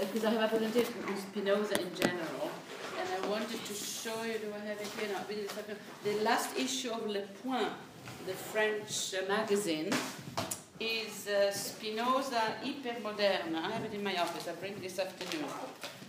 [0.00, 2.50] because I have a presentation on Spinoza in general,
[2.98, 5.22] and I wanted to show you, do I have it here now?
[6.04, 7.72] The last issue of Le Point,
[8.26, 9.90] the French uh, magazine,
[10.78, 13.56] is uh, Spinoza Ipermoderna.
[13.56, 15.48] I have it in my office, I bring it this afternoon.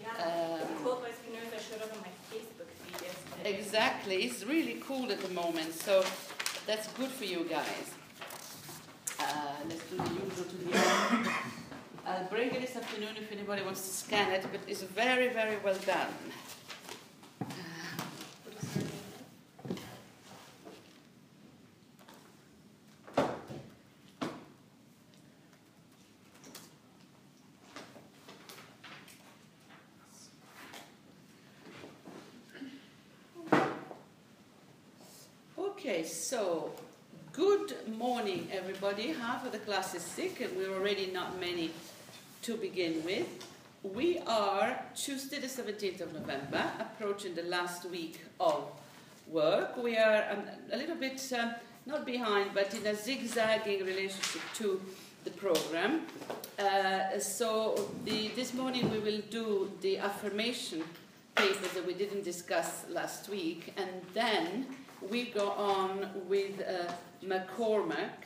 [0.01, 3.57] Yeah, um, quote by Spinoza showed up on my Facebook feed yesterday.
[3.57, 6.03] Exactly, it's really cool at the moment, so
[6.65, 7.93] that's good for you guys.
[9.19, 9.23] Uh,
[9.69, 11.29] let's do the usual to the end.
[12.07, 15.57] I'll bring it this afternoon if anybody wants to scan it, but it's very, very
[15.57, 16.07] well done.
[35.59, 36.71] Okay, so
[37.33, 39.11] good morning, everybody.
[39.11, 41.71] Half of the class is sick, and we're already not many
[42.47, 43.27] to begin with.
[43.83, 48.71] We are Tuesday, the 17th of November, approaching the last week of
[49.27, 49.75] work.
[49.75, 51.55] We are um, a little bit um,
[51.85, 54.79] not behind, but in a zigzagging relationship to
[55.25, 56.03] the program.
[56.57, 60.85] Uh, so the, this morning we will do the affirmation
[61.35, 64.67] paper that we didn't discuss last week, and then
[65.11, 68.23] we go on with uh, McCormack.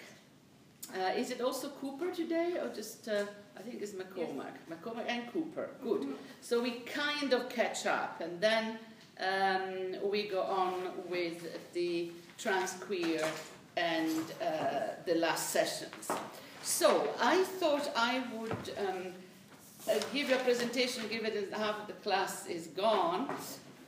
[0.95, 3.25] Uh, is it also Cooper today, or just uh,
[3.61, 4.79] I think it's McCormack, yes.
[4.79, 5.69] McCormack and Cooper?
[5.83, 6.01] Good.
[6.01, 6.13] Mm-hmm.
[6.41, 8.79] So we kind of catch up, and then
[9.19, 10.73] um, we go on
[11.07, 13.21] with the trans queer
[13.77, 16.09] and uh, the last sessions.
[16.63, 18.73] So I thought I would.
[18.77, 19.13] Um,
[19.89, 23.27] uh, give you a presentation, given that half of the class is gone,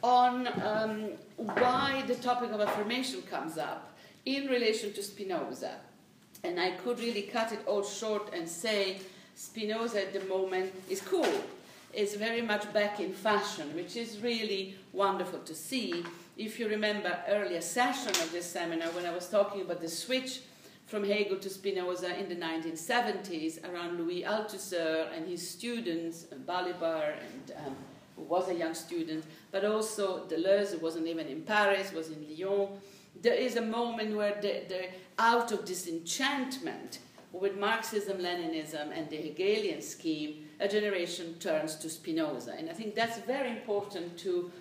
[0.01, 5.75] on um, why the topic of affirmation comes up in relation to Spinoza.
[6.43, 9.01] And I could really cut it all short and say
[9.35, 11.43] Spinoza at the moment is cool.
[11.93, 16.03] It's very much back in fashion, which is really wonderful to see.
[16.37, 20.41] If you remember earlier session of this seminar when I was talking about the switch
[20.87, 27.53] from Hegel to Spinoza in the 1970s around Louis Althusser and his students, Balibar and
[27.65, 27.75] um,
[28.15, 32.25] who was a young student, but also Deleuze, who wasn't even in Paris, was in
[32.29, 32.69] Lyon.
[33.21, 34.89] There is a moment where they're,
[35.19, 36.97] out of disenchantment
[37.33, 42.53] with Marxism, Leninism, and the Hegelian scheme, a generation turns to Spinoza.
[42.57, 44.51] And I think that's very important to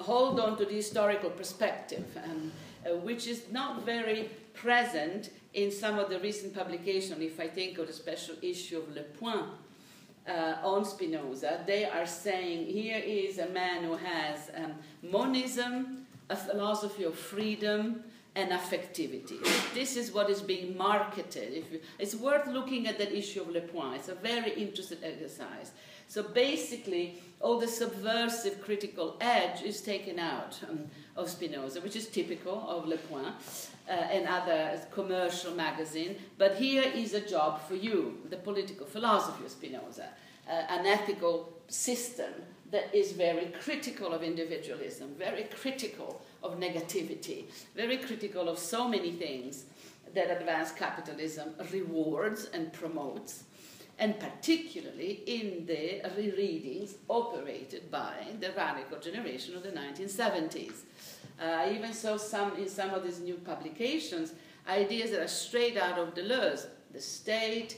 [0.00, 2.52] hold on to the historical perspective, um,
[2.86, 7.20] uh, which is not very present in some of the recent publications.
[7.20, 9.46] If I think of the special issue of Le Point,
[10.26, 14.72] uh, on Spinoza, they are saying here is a man who has um,
[15.02, 18.02] monism, a philosophy of freedom,
[18.36, 19.38] and affectivity.
[19.74, 21.64] This is what is being marketed.
[21.70, 23.96] You, it's worth looking at that issue of Le Point.
[23.96, 25.70] It's a very interesting exercise.
[26.08, 30.86] So basically, all the subversive critical edge is taken out um,
[31.16, 33.34] of Spinoza, which is typical of Le Point
[33.88, 36.16] uh, and other commercial magazine.
[36.36, 40.08] But here is a job for you, the political philosophy of Spinoza,
[40.48, 42.32] uh, an ethical system
[42.74, 47.44] that is very critical of individualism, very critical of negativity,
[47.76, 49.66] very critical of so many things
[50.12, 53.44] that advanced capitalism rewards and promotes,
[54.00, 60.78] and particularly in the rereadings operated by the radical generation of the 1970s.
[61.40, 64.32] Uh, even saw some in some of these new publications
[64.68, 66.66] ideas that are straight out of Deleuze.
[66.92, 67.76] The state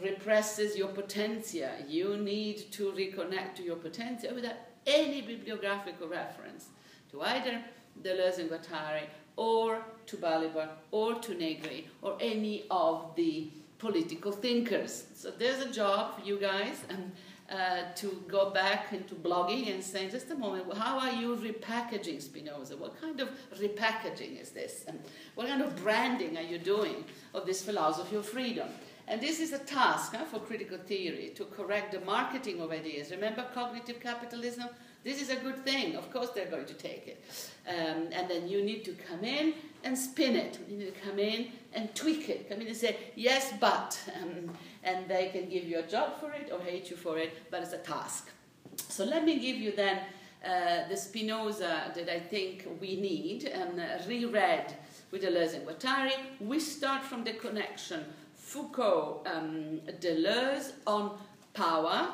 [0.00, 1.72] represses your potentia.
[1.88, 6.66] You need to reconnect to your potentia without any bibliographical reference
[7.10, 7.62] to either
[8.02, 9.04] Deleuze and Guattari
[9.36, 13.48] or to Balibar or to Negri or any of the
[13.78, 15.04] political thinkers.
[15.14, 16.82] So there's a job for you guys.
[16.88, 17.12] And
[17.50, 22.22] uh, to go back into blogging and saying, just a moment, how are you repackaging
[22.22, 22.76] Spinoza?
[22.76, 23.28] What kind of
[23.58, 24.84] repackaging is this?
[24.88, 24.98] And
[25.34, 27.04] what kind of branding are you doing
[27.34, 28.68] of this philosophy of freedom?
[29.08, 33.10] And this is a task huh, for critical theory to correct the marketing of ideas.
[33.10, 34.68] Remember cognitive capitalism?
[35.04, 35.96] This is a good thing.
[35.96, 37.24] Of course, they're going to take it.
[37.68, 40.58] Um, and then you need to come in and spin it.
[40.68, 42.48] You need to come in and tweak it.
[42.48, 44.00] Come in and say, yes, but.
[44.22, 44.50] Um,
[44.84, 47.62] and they can give you a job for it or hate you for it, but
[47.62, 48.30] it's a task.
[48.76, 49.98] So let me give you then
[50.44, 54.74] uh, the Spinoza that I think we need and uh, reread
[55.10, 56.12] with Deleuze and Guattari.
[56.40, 58.04] We start from the connection
[58.52, 61.16] Foucault um, Deleuze on
[61.54, 62.08] power.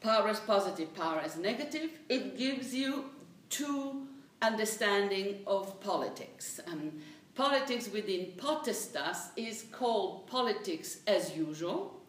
[0.00, 1.90] Power as positive, power as negative.
[2.08, 3.06] It gives you
[3.50, 4.06] two
[4.40, 6.60] understanding of politics.
[6.66, 6.92] Um,
[7.34, 12.00] Politics within potestas is called politics as usual.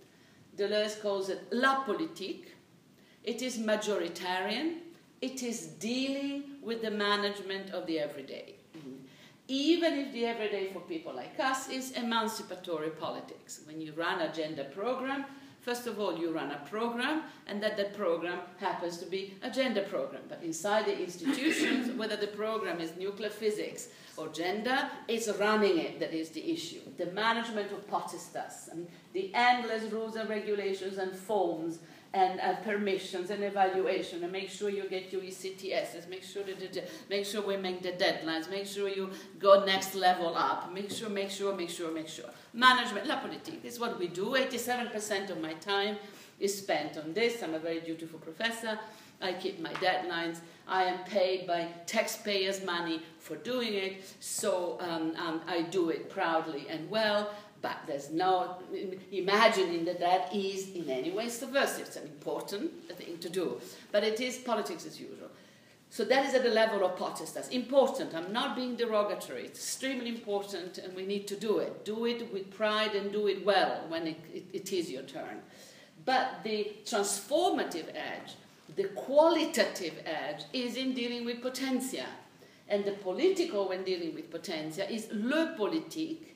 [0.55, 2.49] Deleuze calls it la politique.
[3.23, 4.75] it is majoritarian,
[5.21, 8.54] it is dealing with the management of the everyday.
[9.47, 13.61] Even if the everyday for people like us is emancipatory politics.
[13.65, 15.25] When you run a gender program,
[15.65, 19.49] First of all, you run a program, and that the program happens to be a
[19.49, 20.21] gender program.
[20.29, 25.99] But inside the institutions, whether the program is nuclear physics or gender, it's running it
[25.99, 26.81] that is the issue.
[26.97, 31.79] The management of potestas, and the endless rules and regulations and forms
[32.15, 36.89] and uh, permissions and evaluation and make sure you get your ECTSs, make sure that
[37.09, 41.09] make sure we make the deadlines, make sure you go next level up, make sure,
[41.09, 42.29] make sure, make sure, make sure.
[42.53, 44.27] Management, la politique this is what we do.
[44.27, 45.97] 87% of my time
[46.39, 47.43] is spent on this.
[47.43, 48.79] I'm a very dutiful professor.
[49.21, 50.37] I keep my deadlines.
[50.67, 56.09] I am paid by taxpayers' money for doing it, so um, um, I do it
[56.09, 57.29] proudly and well
[57.65, 58.57] but there's no
[59.11, 61.87] imagining that that is in any way subversive.
[61.87, 62.69] It's an important
[62.99, 63.59] thing to do,
[63.91, 65.31] but it is politics as usual.
[65.89, 67.51] So that is at the level of potestas.
[67.51, 68.13] Important.
[68.13, 69.45] I'm not being derogatory.
[69.45, 71.83] It's extremely important, and we need to do it.
[71.85, 75.41] Do it with pride and do it well when it, it, it is your turn.
[76.05, 78.35] But the transformative edge,
[78.75, 82.05] the qualitative edge, is in dealing with potentia.
[82.67, 86.34] And the political, when dealing with potentia, is le politique,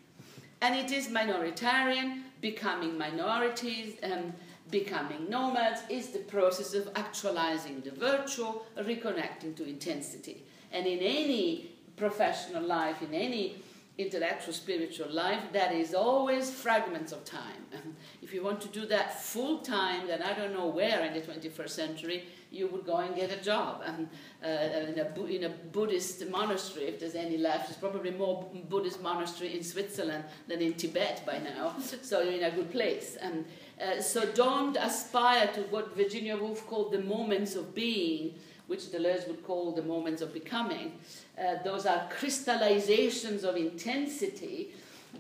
[0.62, 4.34] and it is minoritarian, becoming minorities, and
[4.72, 10.44] becoming nomads is the process of actualizing the virtual, reconnecting to intensity.
[10.72, 13.62] And in any professional life, in any
[14.00, 17.64] intellectual spiritual life, that is always fragments of time.
[18.22, 21.20] if you want to do that full time, then I don't know where in the
[21.20, 23.84] 21st century you would go and get a job.
[24.42, 29.02] Uh, in, a, in a Buddhist monastery, if there's any left, there's probably more Buddhist
[29.02, 33.18] monastery in Switzerland than in Tibet by now, so you're in a good place.
[33.22, 33.44] Um,
[33.82, 38.36] uh, so don't aspire to what Virginia Woolf called the moments of being,
[38.68, 40.94] which Deleuze would call the moments of becoming.
[41.40, 44.70] Uh, those are crystallizations of intensity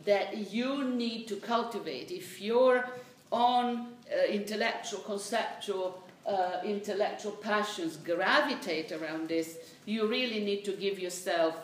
[0.06, 2.12] that you need to cultivate.
[2.12, 2.89] If your
[3.31, 11.00] own uh, intellectual, conceptual uh, intellectual passions gravitate around this, you really need to give
[11.00, 11.56] yourself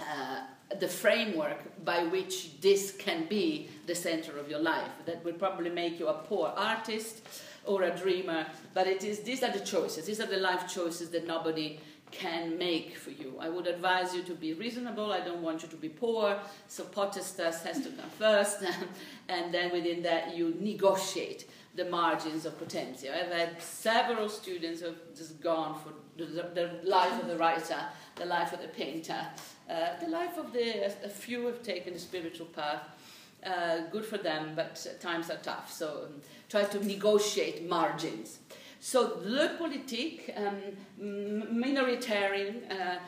[0.00, 0.40] uh,
[0.78, 4.90] the framework by which this can be the center of your life.
[5.06, 7.22] That would probably make you a poor artist
[7.64, 10.06] or a dreamer, but it is these are the choices.
[10.06, 11.80] These are the life choices that nobody
[12.10, 13.34] can make for you.
[13.40, 15.12] I would advise you to be reasonable.
[15.12, 16.38] I don't want you to be poor.
[16.66, 18.64] So potestas has to come first,
[19.28, 23.14] and then within that you negotiate the margins of potentia.
[23.14, 26.24] I've had several students who have just gone for the,
[26.54, 27.78] the life of the writer,
[28.16, 29.20] the life of the painter,
[29.70, 32.82] uh, the life of the, a few have taken the spiritual path.
[33.44, 38.40] Uh, good for them, but times are tough, so um, try to negotiate margins.
[38.80, 40.54] So, le politique, um,
[41.00, 42.98] minoritarian uh, uh,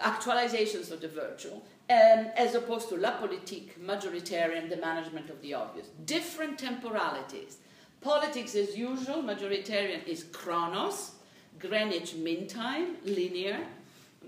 [0.00, 5.54] actualizations of the virtual, um, as opposed to la politique, majoritarian, the management of the
[5.54, 5.88] obvious.
[6.04, 7.58] Different temporalities.
[8.00, 11.12] Politics, as usual, majoritarian is chronos,
[11.58, 13.58] Greenwich Mean Time, linear,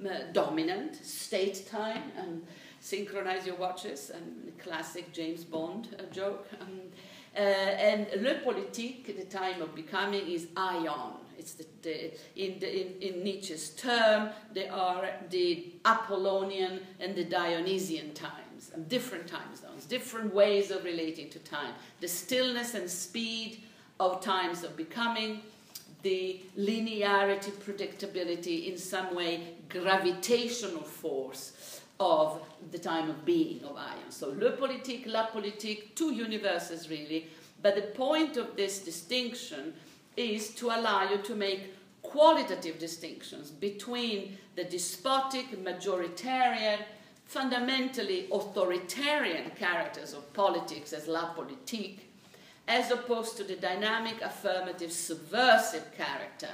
[0.04, 2.42] uh, dominant, state time, and
[2.80, 6.48] synchronize your watches, and classic James Bond uh, joke.
[6.60, 6.80] Um,
[7.36, 11.12] uh, and le politique, the time of becoming, is aion.
[11.38, 17.24] It's the, the, in, the, in, in, Nietzsche's term, they are the Apollonian and the
[17.24, 21.74] Dionysian times, different time zones, different ways of relating to time.
[22.00, 23.62] The stillness and speed
[24.00, 25.42] of times of becoming,
[26.02, 34.10] the linearity, predictability, in some way, gravitational force of the time of being of Aion.
[34.10, 37.26] So, le politique, la politique, two universes really.
[37.62, 39.72] But the point of this distinction
[40.16, 46.78] is to allow you to make qualitative distinctions between the despotic, majoritarian,
[47.26, 52.06] fundamentally authoritarian characters of politics as la politique
[52.68, 56.48] as opposed to the dynamic, affirmative, subversive character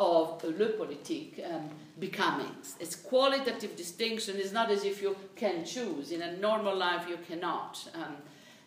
[0.00, 2.74] of le politique um, becomings.
[2.80, 6.10] Its qualitative distinction is not as if you can choose.
[6.10, 7.86] In a normal life, you cannot.
[7.94, 8.16] Um,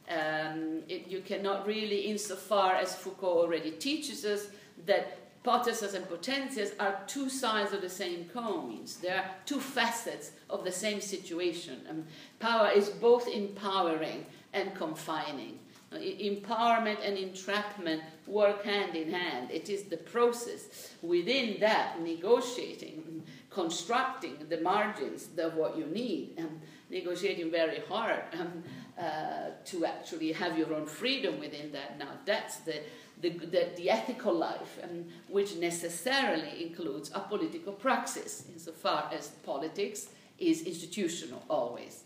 [0.09, 4.47] um, it, you cannot really, insofar as Foucault already teaches us,
[4.85, 8.97] that potestas and potentias are two sides of the same coins.
[8.97, 11.81] They are two facets of the same situation.
[11.89, 12.05] Um,
[12.39, 15.57] power is both empowering and confining
[16.00, 19.51] empowerment and entrapment work hand in hand.
[19.51, 26.62] It is the process within that negotiating, constructing the margins of what you need, and
[26.89, 28.23] negotiating very hard.
[28.39, 28.63] Um,
[28.95, 31.97] uh, to actually have your own freedom within that.
[31.97, 32.75] Now, that's the,
[33.21, 40.09] the, the, the ethical life, and which necessarily includes a political praxis, insofar as politics
[40.38, 42.03] is institutional always.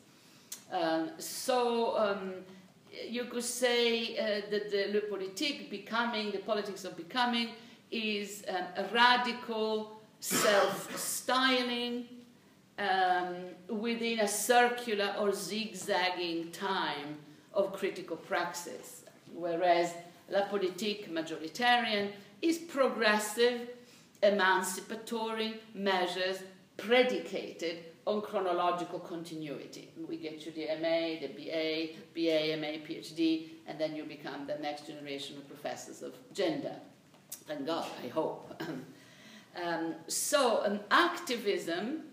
[0.72, 2.34] Um, so, um,
[3.08, 7.50] you could say uh, that the le politique, becoming, the politics of becoming,
[7.92, 12.06] is um, a radical self styling
[12.80, 13.36] um,
[13.70, 17.18] within a circular or zigzagging time
[17.54, 19.94] of critical praxis, whereas
[20.30, 22.12] La Politique majoritarian
[22.42, 23.70] is progressive,
[24.22, 26.40] emancipatory measures
[26.76, 27.78] predicated
[28.08, 29.90] on chronological continuity.
[30.08, 34.58] We get you the MA, the BA, BA, MA, PhD, and then you become the
[34.60, 36.74] next generation of professors of gender.
[37.48, 38.64] Thank God, I hope.
[39.64, 42.04] um, so, an activism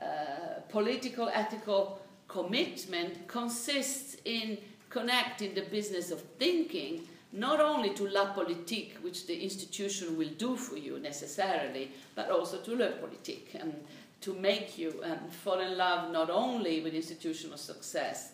[0.00, 4.56] uh, political ethical commitment consists in
[4.88, 10.56] connecting the business of thinking not only to la politique, which the institution will do
[10.56, 13.74] for you necessarily, but also to le politique, and
[14.22, 18.32] to make you um, fall in love not only with institutional success,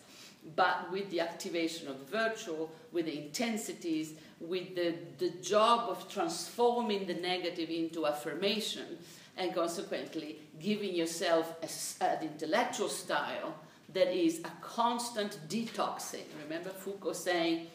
[0.55, 7.05] but with the activation of virtue, with the intensities, with the, the job of transforming
[7.05, 8.97] the negative into affirmation,
[9.37, 13.55] and consequently giving yourself a, an intellectual style
[13.93, 16.25] that is a constant detoxing.
[16.43, 17.67] Remember Foucault saying,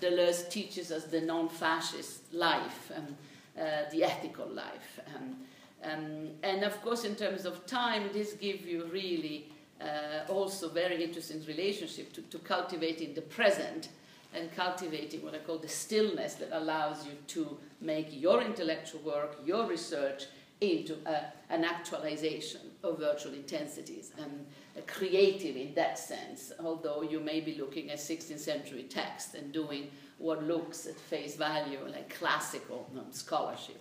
[0.00, 3.16] Deleuze teaches us the non fascist life, and
[3.58, 5.00] uh, the ethical life.
[5.14, 5.36] Um,
[5.82, 11.02] um, and of course, in terms of time, this gives you really uh, also very
[11.02, 13.88] interesting relationship to, to cultivating the present
[14.34, 19.38] and cultivating what I call the stillness that allows you to make your intellectual work,
[19.44, 20.24] your research,
[20.60, 27.40] into a, an actualization of virtual intensities and creative in that sense, although you may
[27.40, 32.88] be looking at 16th century text and doing what looks at face value like classical
[32.96, 33.80] um, scholarship.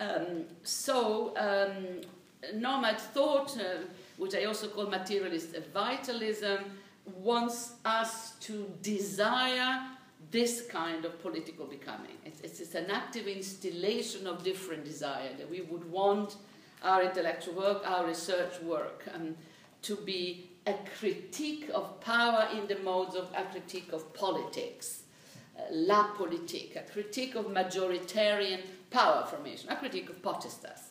[0.00, 2.00] Um, so, um,
[2.58, 3.84] nomad thought, uh,
[4.16, 6.64] which I also call materialist vitalism,
[7.04, 9.82] wants us to desire
[10.30, 12.16] this kind of political becoming.
[12.24, 16.36] It's, it's, it's, an active installation of different desire that we would want
[16.82, 19.36] our intellectual work, our research work, um,
[19.82, 25.02] to be a critique of power in the modes of a critique of politics,
[25.58, 30.90] uh, la politique, a critique of majoritarian power formation, a critique of potestas.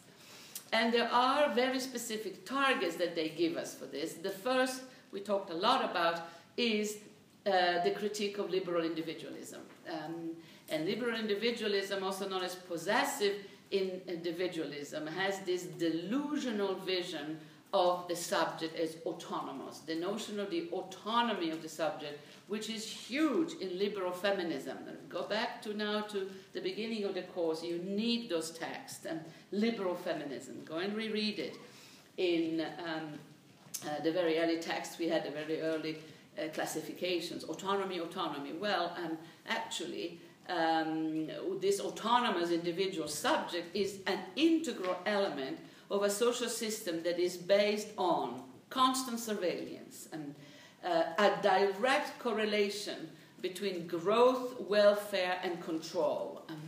[0.71, 4.13] And there are very specific targets that they give us for this.
[4.13, 6.27] The first we talked a lot about
[6.57, 6.97] is
[7.45, 9.61] uh, the critique of liberal individualism.
[9.91, 10.31] Um,
[10.69, 13.33] and liberal individualism, also known as possessive
[13.71, 17.39] individualism, has this delusional vision
[17.71, 22.83] of the subject as autonomous, the notion of the autonomy of the subject, which is
[22.83, 24.77] huge in liberal feminism.
[25.07, 29.21] Go back to now to the beginning of the course, you need those texts and
[29.51, 30.61] liberal feminism.
[30.65, 31.57] Go and reread it.
[32.17, 33.19] In um,
[33.85, 35.99] uh, the very early texts we had, the very early
[36.37, 38.53] uh, classifications, autonomy, autonomy.
[38.53, 41.27] Well, um, actually, um,
[41.61, 45.59] this autonomous individual subject is an integral element
[45.89, 50.35] of a social system that is based on constant surveillance and
[50.85, 53.09] uh, a direct correlation
[53.41, 56.61] between growth, welfare, and control, um,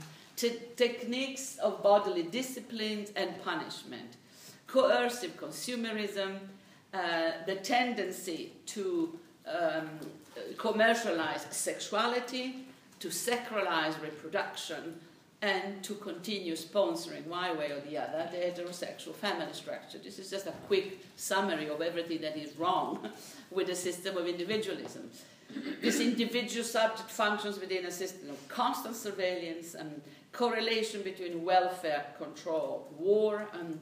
[0.76, 4.16] techniques of bodily discipline and punishment,
[4.68, 6.40] coercive consumerism,
[6.94, 9.90] uh, the tendency to um,
[10.58, 12.66] commercialize sexuality,
[13.00, 15.00] to sacralize reproduction,
[15.42, 19.98] and to continue sponsoring one way or the other the heterosexual family structure.
[19.98, 23.10] This is just a quick summary of everything that is wrong
[23.52, 25.10] with the system of individualism.
[25.82, 32.88] This individual subject functions within a system of constant surveillance and correlation between welfare control,
[32.98, 33.80] war, and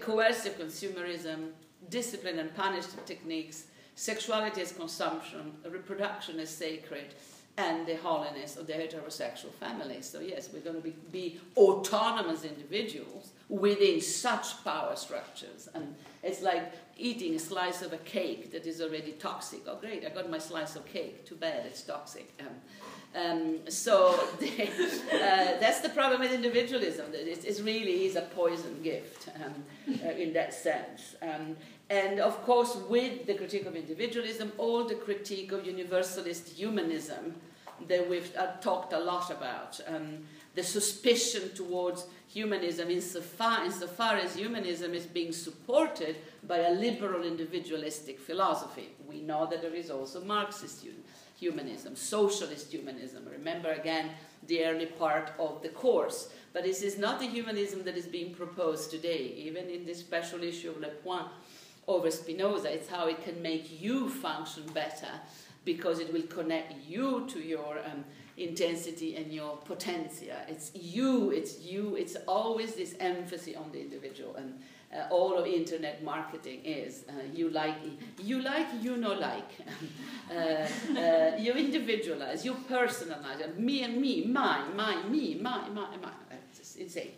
[0.00, 1.50] coercive consumerism,
[1.88, 7.14] discipline and punishment techniques, sexuality as consumption, reproduction as sacred,
[7.60, 10.00] and the holiness of the heterosexual family.
[10.00, 15.68] So, yes, we're going to be, be autonomous individuals within such power structures.
[15.74, 19.60] And it's like eating a slice of a cake that is already toxic.
[19.66, 21.26] Oh, great, I got my slice of cake.
[21.26, 22.32] Too bad, it's toxic.
[22.40, 22.54] Um,
[23.12, 27.06] um, so uh, that's the problem with individualism.
[27.12, 29.54] It, it really is a poison gift um,
[30.02, 31.16] uh, in that sense.
[31.20, 31.56] Um,
[31.90, 37.34] and of course, with the critique of individualism, all the critique of universalist humanism
[37.88, 39.80] that we've uh, talked a lot about.
[39.86, 47.22] Um, the suspicion towards humanism insofar, insofar as humanism is being supported by a liberal
[47.24, 48.90] individualistic philosophy.
[49.08, 50.84] We know that there is also Marxist
[51.36, 53.26] humanism, socialist humanism.
[53.30, 54.10] Remember again
[54.46, 56.30] the early part of the course.
[56.52, 60.42] But this is not the humanism that is being proposed today, even in this special
[60.42, 61.26] issue of Le Point
[61.86, 62.72] over Spinoza.
[62.72, 65.08] It's how it can make you function better
[65.64, 68.04] because it will connect you to your um,
[68.36, 70.38] intensity and your potentia.
[70.48, 74.36] It's you, it's you, it's always this emphasis on the individual.
[74.36, 74.60] And
[74.92, 77.76] uh, all of internet marketing is uh, you like,
[78.18, 79.50] you like, you know like.
[80.34, 86.10] uh, uh, you individualize, you personalize, me and me, my, my, me, my, my, my.
[86.58, 87.12] It's insane.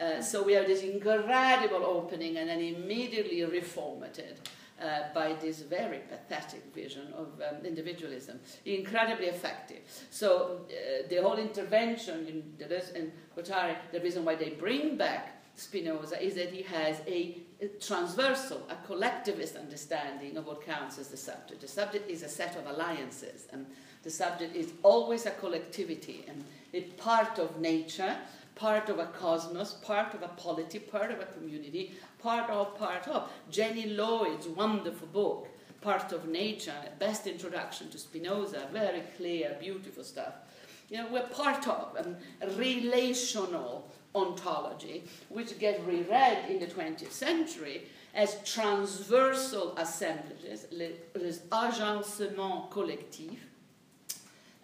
[0.00, 4.36] Uh, so we have this incredible opening and then immediately reformatted
[4.80, 9.78] uh, by this very pathetic vision of um, individualism, incredibly effective.
[10.10, 15.38] So uh, the whole intervention in Deleuze and Guattari, the reason why they bring back
[15.58, 17.38] Spinoza is that he has a,
[17.80, 21.60] transversal, a collectivist understanding of what counts as the subject.
[21.60, 23.66] The subject is a set of alliances, and
[24.04, 28.16] the subject is always a collectivity and a part of nature,
[28.54, 33.08] part of a cosmos, part of a polity, part of a community, part of, part
[33.08, 33.30] of.
[33.50, 35.48] Jenny Lloyd's wonderful book,
[35.80, 40.34] Part of Nature, best introduction to Spinoza, very clear, beautiful stuff.
[40.90, 42.16] You know, we're part of um,
[42.56, 47.82] relational ontology, which get reread in the 20th century
[48.14, 50.92] as transversal assemblages, les,
[51.52, 53.36] agencements collectifs,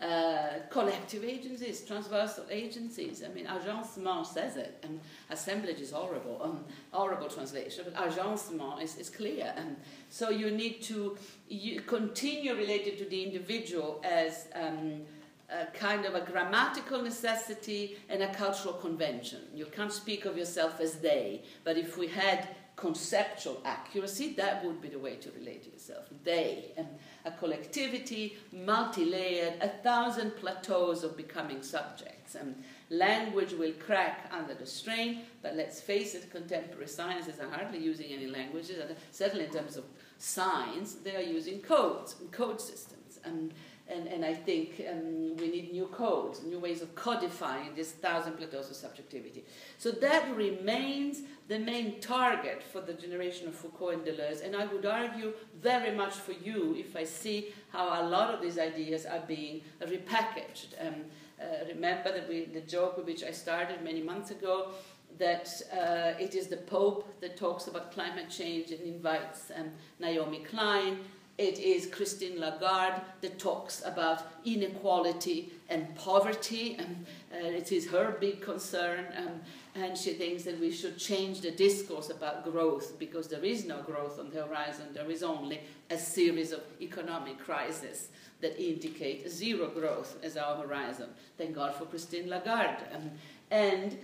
[0.05, 3.23] uh, collective agencies, transversal agencies.
[3.25, 8.97] I mean, agencement says it, and assemblage is horrible, um, horrible translation, but agencement is,
[8.99, 9.55] is clear.
[9.57, 9.77] And
[10.11, 11.17] so you need to
[11.49, 15.03] you continue related to the individual as um,
[15.49, 19.41] a kind of a grammatical necessity and a cultural convention.
[19.55, 24.83] You can't speak of yourself as they, but if we had conceptual accuracy, that would
[24.83, 26.07] be the way to relate to yourself.
[26.25, 26.89] They, and
[27.25, 32.35] a collectivity, multi-layered, a thousand plateaus of becoming subjects.
[32.35, 37.79] And language will crack under the strain, but let's face it, contemporary sciences are hardly
[37.79, 39.85] using any languages, and certainly in terms of
[40.19, 43.19] science, they are using codes, and code systems.
[43.25, 43.55] And
[43.87, 48.39] and, and I think um, we need new codes, new ways of codifying this thousand
[48.39, 49.45] plateaus of subjectivity.
[49.77, 54.65] So that remains the main target for the generation of Foucault and Deleuze, and I
[54.67, 59.05] would argue very much for you if I see how a lot of these ideas
[59.05, 60.69] are being repackaged.
[60.81, 60.95] Um,
[61.39, 64.71] uh, remember that we, the joke with which I started many months ago
[65.19, 69.71] that uh, it is the Pope that talks about climate change and invites um,
[70.01, 70.99] Naomi Klein
[71.37, 78.17] it is Christine Lagarde that talks about inequality and poverty, and uh, it is her
[78.21, 79.07] big concern.
[79.17, 79.41] Um,
[79.75, 83.83] and she thinks that we should change the discourse about growth because there is no
[83.83, 84.87] growth on the horizon.
[84.95, 88.09] There is only a series of economic crises
[88.41, 91.09] that indicate zero growth as our horizon.
[91.37, 92.85] Thank God for Christine Lagarde.
[92.95, 93.11] Um,
[93.51, 93.99] and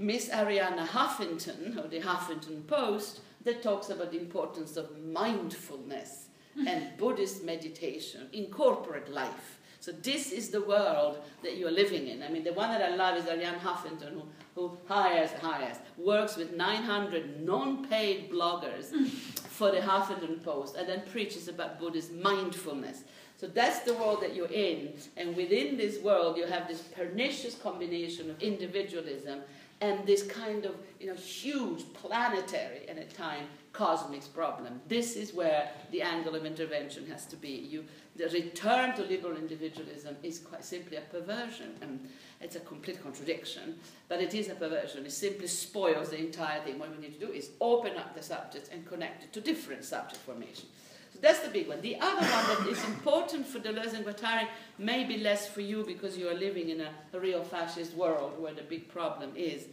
[0.00, 6.30] Miss Arianna Huffington, of the Huffington Post, that talks about the importance of mindfulness
[6.66, 9.58] and Buddhist meditation in corporate life.
[9.80, 12.22] So this is the world that you're living in.
[12.22, 14.22] I mean, the one that I love is Arianna Huffington, who,
[14.54, 19.08] who hires, hires, works with 900 non-paid bloggers mm.
[19.08, 23.02] for the Huffington Post, and then preaches about Buddhist mindfulness.
[23.38, 27.56] So that's the world that you're in, and within this world, you have this pernicious
[27.56, 29.40] combination of individualism
[29.82, 34.80] and this kind of you know huge planetary and at time cosmic problem.
[34.88, 37.48] This is where the angle of intervention has to be.
[37.50, 37.84] You,
[38.16, 42.08] the return to liberal individualism is quite simply a perversion, and
[42.40, 45.06] it's a complete contradiction, but it is a perversion.
[45.06, 46.78] It simply spoils the entire thing.
[46.78, 49.84] What we need to do is open up the subject and connect it to different
[49.84, 50.66] subject formation.
[51.14, 51.80] So that's the big one.
[51.80, 56.16] The other one that is important for Deleuze and Guattari, maybe less for you because
[56.16, 59.66] you are living in a, a real fascist world where the big problem is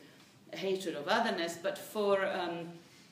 [0.51, 2.69] hatred of otherness, but for um,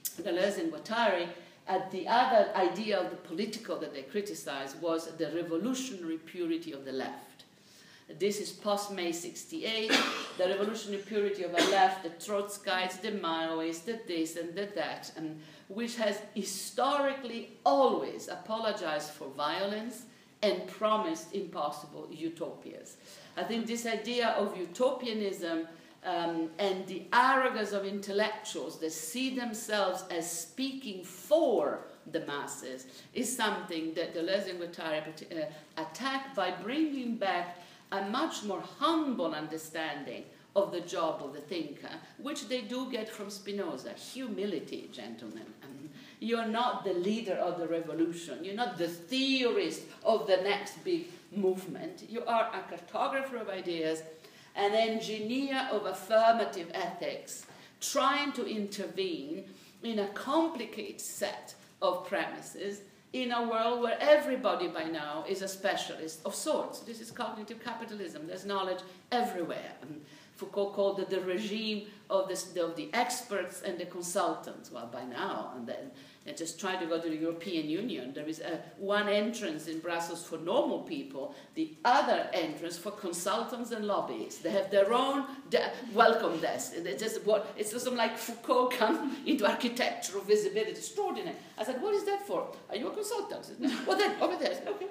[0.09, 1.27] Deleuze and Guattari,
[1.67, 6.85] uh, the other idea of the political that they criticized was the revolutionary purity of
[6.85, 7.43] the left.
[8.19, 9.91] This is post May 68,
[10.37, 15.11] the revolutionary purity of the left, the Trotskyites, the Maoists, the this and the that,
[15.17, 20.03] and which has historically always apologized for violence
[20.41, 22.95] and promised impossible utopias.
[23.35, 25.67] I think this idea of utopianism
[26.07, 33.35] um, and the arrogance of intellectuals that see themselves as speaking for the masses is
[33.35, 37.57] something that Deleuze and Guattari uh, attack by bringing back
[37.91, 40.23] a much more humble understanding
[40.55, 45.45] of the job of the thinker, which they do get from Spinoza humility, gentlemen.
[46.19, 51.07] you're not the leader of the revolution, you're not the theorist of the next big
[51.35, 52.03] movement.
[52.09, 54.01] You are a cartographer of ideas,
[54.57, 57.45] an engineer of affirmative ethics,
[57.79, 59.45] trying to intervene
[59.83, 62.81] in a complicated set of premises
[63.13, 66.79] in a world where everybody by now is a specialist of sorts.
[66.79, 68.27] This is cognitive capitalism.
[68.27, 68.79] There's knowledge
[69.11, 69.73] everywhere.
[70.35, 74.71] Foucault called it the regime of, this, of the experts and the consultants.
[74.71, 75.91] Well, by now, and then
[76.35, 78.11] just try to go to the European Union.
[78.13, 83.71] There is a, one entrance in Brussels for normal people, the other entrance for consultants
[83.71, 84.41] and lobbyists.
[84.41, 86.73] They have their own de- welcome desk.
[86.75, 90.71] It's just what it's just like Foucault come into architectural visibility.
[90.71, 91.35] Extraordinary.
[91.57, 92.47] I said, what is that for?
[92.69, 93.47] Are you a consultant?
[93.87, 94.57] well, then over there.
[94.67, 94.87] Okay.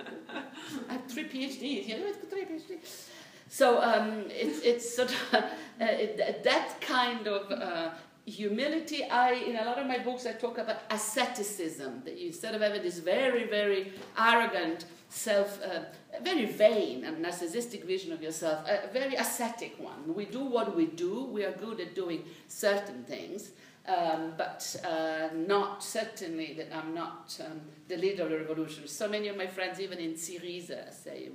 [0.89, 1.89] I have three PhDs.
[1.89, 1.97] Yeah,
[2.31, 3.09] three PhDs.
[3.49, 5.43] So um, it's, it's sort of uh,
[5.81, 7.91] it, that kind of uh,
[8.27, 9.05] humility.
[9.05, 12.61] I in a lot of my books i talk about asceticism that you, instead of
[12.61, 15.85] having this very very arrogant self uh,
[16.23, 20.15] very vain and narcissistic vision of yourself a very ascetic one.
[20.15, 21.25] We do what we do.
[21.25, 23.53] We are good at doing certain things
[23.87, 28.89] um, but uh, not certainly that i'm not um, the leader of the revolution.
[28.89, 31.31] So many of my friends even in syriza say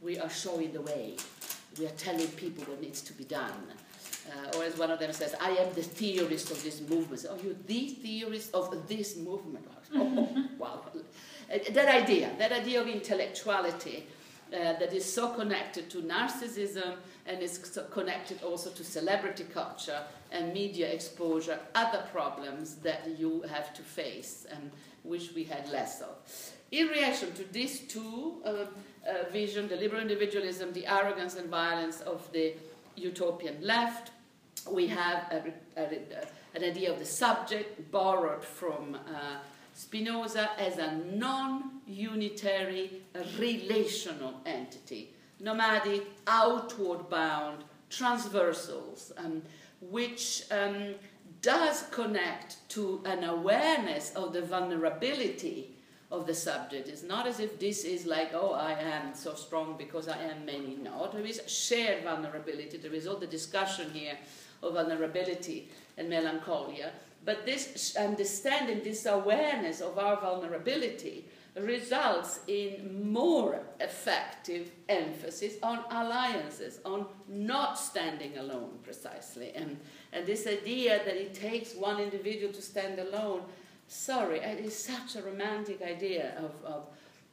[0.00, 1.16] we are showing the way.
[1.78, 3.72] We are telling people what needs to be done
[4.28, 7.26] uh, or as one of them says, I am the theorist of this movement.
[7.28, 9.66] Oh, you're the theorist of this movement.
[9.94, 10.28] Oh,
[10.58, 10.82] wow.
[11.52, 14.06] Uh, that idea, that idea of intellectuality
[14.52, 20.02] uh, that is so connected to narcissism and is so connected also to celebrity culture
[20.32, 24.70] and media exposure, other problems that you have to face and
[25.02, 26.16] which we had less of.
[26.72, 32.00] In reaction to these two uh, uh, vision, the liberal individualism, the arrogance and violence
[32.02, 32.54] of the
[33.00, 34.10] utopian left,
[34.70, 35.88] we have a, a,
[36.54, 39.38] an idea of the subject borrowed from uh,
[39.74, 43.02] Spinoza as a non unitary
[43.38, 45.10] relational entity,
[45.40, 49.42] nomadic, outward bound, transversals, um,
[49.80, 50.94] which um,
[51.40, 55.74] does connect to an awareness of the vulnerability
[56.10, 56.88] of the subject.
[56.88, 60.44] It's not as if this is like, oh, I am so strong because I am
[60.44, 60.76] many.
[60.76, 62.78] No, there is shared vulnerability.
[62.78, 64.18] There is all the discussion here
[64.62, 66.92] of vulnerability and melancholia.
[67.24, 76.80] But this understanding, this awareness of our vulnerability results in more effective emphasis on alliances,
[76.84, 79.52] on not standing alone precisely.
[79.54, 79.78] And,
[80.12, 83.42] and this idea that it takes one individual to stand alone,
[83.90, 86.86] sorry, it is such a romantic idea of, of,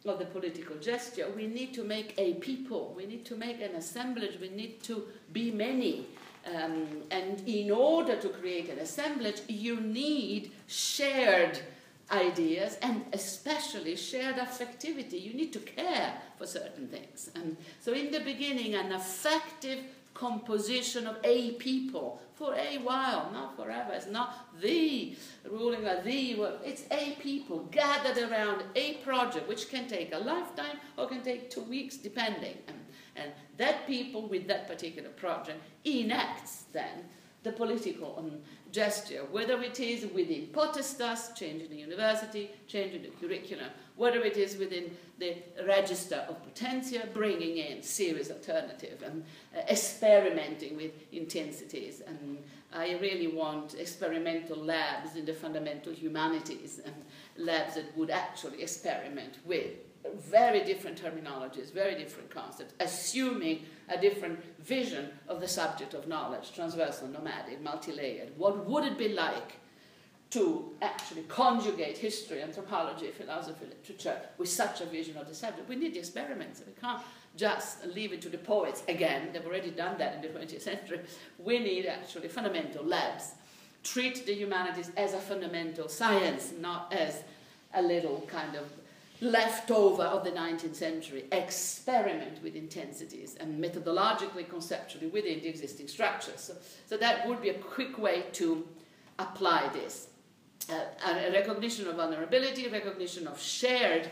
[0.05, 1.27] of the political gesture.
[1.35, 5.03] We need to make a people, we need to make an assemblage, we need to
[5.31, 6.07] be many.
[6.45, 11.59] Um, and in order to create an assemblage, you need shared
[12.09, 15.21] ideas and especially shared affectivity.
[15.21, 17.29] You need to care for certain things.
[17.35, 19.79] And so, in the beginning, an affective
[20.17, 23.93] composition of a people for a while, not forever.
[23.93, 25.15] It's not the
[25.49, 26.59] ruling a the, world.
[26.65, 31.51] it's a people gathered around a project which can take a lifetime or can take
[31.51, 32.57] two weeks, depending.
[32.67, 32.77] And
[33.17, 37.05] and that people with that particular project enacts then
[37.43, 38.31] the political um,
[38.71, 44.57] gesture, whether it is within potestas, changing the university, changing the curriculum, whether it is
[44.57, 49.23] within the register of potentia, bringing in serious alternative and
[49.55, 52.01] uh, experimenting with intensities.
[52.05, 52.37] And
[52.71, 56.93] I really want experimental labs in the fundamental humanities and
[57.35, 59.71] labs that would actually experiment with
[60.15, 66.53] very different terminologies, very different concepts, assuming a different vision of the subject of knowledge,
[66.53, 68.29] transversal, nomadic, multi-layered.
[68.37, 69.57] What would it be like
[70.29, 75.69] to actually conjugate history, anthropology, philosophy, literature with such a vision of the subject?
[75.69, 76.61] We need the experiments.
[76.65, 77.01] We can't
[77.35, 79.29] just leave it to the poets again.
[79.31, 80.99] They've already done that in the 20th century.
[81.39, 83.35] We need actually fundamental labs.
[83.83, 87.23] Treat the humanities as a fundamental science, not as
[87.73, 88.65] a little kind of
[89.21, 96.39] leftover of the 19th century experiment with intensities and methodologically, conceptually within the existing structures.
[96.39, 96.53] So,
[96.85, 98.67] so that would be a quick way to
[99.17, 100.06] apply this.
[100.69, 104.09] Uh, a recognition of vulnerability, recognition of shared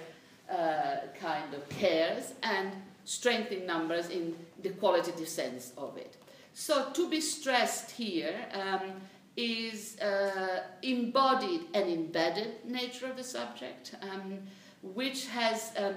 [0.49, 2.71] uh, kind of cares, and
[3.03, 6.17] strengthening numbers in the qualitative sense of it.
[6.53, 9.01] So to be stressed here um,
[9.35, 13.95] is uh, embodied and embedded nature of the subject.
[14.01, 14.39] Um,
[14.93, 15.95] which has um,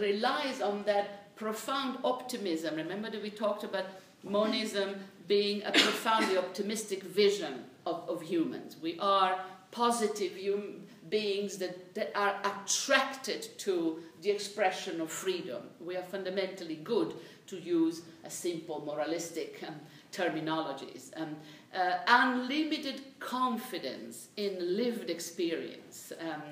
[0.00, 2.76] relies on that profound optimism.
[2.76, 3.86] Remember that we talked about
[4.22, 4.94] monism,
[5.26, 8.76] being a profoundly optimistic vision of, of humans.
[8.80, 9.40] We are
[9.72, 15.62] positive hum- beings that, that are attracted to the expression of freedom.
[15.80, 17.14] We are fundamentally good,
[17.48, 19.74] to use a simple moralistic um,
[20.12, 21.10] terminologies.
[21.16, 21.36] Um,
[21.74, 26.12] uh, unlimited confidence in lived experience.
[26.20, 26.42] Um,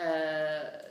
[0.00, 0.82] uh,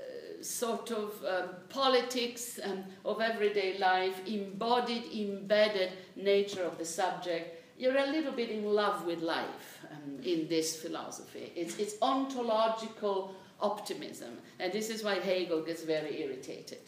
[0.42, 7.98] sort of um, politics um, of everyday life, embodied, embedded nature of the subject, you're
[7.98, 9.75] a little bit in love with life
[10.06, 11.52] um, in this philosophy.
[11.56, 14.38] It's, it's ontological optimism.
[14.60, 16.80] And this is why Hegel gets very irritated,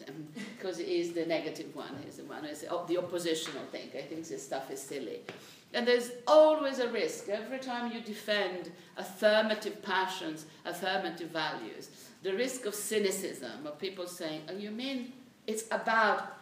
[0.56, 1.96] because um, he is the negative one.
[2.04, 3.88] He's the one who's the oppositional thing.
[3.96, 5.20] I think this stuff is silly.
[5.74, 11.90] And there's always a risk every time you defend affirmative passions, affirmative values,
[12.22, 15.12] the risk of cynicism, of people saying, oh, you mean
[15.46, 16.36] it's about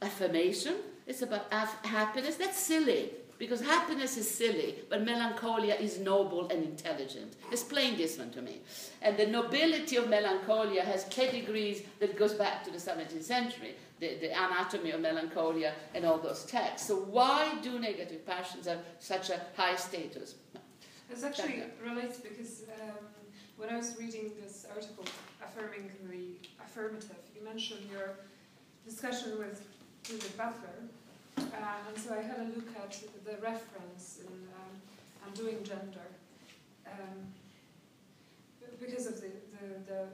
[0.00, 0.76] affirmation?
[1.06, 2.36] It's about af- happiness?
[2.36, 3.10] That's silly.
[3.40, 7.36] Because happiness is silly, but melancholia is noble and intelligent.
[7.50, 8.60] Explain this one to me.
[9.00, 14.18] And the nobility of melancholia has pedigrees that goes back to the 17th century, the,
[14.20, 16.86] the anatomy of melancholia and all those texts.
[16.88, 20.34] So why do negative passions have such a high status?
[21.08, 23.06] This actually relates because um,
[23.56, 25.04] when I was reading this article
[25.42, 28.18] affirming the affirmative, you mentioned your
[28.84, 29.66] discussion with
[30.02, 30.90] Judith Butler,
[31.40, 32.92] uh, and so I had a look at
[33.24, 34.72] the reference in um,
[35.26, 36.08] Undoing Gender,
[36.86, 37.26] um,
[38.80, 40.04] because of the, the, the,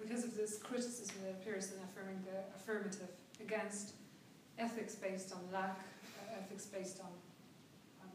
[0.00, 3.10] because of this criticism that appears in affirming the affirmative
[3.40, 3.92] against
[4.58, 7.10] ethics based on lack, uh, ethics based on.
[8.02, 8.10] Um,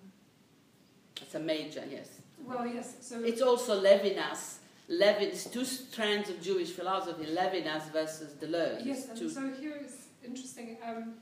[1.21, 2.09] it's a major, yes.
[2.45, 2.95] Well, yes.
[3.01, 4.57] So it's also Levinas.
[4.89, 8.85] Levin's two strands of Jewish philosophy, Levinas versus Deleuze.
[8.85, 10.77] Yes, and so here is interesting.
[10.85, 11.13] Um,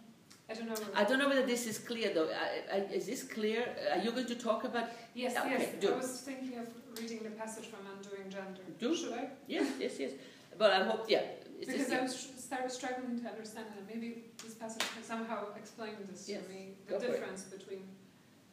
[0.51, 0.75] I don't know.
[0.95, 2.29] I don't know whether this is clear though.
[2.29, 3.63] I, I, is this clear?
[3.93, 4.89] Are you going to talk about?
[5.13, 5.75] Yes, okay, yes.
[5.79, 5.93] Do.
[5.93, 6.67] I was thinking of
[6.99, 8.61] reading the passage from Undoing Gender.
[8.79, 8.95] Do.
[8.95, 9.29] Should I?
[9.47, 10.11] Yes, yes, yes.
[10.57, 11.21] But I hope, yeah.
[11.61, 13.83] Is because I was started struggling to understand it.
[13.93, 16.43] Maybe this passage can somehow explain this yes.
[16.43, 17.83] to me, the Go difference between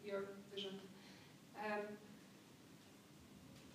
[0.04, 0.20] your
[0.54, 0.74] vision.
[1.58, 1.82] Um,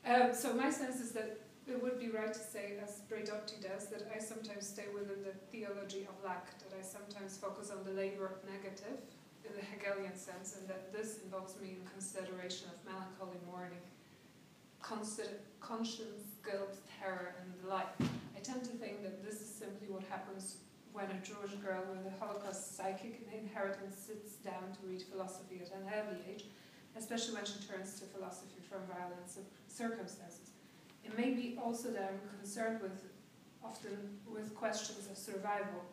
[0.05, 3.87] uh, so my sense is that it would be right to say, as Braidotti does,
[3.87, 7.91] that I sometimes stay within the theology of lack, that I sometimes focus on the
[7.91, 8.99] labor of negative
[9.47, 13.83] in the Hegelian sense, and that this involves me in consideration of melancholy mourning,
[14.81, 17.87] conscience, guilt, terror, and the like.
[18.35, 20.57] I tend to think that this is simply what happens
[20.91, 25.71] when a Jewish girl with a Holocaust psychic inheritance sits down to read philosophy at
[25.71, 26.45] an early age,
[26.95, 29.25] especially when she turns to philosophy from violent
[29.67, 30.52] circumstances.
[31.03, 33.03] It may be also that I'm concerned with
[33.63, 35.83] often with questions of survival,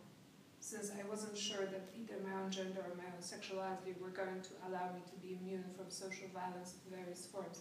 [0.61, 4.43] since I wasn't sure that either my own gender or my own sexuality were going
[4.43, 7.61] to allow me to be immune from social violence of various forms.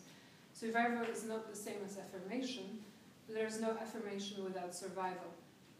[0.53, 2.79] Survival is not the same as affirmation,
[3.25, 5.31] but there is no affirmation without survival.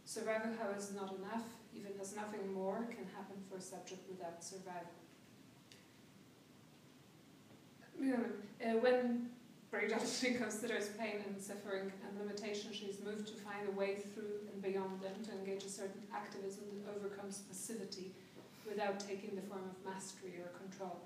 [0.06, 1.44] Survival, however, is not enough,
[1.76, 4.96] even as nothing more can happen for a subject without survival.
[8.02, 8.78] Uh,
[9.70, 12.72] when Braidotti considers pain and suffering and limitation.
[12.74, 16.66] She's moved to find a way through and beyond them to engage a certain activism
[16.74, 18.12] that overcomes passivity
[18.68, 21.02] without taking the form of mastery or control.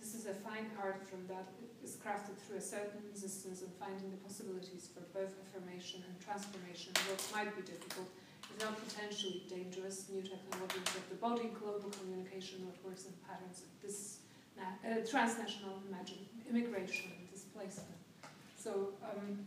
[0.00, 1.48] This is a fine art from that
[1.82, 6.92] is crafted through a certain resistance and finding the possibilities for both affirmation and transformation,
[7.10, 8.06] what might be difficult,
[8.42, 13.70] if not potentially dangerous, new technologies of the body, global communication networks and patterns of
[13.82, 14.18] this
[14.58, 15.82] uh, transnational
[16.48, 17.97] immigration and displacement.
[18.58, 19.38] So um,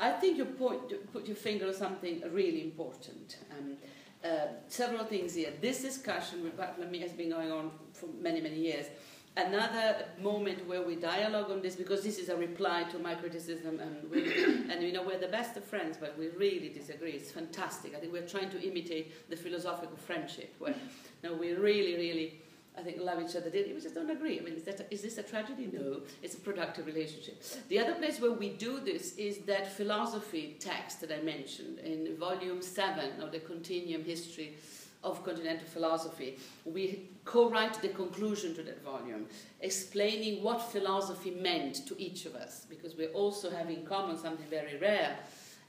[0.00, 0.80] I think you point,
[1.12, 3.36] put your finger on something really important.
[3.52, 3.76] Um,
[4.24, 5.52] uh, several things here.
[5.60, 8.86] This discussion with Bartholomew has been going on for many, many years.
[9.36, 13.80] Another moment where we dialogue on this, because this is a reply to my criticism,
[13.80, 14.22] and, we,
[14.70, 17.12] and you know we're the best of friends, but we really disagree.
[17.12, 17.94] It's fantastic.
[17.94, 20.74] I think we're trying to imitate the philosophical friendship, where
[21.38, 22.40] we really, really
[22.78, 23.50] I think, love each other.
[23.50, 24.38] We just don't agree.
[24.38, 25.68] I mean, is, that a, is this a tragedy?
[25.72, 27.42] No, it's a productive relationship.
[27.68, 32.16] The other place where we do this is that philosophy text that I mentioned in
[32.16, 34.56] volume seven of the Continuum History
[35.02, 36.38] of Continental Philosophy.
[36.64, 39.26] We co-write the conclusion to that volume,
[39.60, 44.46] explaining what philosophy meant to each of us, because we also have in common something
[44.50, 45.18] very rare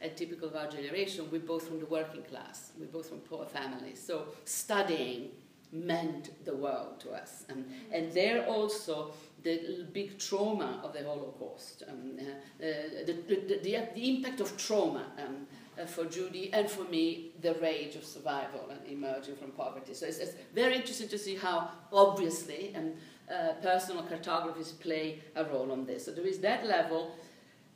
[0.01, 1.27] a typical of our generation.
[1.31, 2.71] We're both from the working class.
[2.79, 4.03] We're both from poor families.
[4.03, 5.29] So studying
[5.71, 7.43] meant the world to us.
[7.51, 9.11] Um, and there also
[9.43, 12.23] the big trauma of the Holocaust, um, uh,
[12.59, 15.47] the, the, the, the, impact of trauma um,
[15.79, 19.93] uh, for Judy and for me, the rage of survival and emerging from poverty.
[19.93, 22.97] So it's, it's very interesting to see how obviously and
[23.31, 26.05] uh, personal cartographies play a role on this.
[26.05, 27.15] So there is that level,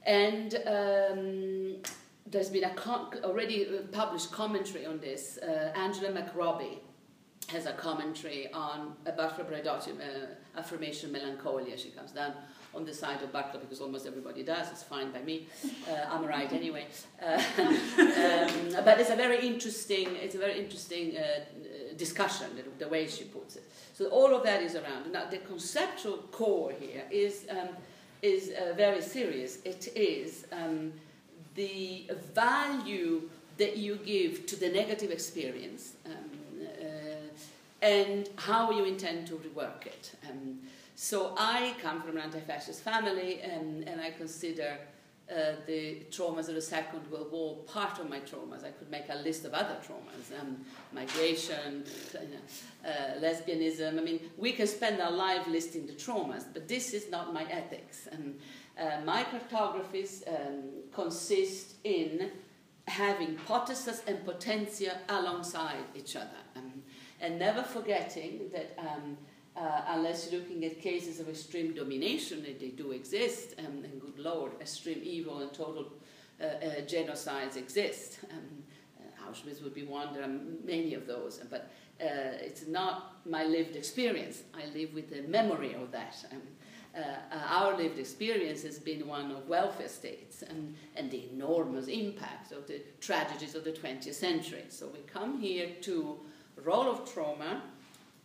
[0.04, 1.76] and um,
[2.26, 2.74] there's been a
[3.24, 5.38] already published commentary on this.
[5.38, 6.80] Uh, Angela McRobbie
[7.52, 11.78] has a commentary on a Braidotti uh, affirmation melancholia.
[11.78, 12.34] She comes down
[12.74, 14.70] on the side of Butler because almost everybody does.
[14.72, 15.48] It's fine by me.
[15.90, 16.86] Uh, I'm right anyway.
[17.22, 20.16] Uh, um, but it's a very interesting.
[20.16, 22.48] It's a very interesting uh, discussion
[22.80, 23.64] the, way she puts it.
[23.94, 25.12] So all of that is around.
[25.12, 27.70] Now the conceptual core here is um,
[28.22, 29.60] is uh, very serious.
[29.66, 30.94] It is um,
[31.56, 35.94] the value that you give to the negative experience.
[36.06, 36.31] Um,
[37.82, 40.14] and how you intend to rework it.
[40.30, 40.60] Um,
[40.96, 44.78] so I come from an anti-fascist family, and, and I consider
[45.32, 48.66] uh, the traumas of the Second World War part of my traumas.
[48.66, 50.58] I could make a list of other traumas, um,
[50.92, 51.86] migration,
[52.86, 52.90] uh,
[53.20, 53.98] lesbianism.
[53.98, 57.46] I mean, we can spend our life listing the traumas, but this is not my
[57.46, 58.08] ethics.
[58.12, 58.40] And
[58.78, 62.30] uh, my cartographies um, consist in
[62.88, 66.81] having potestas and potentia alongside each other, um,
[67.22, 69.18] and never forgetting that um,
[69.56, 74.18] uh, unless you're looking at cases of extreme domination, they do exist, um, and good
[74.18, 75.92] lord, extreme evil and total
[76.42, 78.20] uh, uh, genocides exist.
[78.32, 78.64] Um,
[79.00, 81.70] uh, Auschwitz would be one, there are many of those, but
[82.02, 84.44] uh, it's not my lived experience.
[84.54, 86.16] I live with the memory of that.
[86.32, 86.42] Um,
[86.94, 92.52] uh, our lived experience has been one of welfare states and, and the enormous impact
[92.52, 94.66] of the tragedies of the 20th century.
[94.70, 96.20] So we come here to
[96.58, 97.64] role of trauma,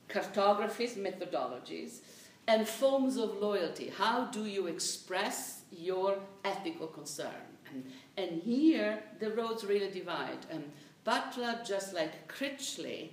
[0.08, 2.00] cartographies, methodologies,
[2.48, 3.92] and forms of loyalty.
[3.96, 7.42] How do you express your ethical concern?
[7.70, 7.84] And,
[8.16, 10.46] and here the roads really divide.
[10.52, 10.64] Um,
[11.04, 13.10] Butler, just like Critchley,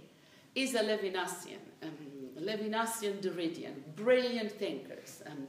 [0.55, 1.97] is a Levinasian, um,
[2.39, 5.21] Levinasian Derridian, brilliant thinkers.
[5.25, 5.47] Um,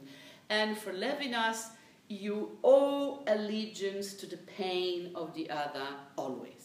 [0.49, 1.69] and for Levinas,
[2.07, 6.64] you owe allegiance to the pain of the other always.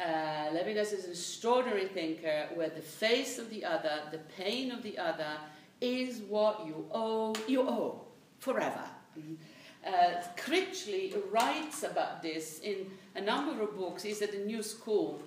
[0.00, 4.82] Uh, Levinas is an extraordinary thinker where the face of the other, the pain of
[4.82, 5.36] the other,
[5.80, 8.00] is what you owe, you owe
[8.38, 8.84] forever.
[9.18, 9.34] Mm-hmm.
[9.86, 14.02] Uh, Critchley writes about this in a number of books.
[14.02, 15.20] He's at the New School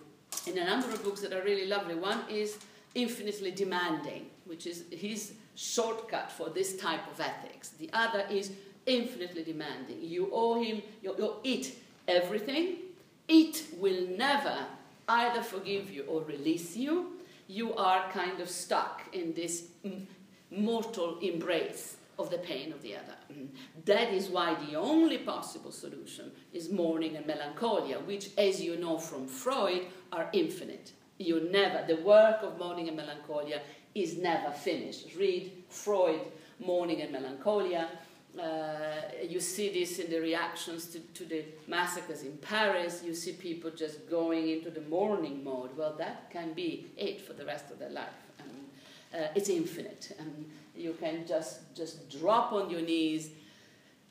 [0.47, 1.95] in a number of books that are really lovely.
[1.95, 2.57] One is
[2.95, 7.69] Infinitely Demanding, which is his shortcut for this type of ethics.
[7.69, 8.51] The other is
[8.85, 9.97] Infinitely Demanding.
[10.01, 12.77] You owe him, you, you eat everything,
[13.27, 14.65] it will never
[15.07, 17.13] either forgive you or release you.
[17.47, 19.67] You are kind of stuck in this
[20.51, 23.15] mortal embrace of the pain of the other.
[23.31, 23.47] Mm.
[23.85, 28.97] That is why the only possible solution is mourning and melancholia, which, as you know
[28.99, 30.91] from Freud, are infinite.
[31.17, 33.61] You never, the work of mourning and melancholia
[33.95, 35.15] is never finished.
[35.15, 36.21] Read Freud,
[36.59, 37.89] Mourning and Melancholia,
[38.39, 43.03] uh, you see this in the reactions to, to the massacres in Paris.
[43.05, 45.77] You see people just going into the mourning mode.
[45.77, 48.07] Well, that can be it for the rest of their life.
[49.13, 50.15] uh, it's infinite.
[50.17, 53.29] And you can just, just drop on your knees,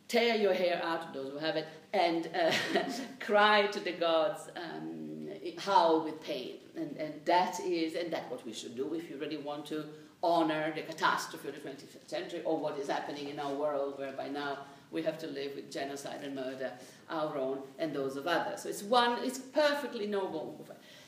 [0.06, 2.52] tear your hair out, those who have it, and uh,
[3.20, 6.58] cry to the gods, um, howl with pain.
[6.76, 9.84] And, and that is, and that's what we should do if you really want to
[10.22, 14.12] honor the catastrophe of the 20th century or what is happening in our world, where
[14.12, 14.58] by now
[14.90, 16.70] we have to live with genocide and murder,
[17.08, 18.62] our own and those of others.
[18.62, 20.66] So it's one, it's perfectly noble.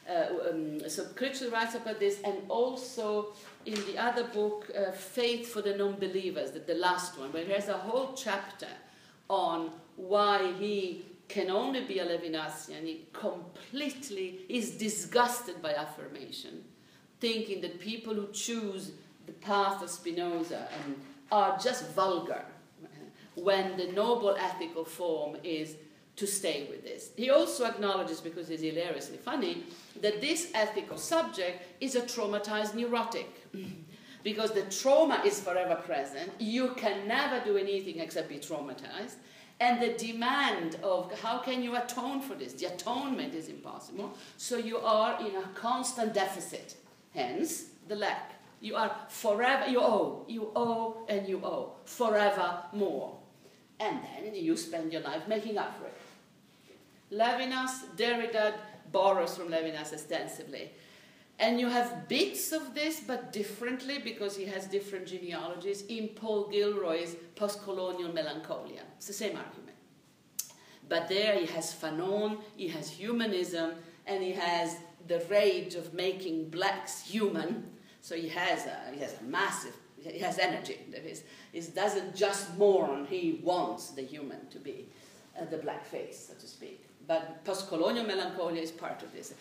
[0.08, 3.28] Uh, um, so Critchley writes about this, and also
[3.64, 7.68] in the other book, uh, Faith for the Non-Believers, the, the last one, where there's
[7.68, 8.68] a whole chapter
[9.28, 12.84] on why he can only be a Levinasian.
[12.84, 16.64] He completely is disgusted by affirmation,
[17.20, 18.92] thinking that people who choose
[19.26, 20.96] the path of Spinoza um,
[21.32, 22.44] are just vulgar
[23.34, 25.76] when the noble ethical form is
[26.16, 27.10] to stay with this.
[27.16, 29.64] He also acknowledges, because he's hilariously funny,
[30.00, 33.28] that this ethical subject is a traumatized neurotic.
[34.24, 39.16] because the trauma is forever present, you can never do anything except be traumatized.
[39.60, 42.54] And the demand of how can you atone for this?
[42.54, 44.16] The atonement is impossible.
[44.36, 46.76] So you are in a constant deficit.
[47.12, 48.33] Hence, the lack.
[48.64, 53.14] You are forever, you owe, you owe, and you owe, forever more.
[53.78, 55.98] And then you spend your life making up for it.
[57.12, 58.54] Levinas, Derrida
[58.90, 60.70] borrows from Levinas extensively.
[61.38, 66.48] And you have bits of this, but differently because he has different genealogies in Paul
[66.48, 68.80] Gilroy's post-colonial melancholia.
[68.96, 69.76] It's the same argument.
[70.88, 73.72] But there he has Fanon, he has humanism,
[74.06, 77.73] and he has the rage of making blacks human
[78.04, 79.74] so he has a, he has a massive
[80.12, 80.78] he has energy.
[81.52, 84.86] He doesn't just mourn, he wants the human to be
[85.40, 86.84] uh, the black face, so to speak.
[87.06, 89.32] But post-colonial melancholia is part of this.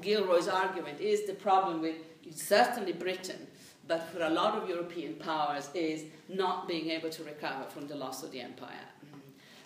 [0.00, 1.96] Gilroy's argument is the problem with
[2.34, 3.46] certainly Britain,
[3.86, 7.94] but for a lot of European powers, is not being able to recover from the
[7.94, 8.88] loss of the empire.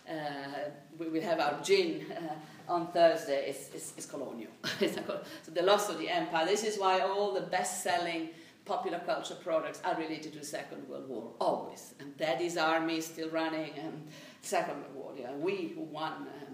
[0.09, 4.51] Uh, we will have our gin uh, on Thursday, it's, it's, it's colonial.
[4.81, 6.47] so the loss of the empire.
[6.47, 8.31] This is why all the best-selling
[8.71, 11.93] popular culture products are related to the Second World War, always.
[11.99, 14.07] And Daddy's army still running, and
[14.43, 16.53] Second World War, yeah, we who won, um,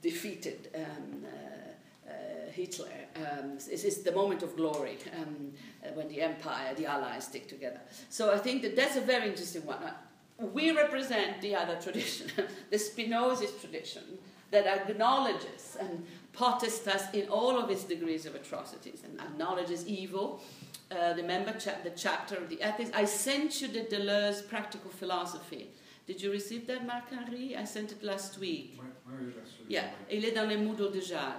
[0.00, 2.86] defeated um, uh, uh, Hitler.
[3.14, 5.52] Um, this is the moment of glory um,
[5.84, 7.80] uh, when the empire, the allies stick together.
[8.08, 9.82] So I think that that's a very interesting one.
[9.82, 9.92] Uh,
[10.38, 12.28] we represent the other tradition,
[12.70, 14.04] the Spinozist tradition,
[14.50, 20.42] that acknowledges and potestas in all of its degrees of atrocities and acknowledges evil.
[20.90, 22.90] Uh, remember cha- the chapter of the ethics?
[22.92, 25.70] I sent you the Deleuze practical philosophy.
[26.06, 27.54] Did you receive that, Marc-Henri?
[27.56, 28.80] I sent it last week.
[29.68, 31.34] Yeah, il est dans le Moodle déjà.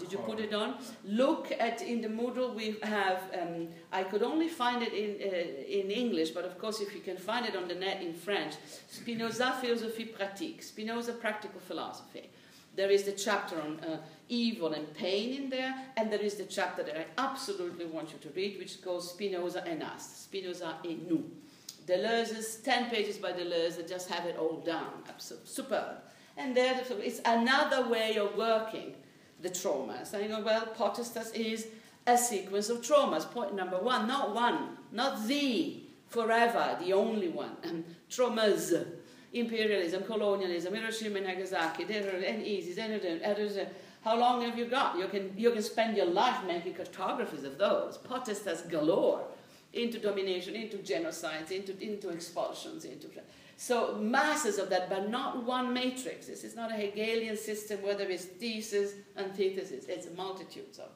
[0.00, 0.74] Did you put it on?
[1.04, 3.20] Look at in the Moodle we have.
[3.40, 7.00] Um, I could only find it in uh, in English, but of course, if you
[7.00, 8.54] can find it on the net in French,
[8.88, 12.28] Spinoza philosophie pratique, Spinoza practical philosophy.
[12.74, 13.98] There is the chapter on uh,
[14.30, 18.18] evil and pain in there, and there is the chapter that I absolutely want you
[18.20, 21.24] to read, which goes Spinoza and us, Spinoza et nous.
[21.86, 25.02] Deleuze's 10 pages by Deleuze that just have it all down.
[25.18, 25.96] Superb.
[26.36, 28.94] And there, it's another way of working
[29.42, 30.06] the trauma.
[30.06, 31.66] Saying, oh, well, potestas is
[32.06, 33.30] a sequence of traumas.
[33.30, 37.56] Point number one, not one, not the, forever, the only one.
[37.64, 38.86] And traumas,
[39.32, 42.78] imperialism, colonialism, Hiroshima and Nagasaki, and ISIS,
[44.02, 44.98] how long have you got?
[44.98, 47.98] You can, you can spend your life making cartographies of those.
[47.98, 49.22] Potestas galore
[49.72, 53.08] into domination, into genocides, into, into expulsions, into
[53.60, 56.28] so masses of that, but not one matrix.
[56.28, 59.84] This is not a Hegelian system where there is thesis, antithesis.
[59.86, 60.88] It's multitudes of.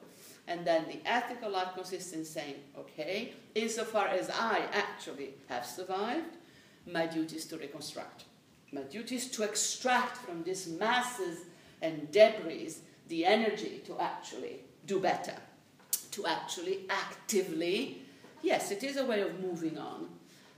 [0.47, 6.37] And then the ethical life consists in saying, okay, insofar as I actually have survived,
[6.91, 8.23] my duty is to reconstruct.
[8.71, 11.41] My duty is to extract from these masses
[11.83, 12.77] and debris
[13.07, 15.35] the energy to actually do better,
[16.11, 18.01] to actually actively,
[18.41, 20.09] yes, it is a way of moving on,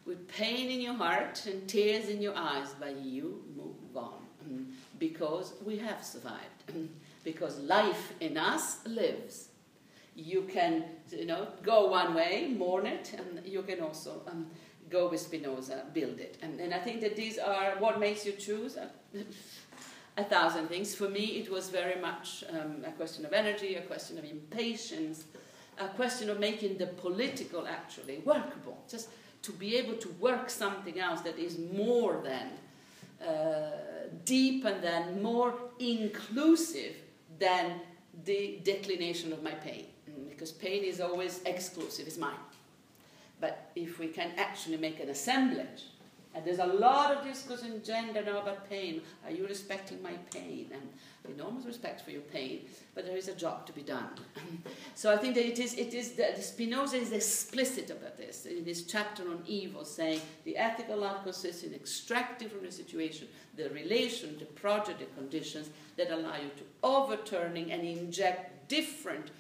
[0.05, 4.27] with pain in your heart and tears in your eyes, but you move on
[4.99, 6.63] because we have survived,
[7.23, 9.49] because life in us lives.
[10.15, 14.47] You can, you know, go one way, mourn it, and you can also um,
[14.89, 16.37] go with Spinoza, build it.
[16.41, 18.77] And, and I think that these are what makes you choose.
[20.18, 20.95] a thousand things.
[20.95, 25.26] For me, it was very much um, a question of energy, a question of impatience,
[25.80, 28.78] a question of making the political actually workable.
[28.89, 29.09] Just
[29.43, 32.49] to be able to work something else that is more than
[33.26, 33.72] uh,
[34.26, 36.95] deep and then more inclusive
[37.39, 37.80] than
[38.26, 39.86] the declination of my pain.
[40.09, 42.34] Mm, because pain is always exclusive, it's mine.
[43.39, 45.84] But if we can actually make an assemblage,
[46.38, 49.01] and there's a lot of discussion gender now about pain.
[49.25, 50.69] Are you respecting my pain?
[50.71, 50.83] And
[51.33, 54.09] enormous respect for your pain, but there is a job to be done.
[54.95, 58.63] so I think that it is, it is that Spinoza is explicit about this in
[58.65, 63.69] his chapter on evil, saying the ethical life consists in extracting from the situation the
[63.71, 69.31] relation, the project, the conditions that allow you to overturning and inject different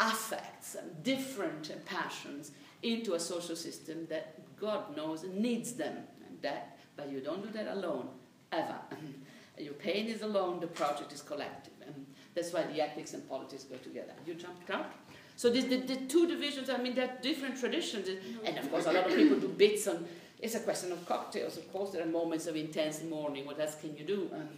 [0.00, 5.98] affects and different passions into a social system that God knows needs them.
[6.42, 8.08] That, but you don't do that alone,
[8.52, 8.76] ever.
[9.58, 11.72] Your pain is alone, the project is collective.
[11.84, 14.12] And that's why the ethics and politics go together.
[14.26, 14.92] You jumped out?
[15.36, 18.08] So the, the, the two divisions, I mean, there are different traditions.
[18.44, 20.06] And of course, a lot of people do bits on,
[20.40, 21.56] it's a question of cocktails.
[21.56, 23.46] Of course, there are moments of intense mourning.
[23.46, 24.30] What else can you do?
[24.32, 24.48] Um,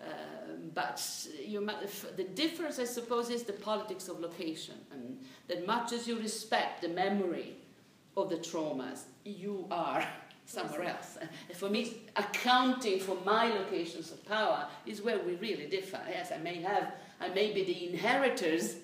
[0.00, 0.04] uh,
[0.74, 1.04] but
[1.44, 1.68] you,
[2.16, 4.76] the difference, I suppose, is the politics of location.
[4.92, 5.18] And
[5.48, 7.56] that much as you respect the memory
[8.16, 10.06] of the traumas, you are
[10.50, 11.16] somewhere else.
[11.54, 16.00] for me, accounting for my locations of power is where we really differ.
[16.08, 18.76] Yes, I may have, I may be the inheritors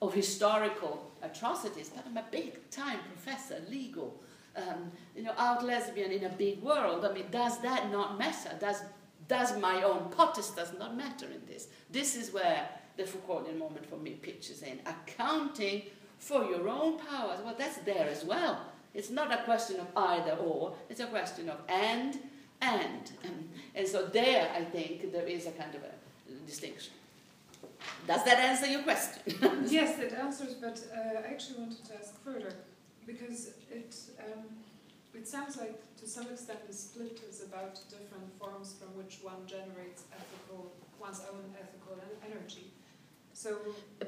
[0.00, 4.18] of historical atrocities, but I'm a big time professor, legal,
[4.56, 7.04] um, you know, out lesbian in a big world.
[7.04, 8.56] I mean, does that not matter?
[8.58, 8.82] Does,
[9.28, 11.68] does my own potestas not matter in this?
[11.90, 14.80] This is where the Foucauldian moment for me pitches in.
[14.86, 15.82] Accounting
[16.18, 18.71] for your own powers, well, that's there as well.
[18.94, 22.18] It's not a question of either or, it's a question of and,
[22.60, 23.12] and.
[23.74, 26.92] And so there, I think, there is a kind of a distinction.
[28.06, 29.22] Does that answer your question?
[29.66, 32.52] yes, it answers, but uh, I actually wanted to ask further
[33.06, 34.44] because it, um,
[35.14, 39.46] it sounds like to some extent the split is about different forms from which one
[39.46, 42.70] generates ethical, one's own ethical energy.
[43.34, 43.56] So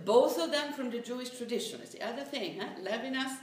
[0.05, 1.81] both of them from the Jewish tradition.
[1.83, 2.61] It's the other thing.
[2.61, 2.69] Huh?
[2.83, 3.37] Levinas,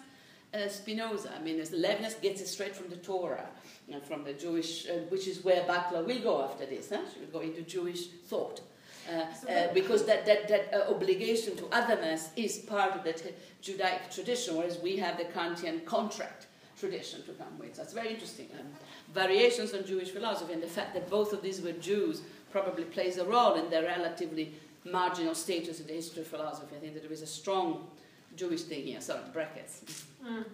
[0.53, 1.31] uh, Spinoza.
[1.37, 3.47] I mean, Levinas gets it straight from the Torah,
[3.93, 6.89] uh, from the Jewish, uh, which is where Butler will go after this.
[6.89, 7.01] Huh?
[7.13, 8.61] She will go into Jewish thought.
[9.09, 14.11] Uh, uh, because that, that, that uh, obligation to otherness is part of the Judaic
[14.11, 16.45] tradition, whereas we have the Kantian contract
[16.79, 17.75] tradition to come with.
[17.75, 18.47] That's very interesting.
[18.59, 18.67] Um,
[19.13, 22.21] variations on Jewish philosophy and the fact that both of these were Jews
[22.51, 24.53] probably plays a role in their relatively
[24.85, 26.75] marginal status in the history of philosophy.
[26.75, 27.87] I think that there is a strong
[28.35, 29.01] Jewish thing here.
[29.01, 30.05] Sorry, brackets.
[30.25, 30.45] Mm.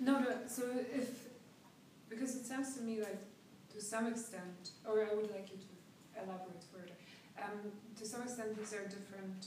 [0.00, 0.36] No, no.
[0.46, 0.62] So
[0.94, 1.10] if
[2.08, 3.18] because it sounds to me like
[3.74, 6.96] to some extent, or I would like you to elaborate further.
[7.38, 9.46] Um, to some extent, these are different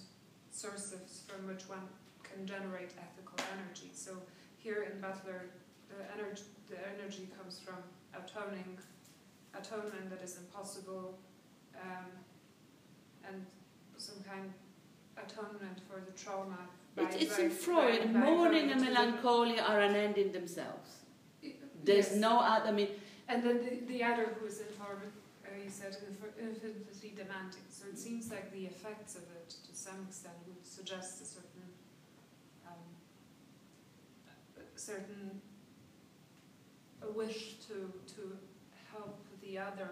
[0.51, 1.87] sources from which one
[2.23, 3.91] can generate ethical energy.
[3.93, 4.11] So
[4.57, 5.45] here in Butler,
[5.89, 8.77] the energy, the energy comes from atoning,
[9.57, 11.17] atonement that is impossible,
[11.75, 12.07] um,
[13.27, 13.45] and
[13.97, 14.51] some kind
[15.17, 16.57] atonement for the trauma.
[16.97, 18.13] It's, it's in Freud.
[18.13, 20.89] Mourning and melancholia are an end in themselves.
[21.83, 22.15] There's yes.
[22.15, 22.67] no other.
[22.67, 22.89] I mean,
[23.27, 25.11] and then the, the other who is informed,
[25.45, 25.97] uh, you said,
[26.39, 27.65] infinitely demanding.
[27.69, 31.63] So it seems like the effects of it, to some extent, would suggest a certain,
[32.67, 32.83] um,
[34.57, 35.41] a certain
[37.01, 38.37] a wish to to
[38.91, 39.89] help the other,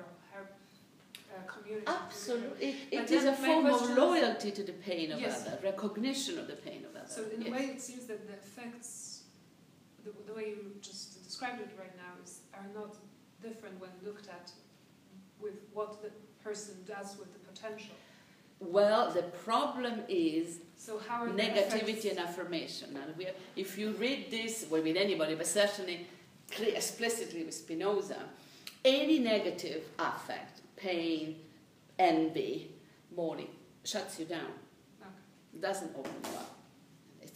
[1.32, 1.88] uh, community.
[1.88, 5.48] Absolutely, it, it is a form of loyalty to the pain of yes.
[5.48, 7.08] other, recognition of the pain of other.
[7.08, 7.50] So in yes.
[7.50, 9.24] a way, it seems that the effects,
[10.04, 12.96] the, the way you just described it right now, is are not
[13.42, 14.52] different when looked at
[15.40, 16.12] with what the
[16.44, 17.96] person does with the potential.
[18.60, 22.98] Well, the problem is so negativity and affirmation.
[23.02, 26.08] And we, if you read this, well, with anybody, but certainly
[26.60, 28.18] explicitly with Spinoza,
[28.84, 31.38] any negative affect, pain,
[31.98, 32.72] envy,
[33.16, 33.50] mourning,
[33.84, 34.52] shuts you down.
[35.02, 35.62] Okay.
[35.62, 36.56] Doesn't open you up.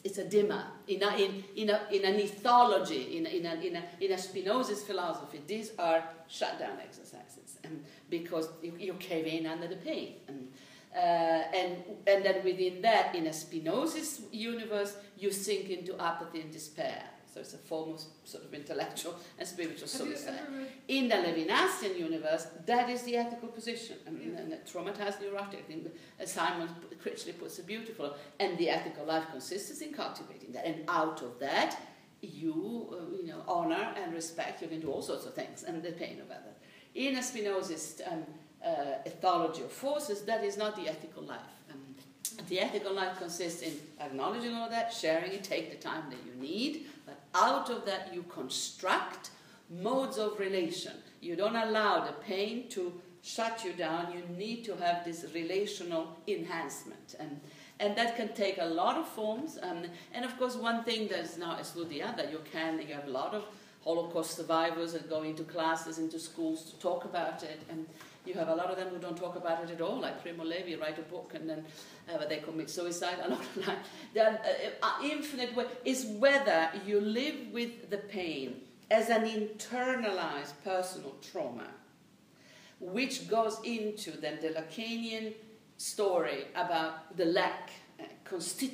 [0.04, 0.66] It's a dimmer.
[0.88, 4.12] In a, in, in, a, in an ethology, in a, in, a, in, a, in
[4.12, 9.76] a Spinoza's philosophy, these are shutdown exercises and because you, you cave in under the
[9.76, 10.16] pain.
[10.28, 10.48] And,
[10.96, 16.52] uh, and, and then within that, in a Spinoza's universe, you sink into apathy and
[16.52, 17.04] despair.
[17.34, 20.40] So it's a form of sort of intellectual and spiritual suicide.
[20.88, 23.98] In the Levinasian universe, that is the ethical position.
[24.06, 25.88] I mean, and traumatized neurotic, I think
[26.26, 26.70] Simon
[27.04, 28.16] Critchley puts it beautiful.
[28.40, 30.66] And the ethical life consists in cultivating that.
[30.66, 31.80] And out of that,
[32.24, 34.62] you, uh, you know, honor and respect.
[34.62, 36.56] You can do all sorts of things, and the pain of others.
[36.96, 38.24] In a Spinozist um,
[38.66, 41.40] uh, ethology of forces, that is not the ethical life.
[41.72, 41.96] Um,
[42.48, 46.42] the ethical life consists in acknowledging all that, sharing it, take the time that you
[46.42, 46.88] need,
[47.36, 49.32] out of that you construct
[49.70, 50.94] modes of relation.
[51.22, 54.14] You don't allow the pain to shut you down.
[54.14, 57.16] You need to have this relational enhancement.
[57.20, 57.40] And,
[57.80, 59.58] and that can take a lot of forms.
[59.62, 62.30] Um, and of course, one thing that's now exclude the other.
[62.30, 63.46] You can, you have a lot of
[63.84, 67.62] Holocaust survivors that go into classes, into schools to talk about it.
[67.70, 67.86] And
[68.26, 70.44] you have a lot of them who don't talk about it at all, like Primo
[70.44, 71.66] Levi, write a book and then
[72.14, 73.18] uh, they commit suicide.
[73.24, 73.86] A lot of that.
[74.14, 74.38] The uh,
[74.82, 81.68] uh, infinite way is whether you live with the pain as an internalized personal trauma,
[82.80, 85.34] which goes into then the Lacanian
[85.78, 87.72] story about the lack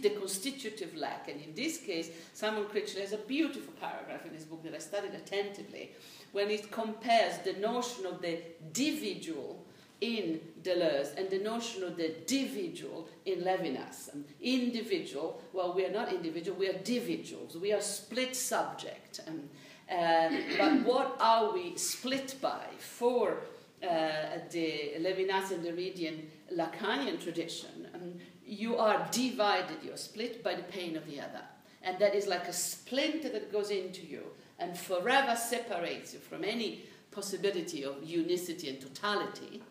[0.01, 1.27] the constitutive lack.
[1.27, 4.79] And in this case, Simon Critchley has a beautiful paragraph in his book that I
[4.79, 5.91] studied attentively
[6.31, 9.65] when it compares the notion of the individual
[10.01, 14.09] in Deleuze and the notion of the individual in Levinas.
[14.41, 17.57] Individual, well, we are not individual, we are individuals.
[17.57, 19.19] We are split subject.
[19.27, 19.49] And,
[19.91, 23.41] uh, but what are we split by for
[23.83, 23.87] uh,
[24.51, 27.87] the Levinas and the Derridian Lacanian tradition?
[27.93, 28.13] Um,
[28.45, 31.41] you are divided, you're split by the pain of the other.
[31.81, 34.23] And that is like a splinter that goes into you
[34.59, 39.61] and forever separates you from any possibility of unicity and totality.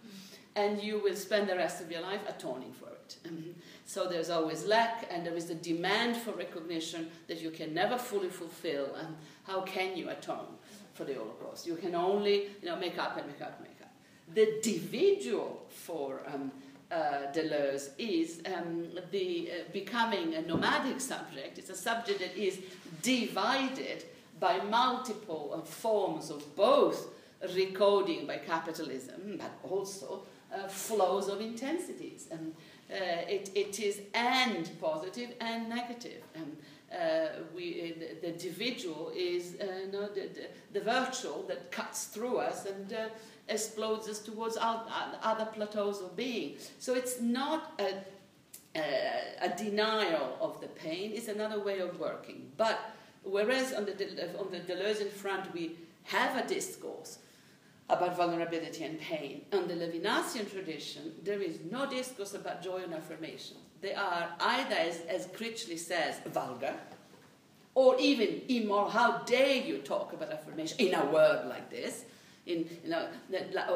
[0.57, 3.17] And you will spend the rest of your life atoning for it.
[3.87, 7.97] so there's always lack, and there is the demand for recognition that you can never
[7.97, 8.95] fully fulfill.
[8.97, 9.15] And
[9.45, 10.57] how can you atone
[10.95, 11.67] for the Holocaust?
[11.67, 13.93] You can only you know, make up and make up and make up.
[14.35, 16.51] The individual for um,
[16.91, 21.59] uh, Deleuze is um, the uh, becoming a nomadic subject.
[21.59, 22.59] It's a subject that is
[23.03, 24.05] divided
[24.41, 27.09] by multiple uh, forms of both
[27.47, 30.23] recoding by capitalism, but also
[30.53, 32.29] uh, flows of intensities.
[32.31, 32.55] And
[32.91, 36.23] uh, it, it is and positive and negative.
[36.35, 36.57] And
[36.91, 42.39] uh, we, the, the individual is uh, no, the, the, the, virtual that cuts through
[42.39, 43.09] us and uh,
[43.49, 46.57] explodes us towards other plateaus of being.
[46.79, 48.83] So it's not a, a,
[49.43, 52.51] a, denial of the pain, it's another way of working.
[52.57, 52.81] But
[53.29, 53.93] whereas on the,
[54.39, 57.19] on the Deleuzean front we have a discourse
[57.91, 62.95] about vulnerability and pain, on the Levinasian tradition there is no discourse about joy and
[62.95, 66.75] affirmation they are either, as, as Critchley says, vulgar,
[67.75, 68.91] or even immoral.
[68.91, 72.05] How dare you talk about affirmation in a word like this?
[72.47, 73.09] In, you know,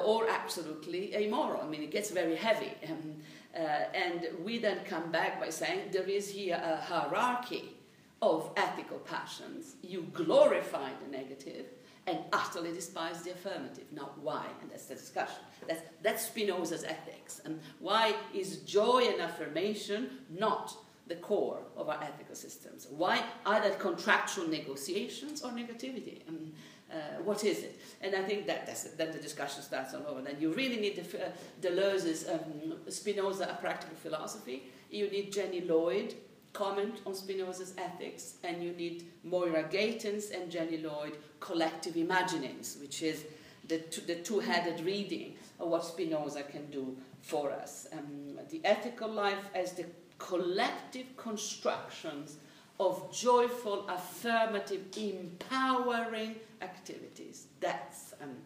[0.05, 1.61] or absolutely immoral.
[1.61, 2.73] I mean, it gets very heavy.
[2.89, 3.17] Um,
[3.55, 3.59] uh,
[3.95, 7.77] and we then come back by saying there is here a hierarchy
[8.23, 9.77] of ethical passions.
[9.83, 11.67] You glorify the negative,
[12.07, 13.85] and utterly despise the affirmative.
[13.93, 14.47] Now, why?
[14.61, 15.43] And that's the discussion.
[15.69, 17.41] That's, that's Spinoza's ethics.
[17.45, 20.75] And why is joy and affirmation not
[21.07, 22.89] the core of our ethical systems?
[22.91, 26.27] Why are there contractual negotiations or negativity?
[26.27, 26.53] And,
[26.93, 27.81] uh, what is it?
[28.03, 30.21] And I think that that's, then the discussion starts all over.
[30.23, 34.65] Then you really need the, uh, Deleuze's um, Spinoza, a practical philosophy.
[34.91, 36.15] You need Jenny Lloyd,
[36.53, 43.03] comment on Spinoza's ethics, and you need Moira Gatens and Jenny Lloyd collective imaginings, which
[43.03, 43.25] is
[43.69, 47.87] the, the two-headed reading of what Spinoza can do for us.
[47.93, 49.87] Um, the ethical life as the
[50.19, 52.37] collective constructions
[52.79, 57.47] of joyful, affirmative, empowering activities.
[57.61, 58.37] That's um,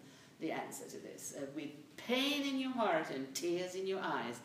[0.40, 1.34] the answer to this.
[1.36, 4.40] Uh, with pain in your heart and tears in your eyes,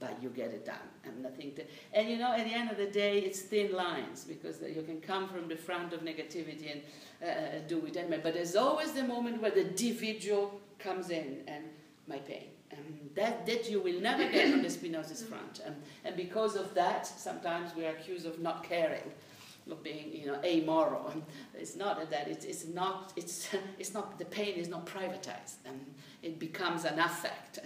[0.00, 0.76] but you get it done.
[1.04, 4.24] And think that, and you know, at the end of the day, it's thin lines
[4.24, 6.82] because you can come from the front of negativity and
[7.22, 8.20] uh, do it anyway.
[8.22, 11.64] But there's always the moment where the individual comes in and
[12.06, 12.48] my pain.
[12.70, 15.60] And that, that you will never get on the Spinoza's front.
[15.64, 15.74] And,
[16.04, 19.12] and because of that, sometimes we are accused of not caring
[19.70, 21.12] of being you know amoral
[21.54, 25.78] it's not that it's, it's not it's it's not the pain is not privatized and
[26.22, 27.58] it becomes an affect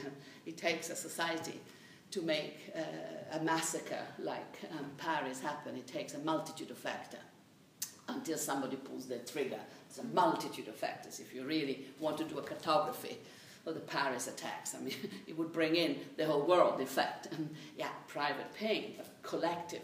[0.45, 1.61] it takes a society
[2.13, 7.21] to make uh, a massacre like um, Paris happen, it takes a multitude of factors
[8.09, 9.59] until somebody pulls the trigger.
[9.89, 11.21] It's a multitude of factors.
[11.21, 13.17] If you really want to do a cartography
[13.67, 14.95] of the Paris attacks, I mean,
[15.27, 17.29] it would bring in the whole world, in fact.
[17.33, 19.83] And yeah, private pain, but collective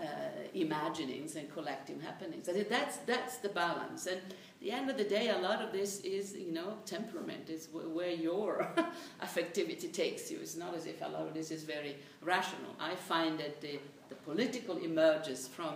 [0.00, 0.06] uh,
[0.54, 2.48] imaginings and collective happenings.
[2.48, 4.06] I think that's, that's the balance.
[4.06, 4.20] And
[4.60, 8.10] the end of the day, a lot of this is, you know, temperament, is where
[8.10, 8.68] your
[9.22, 10.38] affectivity takes you.
[10.40, 12.74] It's not as if a lot of this is very rational.
[12.80, 13.78] I find that the,
[14.08, 15.74] the political emerges from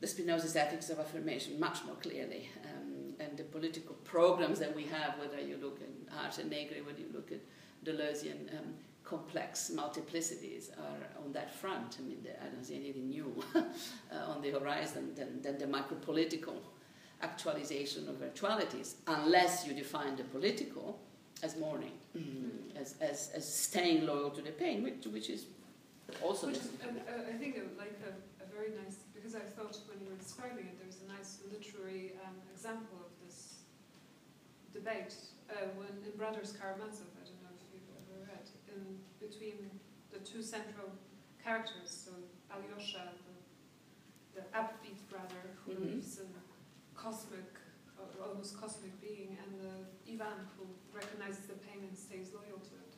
[0.00, 2.50] the Spinoza's ethics of affirmation much more clearly.
[2.64, 6.82] Um, and the political programs that we have, whether you look at Hardt and Negri,
[6.82, 7.40] whether you look at
[7.84, 8.74] Deleuzean um,
[9.08, 11.96] complex multiplicities are on that front.
[11.98, 13.62] I mean, I don't see anything new uh,
[14.32, 16.56] on the horizon than, than the micropolitical
[17.22, 21.00] actualization of virtualities, unless you define the political
[21.42, 22.76] as mourning, mm-hmm.
[22.76, 25.46] as, as, as staying loyal to the pain, which, which is
[26.22, 26.48] also.
[26.48, 30.00] Which is, uh, I think, a, like a, a, very nice, because I thought when
[30.00, 33.62] you were describing it, there was a nice literary um, example of this
[34.74, 35.14] debate
[35.50, 38.28] uh, when in Brothers Karamazov, I don't know if you've ever
[39.20, 39.70] between
[40.12, 40.90] the two central
[41.42, 42.12] characters, so
[42.50, 43.08] Alyosha,
[44.34, 45.94] the, the upbeat brother who mm-hmm.
[45.94, 46.26] lives in
[46.94, 47.52] cosmic,
[48.22, 52.94] almost cosmic being, and the Ivan who recognizes the pain and stays loyal to it.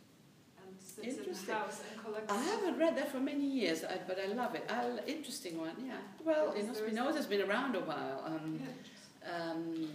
[0.59, 2.33] And sits in the house and collects.
[2.33, 4.69] I haven't read that for many years, I, but I love it.
[4.69, 5.97] I'll, interesting one, yeah.
[6.25, 8.23] Well, Spinoza's been around a while.
[8.27, 8.71] Um, yeah.
[9.33, 9.89] Um,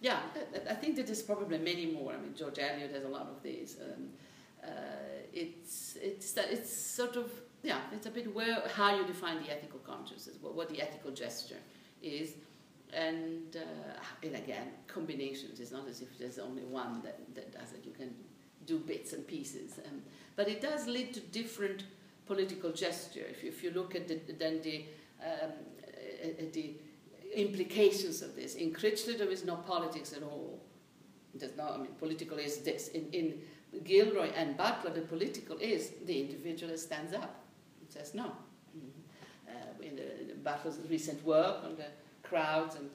[0.00, 2.12] yeah, I, I, think that there's probably many more.
[2.12, 3.76] I mean, George Eliot has a lot of these.
[3.82, 4.08] Um,
[4.64, 4.70] uh,
[5.32, 7.30] it's it's it's sort of
[7.62, 11.10] yeah, it's a bit where how you define the ethical consciousness, what, what the ethical
[11.10, 11.58] gesture
[12.02, 12.34] is,
[12.92, 15.60] and, uh, and again, combinations.
[15.60, 17.84] It's not as if there's only one that, that does it.
[17.84, 18.14] You can
[18.66, 19.78] do bits and pieces.
[19.86, 20.02] Um,
[20.36, 21.84] but it does lead to different
[22.26, 23.24] political gesture.
[23.28, 24.86] If you, if you look at the, then the,
[25.22, 25.52] um,
[26.22, 26.74] at the
[27.34, 30.60] implications of this, in Critchley there is no politics at all.
[31.34, 32.88] There's no, I mean, political is this.
[32.88, 33.40] In, in
[33.84, 37.44] Gilroy and Butler, the political is the individual stands up
[37.80, 38.32] and says no.
[38.76, 39.48] Mm-hmm.
[39.48, 41.86] Uh, in the, Butler's recent work on the
[42.22, 42.88] crowds and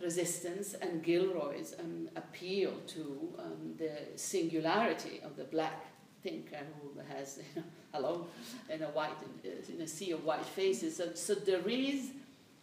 [0.00, 5.86] resistance and Gilroy's um, appeal to um, the singularity of the black
[6.22, 8.26] thinker who has, you know, hello,
[8.68, 9.12] in a white,
[9.44, 10.96] in a sea of white faces.
[10.96, 12.10] So, so there is,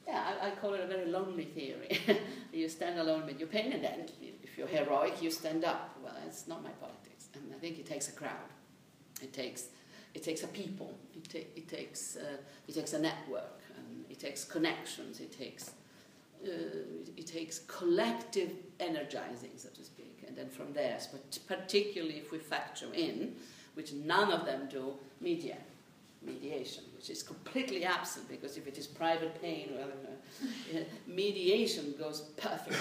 [0.08, 2.00] yeah, I, I call it a very lonely theory.
[2.54, 4.06] you stand alone with your pain, and then
[4.44, 5.98] if you're heroic, you stand up.
[6.04, 7.03] Well, that's not my politics,
[7.36, 8.50] and I think it takes a crowd.
[9.22, 9.66] It takes,
[10.14, 10.94] it takes a people.
[11.16, 13.64] It, ta- it takes, uh, it takes a network
[14.14, 15.72] it takes connections, it takes,
[16.46, 16.50] uh,
[17.18, 22.38] it takes collective energizing, so to speak, and then from there, but particularly if we
[22.38, 23.36] factor in,
[23.74, 25.58] which none of them do, media,
[26.22, 29.90] mediation, which is completely absent because if it is private pain, well,
[30.76, 32.78] uh, mediation goes perfectly.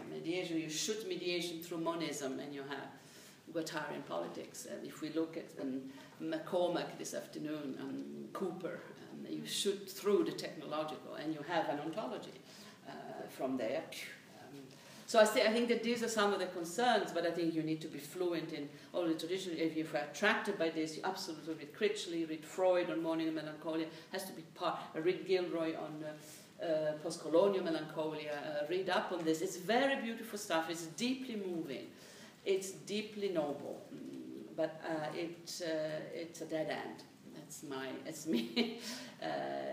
[0.10, 2.88] mediation, you shoot mediation through monism and you have
[3.54, 4.66] Guattarian politics.
[4.70, 5.82] And if we look at um,
[6.22, 8.80] McCormack this afternoon and Cooper,
[9.28, 12.40] you shoot through the technological and you have an ontology
[12.88, 12.92] uh,
[13.30, 13.82] from there.
[14.38, 14.60] Um,
[15.06, 17.54] so I, say, I think that these are some of the concerns, but I think
[17.54, 19.56] you need to be fluent in all the traditions.
[19.58, 23.86] If you're attracted by this, you absolutely read Critchley, read Freud on Mourning and melancholia,
[24.12, 29.24] has to be part, read Gilroy on uh, uh, post-colonial melancholia, uh, read up on
[29.24, 29.42] this.
[29.42, 31.86] It's very beautiful stuff, it's deeply moving.
[32.44, 33.80] It's deeply noble,
[34.56, 37.02] but uh, it, uh, it's a dead end.
[37.34, 38.80] That's my, it's me.
[39.22, 39.26] uh,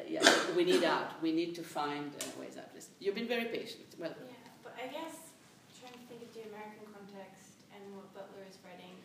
[0.07, 0.23] yeah,
[0.55, 1.21] we need out.
[1.21, 2.71] We need to find uh, ways out.
[2.99, 3.91] You've been very patient.
[3.99, 5.35] Well, yeah, but I guess
[5.79, 8.95] trying to think of the American context and what Butler is writing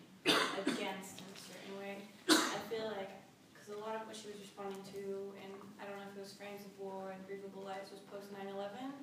[0.62, 1.94] against in a certain way,
[2.30, 3.18] I feel like
[3.50, 5.50] because a lot of what she was responding to, and
[5.82, 8.94] I don't know if it was Frames of War and Grievable Lives, was post 9/11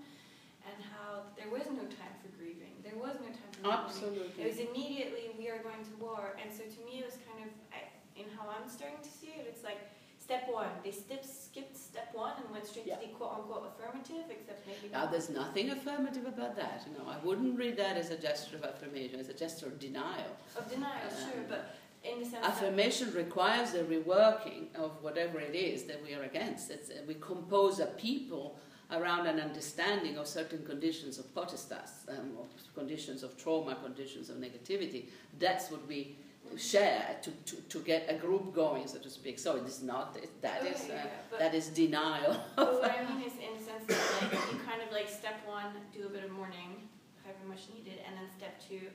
[0.67, 2.73] and how there was no time for grieving.
[2.83, 4.43] There was no time for Absolutely.
[4.43, 7.43] It was immediately we are going to war, and so to me it was kind
[7.45, 7.87] of I,
[8.19, 9.45] in how I'm starting to see it.
[9.47, 9.79] It's like
[10.19, 10.69] step one.
[10.83, 12.95] They skipped, skipped step one and went straight Yeah.
[12.95, 14.91] to the quote unquote affirmative, except maybe.
[14.91, 16.87] Now, there's nothing affirmative about that.
[16.87, 19.79] You know, I wouldn't read that as a gesture of affirmation, as a gesture of
[19.79, 20.31] denial.
[20.57, 25.55] of denial, Um, sure, but in the sense Affirmation requires a reworking of whatever it
[25.55, 26.69] is that we are against.
[26.71, 28.57] It's, we compose a people
[28.93, 34.37] around an understanding of certain conditions of potestas, um, of conditions of trauma, conditions of
[34.37, 35.05] negativity.
[35.39, 36.15] That's what we
[36.57, 39.39] share to, to, to get a group going, so to speak.
[39.39, 42.37] So it is not, that okay, is, uh, yeah, that is denial.
[42.55, 45.41] But what I mean is in the sense that like you kind of like step
[45.45, 46.87] one, do a bit of mourning,
[47.23, 48.87] however much needed, and then step two,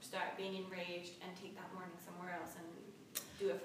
[0.00, 2.66] start being enraged and take that mourning somewhere else and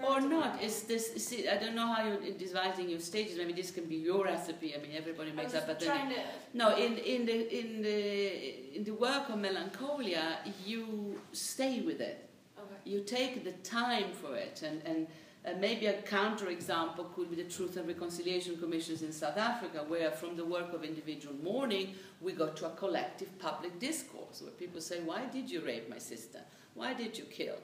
[0.04, 0.62] Or not.
[0.62, 1.14] Is this?
[1.16, 3.38] See, I don't know how you're devising your stages.
[3.38, 4.74] Maybe this can be your recipe.
[4.76, 5.68] I mean, everybody makes up.
[5.68, 6.16] But then to
[6.54, 12.30] no, in in the in the in the work of melancholia, you stay with it.
[12.58, 12.78] okay.
[12.86, 15.08] You take the time for it, and and.
[15.46, 20.12] Uh, maybe a counterexample could be the Truth and Reconciliation Commissions in South Africa, where
[20.12, 24.82] from the work of individual mourning, we got to a collective public discourse where people
[24.82, 26.42] say, Why did you rape my sister?
[26.74, 27.56] Why did you kill?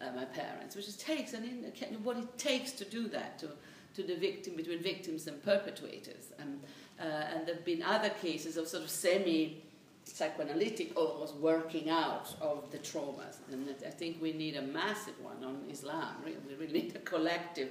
[0.00, 3.50] Uh, my parents, which it takes and in, what it takes to do that to,
[3.94, 6.32] to the victim between victims and perpetrators.
[6.38, 6.60] And,
[7.00, 9.62] uh, and there have been other cases of sort of semi
[10.06, 13.36] psychoanalytic almost working out of the traumas.
[13.50, 16.16] And I think we need a massive one on Islam.
[16.24, 17.70] We really need a collective,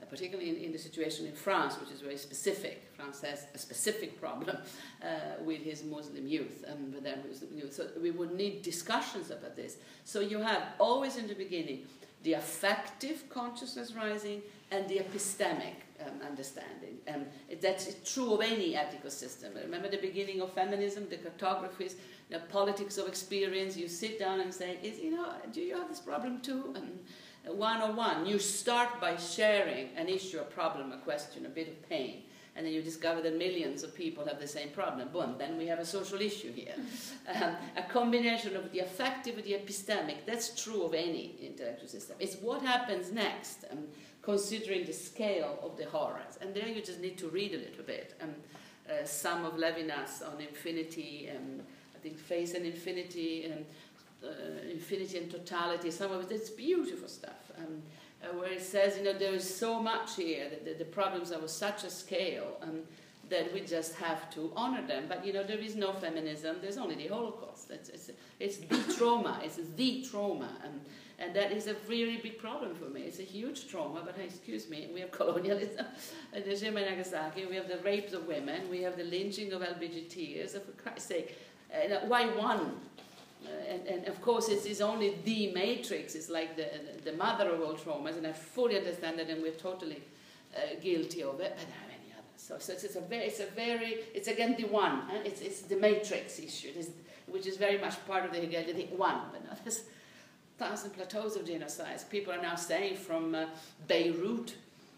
[0.00, 2.90] uh, particularly in, in, the situation in France, which is very specific.
[2.96, 4.56] France has a specific problem
[5.02, 5.06] uh,
[5.44, 7.74] with his Muslim youth and with their Muslim youth.
[7.74, 9.76] So we would need discussions about this.
[10.04, 11.86] So you have always in the beginning
[12.22, 15.74] the affective consciousness rising and the epistemic
[16.04, 16.98] um, understanding.
[17.06, 17.26] And
[17.60, 19.52] that's true of any ethical system.
[19.54, 21.94] Remember the beginning of feminism, the cartographies,
[22.28, 23.76] the politics of experience.
[23.76, 26.72] You sit down and say, Is, you know, do you have this problem too?
[26.76, 27.00] And
[27.46, 31.68] one on one, you start by sharing an issue, a problem, a question, a bit
[31.68, 32.22] of pain.
[32.56, 35.08] And then you discover that millions of people have the same problem.
[35.08, 36.74] Boom, then we have a social issue here.
[37.42, 42.16] um, a combination of the affective and the epistemic, that's true of any intellectual system.
[42.18, 43.64] It's what happens next.
[43.70, 43.84] Um,
[44.22, 46.38] considering the scale of the horrors.
[46.40, 48.14] And there you just need to read a little bit.
[48.20, 48.34] Um,
[48.88, 51.62] uh, some of Levinas on infinity, and
[51.94, 53.64] I think face and Infinity, and
[54.24, 57.52] uh, Infinity and Totality, some of it, it's beautiful stuff.
[57.58, 57.82] Um,
[58.22, 61.32] uh, where it says, you know, there is so much here, that the, the problems
[61.32, 62.82] are of such a scale um,
[63.30, 65.04] that we just have to honor them.
[65.08, 67.70] But, you know, there is no feminism, there's only the Holocaust.
[67.70, 70.50] It's, it's, it's the trauma, it's the trauma.
[70.64, 70.80] Um,
[71.18, 73.02] and that is a really big problem for me.
[73.02, 75.86] It's a huge trauma, but excuse me, we have colonialism,
[76.32, 80.52] Hiroshima and Nagasaki, we have the rapes of women, we have the lynching of LBGTs,
[80.52, 81.38] for Christ's sake.
[81.72, 82.80] Uh, why one?
[83.44, 86.68] Uh, and, and of course, it is only the matrix, it's like the,
[87.04, 90.02] the, the, mother of all traumas, and I fully understand that, and we're totally
[90.54, 92.36] uh, guilty of it, but there are many others.
[92.36, 95.18] So, so it's, it's, a very, it's a very, it's again the one, huh?
[95.24, 96.90] it's, it's the matrix issue, is,
[97.26, 99.84] which is very much part of the Hegelian one, but no, there's
[100.58, 102.08] thousand plateaus of genocides.
[102.10, 103.46] People are now saying from uh,
[103.88, 104.54] Beirut,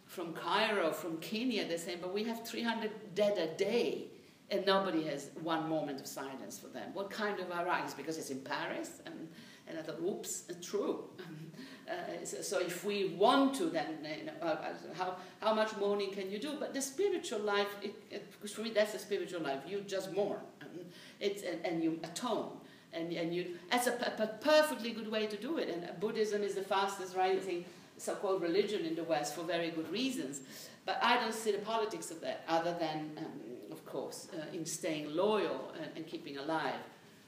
[0.07, 4.07] from Cairo, from Kenya, they're saying, but we have 300 dead a day
[4.53, 6.91] and nobody has one moment of silence for them.
[6.93, 7.97] What kind of Iraq?
[7.97, 9.01] Because it's in Paris.
[9.07, 9.29] And,
[9.67, 11.05] and I thought, oops, true.
[11.91, 16.31] uh, so if we want to, then you know, uh, how, how much mourning can
[16.31, 16.53] you do?
[16.61, 19.61] But the spiritual life, it, it, for me that's the spiritual life.
[19.67, 20.85] You just mourn, and,
[21.19, 22.51] it's, and, and you atone.
[22.93, 25.71] And, and you, that's a, a, perfectly good way to do it.
[25.71, 27.65] And Buddhism is the fastest rising
[27.97, 30.43] so-called religion in the West for very good reasons.
[30.85, 33.33] But I don't see the politics of that, other than, um,
[33.73, 36.83] of course, uh, in staying loyal and, and keeping alive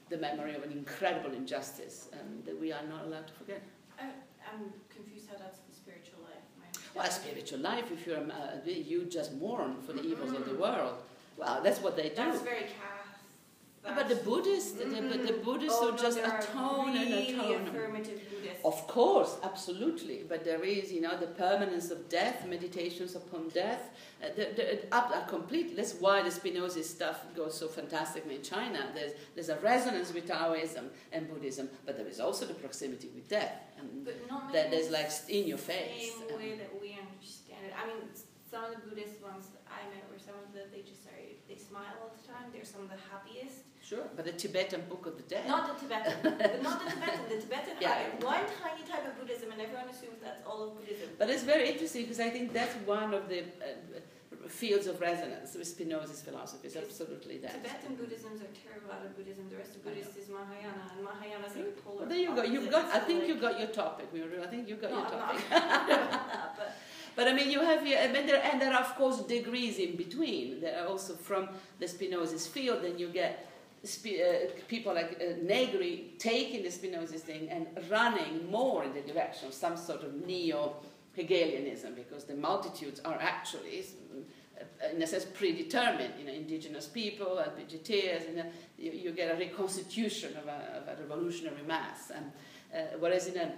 [0.09, 3.61] the memory of an incredible injustice um, that we are not allowed to forget.
[3.99, 4.03] I,
[4.53, 6.45] I'm confused how that's the spiritual life.
[6.95, 10.61] Well, spiritual life, if you're, uh, you just mourn for the evils of the mm-hmm.
[10.61, 10.95] world.
[11.37, 12.15] Well, that's what they do.
[12.15, 12.94] That's very cath.
[13.93, 15.09] But the Buddhists, mm-hmm.
[15.09, 17.67] the, the, the Buddhists oh, who no, just atone really and atone.
[17.67, 18.21] affirmative
[18.65, 20.23] of course, absolutely.
[20.27, 23.91] But there is, you know, the permanence of death, meditations upon death,
[24.23, 25.75] uh, the, the, up, uh, complete.
[25.75, 28.89] That's why the Spinoza stuff goes so fantastically in China.
[28.95, 33.29] There's, there's a resonance with Taoism and Buddhism, but there is also the proximity with
[33.29, 33.53] death.
[33.77, 36.13] And but not that there's like in your face.
[36.13, 37.73] Same um, way that we understand it.
[37.77, 38.09] I mean,
[38.49, 41.55] some of the Buddhist ones I met were some of the, they just are, they
[41.55, 42.49] smile all the time.
[42.51, 45.47] They're some of the happiest Sure, but the Tibetan Book of the Dead.
[45.47, 47.21] Not the Tibetan, but not the Tibetan.
[47.29, 48.09] The Tibetan yeah.
[48.19, 51.09] one tiny type of Buddhism, and everyone assumes that's all of Buddhism.
[51.19, 53.99] But it's very interesting because I think that's one of the uh,
[54.47, 56.67] fields of resonance with Spinoza's philosophy.
[56.67, 57.63] Is absolutely that.
[57.63, 59.49] Tibetan Buddhisms are terrible out of Buddhism.
[59.51, 61.97] The rest of Buddhist is Mahayana, and Mahayana is like polar.
[61.99, 62.41] Well, there you go.
[62.41, 62.85] You've got.
[62.85, 64.07] I think you got your topic.
[64.15, 65.41] I think you got no, your topic.
[65.51, 66.75] That, but.
[67.15, 69.95] But I mean, you have here, and there, and there are of course degrees in
[69.95, 70.59] between.
[70.59, 71.47] There are also from
[71.79, 73.47] the Spinoza's field, then you get
[74.67, 79.53] people like uh, Negri taking the Spinozist thing and running more in the direction of
[79.53, 80.75] some sort of neo
[81.15, 86.13] Hegelianism because the multitudes are actually, uh, in a sense, predetermined.
[86.19, 91.01] You know, indigenous people, LBGTs, and you, you, get a reconstitution of a, of a
[91.01, 92.11] revolutionary mass.
[92.13, 92.31] And,
[92.73, 93.53] uh, whereas in a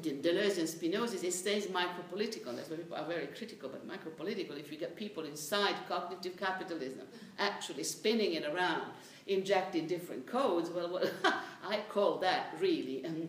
[0.00, 2.54] Deleuze and Spinoza, it stays micropolitical.
[2.54, 7.06] That's why people are very critical, but micropolitical, if you get people inside cognitive capitalism
[7.38, 8.82] actually spinning it around
[9.26, 11.10] injecting different codes, well, well
[11.66, 13.28] I call that really um,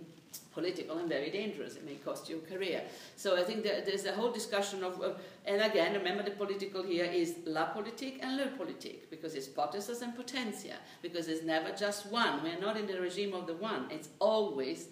[0.53, 1.75] political and very dangerous.
[1.75, 2.81] It may cost you a career.
[3.15, 7.05] So I think there's a whole discussion of, of, and again, remember the political here
[7.05, 12.07] is la politique and le politique, because it's potestas and potentia, because there's never just
[12.07, 12.43] one.
[12.43, 13.87] We're not in the regime of the one.
[13.89, 14.87] It's always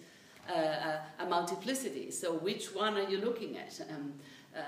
[0.48, 2.10] uh, a, a, multiplicity.
[2.10, 3.80] So which one are you looking at?
[3.90, 4.12] Um,
[4.54, 4.60] uh,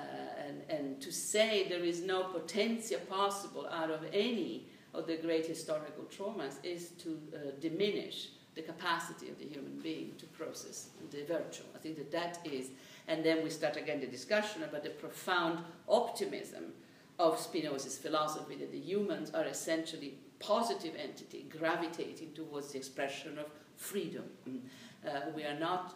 [0.47, 4.67] and, and to say there is no potentia possible out of any
[4.97, 10.15] of the great historical traumas is to uh, diminish the capacity of the human being
[10.19, 11.67] to process the virtual.
[11.75, 12.71] I think that that is,
[13.07, 16.73] and then we start again the discussion about the profound optimism
[17.19, 23.47] of Spinoza's philosophy that the humans are essentially positive entity gravitating towards the expression of
[23.77, 24.25] freedom.
[24.49, 24.61] Mm.
[25.07, 25.95] Uh, we are not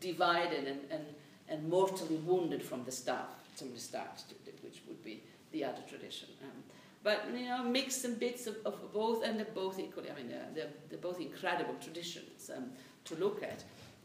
[0.00, 1.04] divided and, and,
[1.48, 4.22] and mortally wounded from the start, from the start,
[4.62, 5.22] which would be
[5.52, 6.28] the other tradition.
[6.42, 6.62] Um,
[7.06, 10.10] but you know, mix and bits of, of both, and they're both equally.
[10.10, 12.64] I mean, they're, they're, they're both incredible traditions um,
[13.04, 13.62] to look at.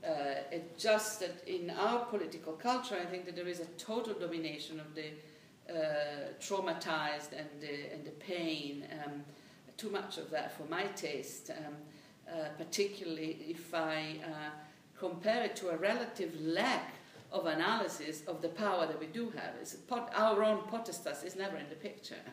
[0.07, 4.13] Uh, it's just that in our political culture, I think that there is a total
[4.13, 5.07] domination of the
[5.67, 8.85] uh, traumatized and the, and the pain.
[9.03, 9.23] Um,
[9.77, 11.73] too much of that for my taste, um,
[12.29, 14.51] uh, particularly if I uh,
[14.99, 16.93] compare it to a relative lack
[17.31, 19.53] of analysis of the power that we do have.
[19.87, 22.15] Pot, our own potestas is never in the picture.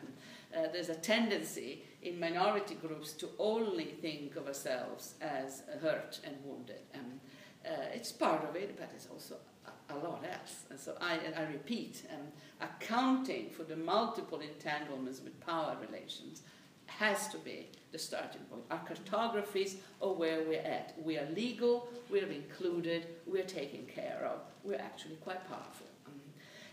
[0.55, 6.35] uh, there's a tendency in minority groups to only think of ourselves as hurt and
[6.43, 6.81] wounded.
[6.93, 7.19] And
[7.65, 9.35] uh, it's part of it, but it's also
[9.65, 10.63] a, a lot else.
[10.69, 12.27] And so I, I repeat, um,
[12.61, 16.41] accounting for the multiple entanglements with power relations
[16.87, 18.63] has to be the starting point.
[18.71, 20.95] Our cartographies of where we're at.
[21.03, 25.85] We are legal, we're included, we're taken care of, we're actually quite powerful.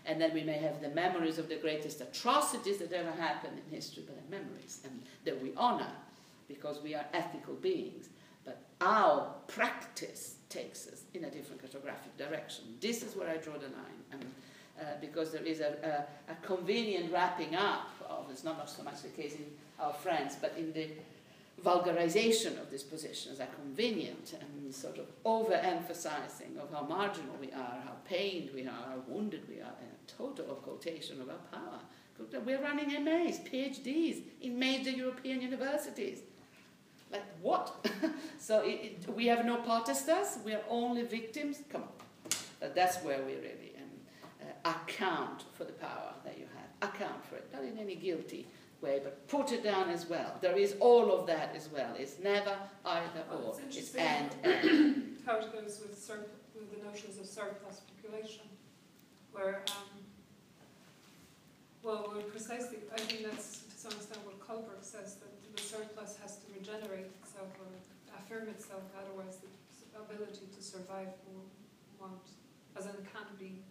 [0.07, 3.75] And then we may have the memories of the greatest atrocities that ever happened in
[3.75, 5.91] history, but they're memories, and that we honor
[6.47, 8.07] because we are ethical beings.
[8.45, 12.63] But our practice takes us in a different cartographic direction.
[12.79, 14.01] This is where I draw the line.
[14.13, 14.25] And,
[14.79, 19.01] uh, because there is a, a, a, convenient wrapping up of, it's not so much
[19.01, 19.45] the case in
[19.79, 20.89] our friends, but in the
[21.63, 27.81] vulgarization of these positions are convenient and sort of overemphasizing of how marginal we are,
[27.83, 31.79] how pained we are, how wounded we are, and a total occultation of our power.
[32.45, 36.19] We're running MAs, PhDs in major European universities.
[37.11, 37.87] Like what?
[38.39, 38.69] so it,
[39.05, 41.59] it, we have no potestas, we are only victims.
[41.69, 42.71] Come on.
[42.73, 43.89] That's where we really um,
[44.41, 46.89] uh, account for the power that you have.
[46.89, 48.47] Account for it, not in any guilty
[48.81, 50.37] way, but put it down as well.
[50.41, 51.93] There is all of that as well.
[51.97, 52.55] It's never
[52.85, 53.61] either Well, or.
[53.67, 55.17] it's It's and and.
[55.25, 58.43] how it goes with, surp- with the notions of surplus population,
[59.31, 59.99] where, um,
[61.83, 66.37] well, precisely, I think that's to some extent what Kohlberg says, that the surplus has
[66.37, 67.67] to regenerate itself or
[68.17, 71.07] affirm itself, otherwise the ability to survive
[71.99, 72.27] won't,
[72.77, 73.61] as in it can't be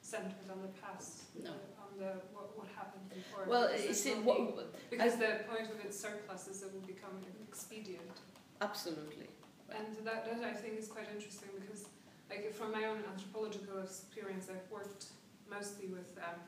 [0.00, 1.50] centered on the past, No.
[1.92, 3.44] Uh, the, what, what happened before.
[3.48, 8.20] Well, there's see, what, Because the point of its surplus is it will become expedient.
[8.60, 9.28] absolutely.
[9.72, 11.88] And that, that I think is quite interesting because,
[12.28, 15.06] like, from my own anthropological experience, I've worked
[15.48, 16.40] mostly with, um,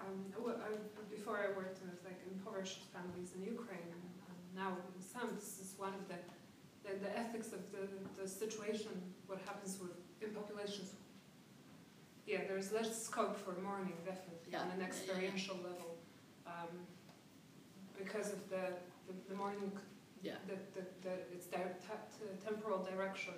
[0.00, 0.16] um,
[1.10, 4.04] before I worked with like impoverished families in Ukraine, and,
[4.54, 6.14] now in Assam, this is one of the,
[6.86, 8.92] the, the ethics of the, the situation,
[9.26, 9.90] what happens with
[10.22, 10.92] in populations.
[12.26, 15.96] Yeah, there's less scope for mourning, definitely, on an experiential level,
[16.46, 16.68] um,
[17.98, 18.72] because of the,
[19.06, 19.70] the, the mourning
[20.22, 20.32] Yeah.
[20.48, 21.58] the, the, the, its di-
[22.44, 23.34] temporal direction.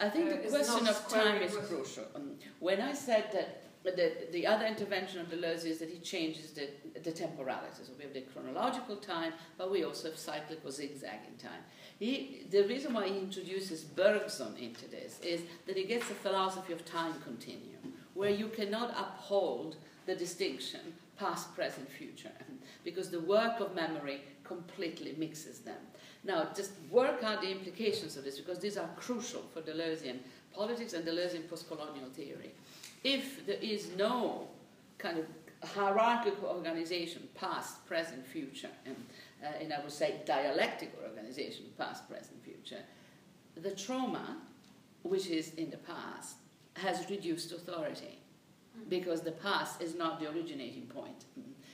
[0.00, 2.04] I think Uh, the question of time is crucial.
[2.14, 6.52] Um, when I said that the, the other intervention of Deleuze is that he changes
[6.52, 6.68] the,
[7.02, 7.82] the temporality.
[7.84, 11.62] So we have the chronological time, but we also have cyclic or zigzagging time.
[11.98, 16.72] He, the reason why he introduces Bergson into this is that he gets a philosophy
[16.72, 20.80] of time continuum, where you cannot uphold the distinction
[21.18, 22.32] past, present, future,
[22.84, 25.78] because the work of memory completely mixes them.
[26.24, 30.18] Now, just work out the implications of this because these are crucial for Deleuzean
[30.54, 32.52] politics and Deleuzean postcolonial theory.
[33.02, 34.48] If there is no
[34.98, 35.26] kind of
[35.68, 38.96] hierarchical organization, past, present, future, and,
[39.42, 42.82] uh, and I would say dialectical organization, past, present, future,
[43.56, 44.38] the trauma,
[45.02, 46.36] which is in the past,
[46.74, 48.18] has reduced authority
[48.78, 48.88] mm.
[48.88, 51.24] because the past is not the originating point.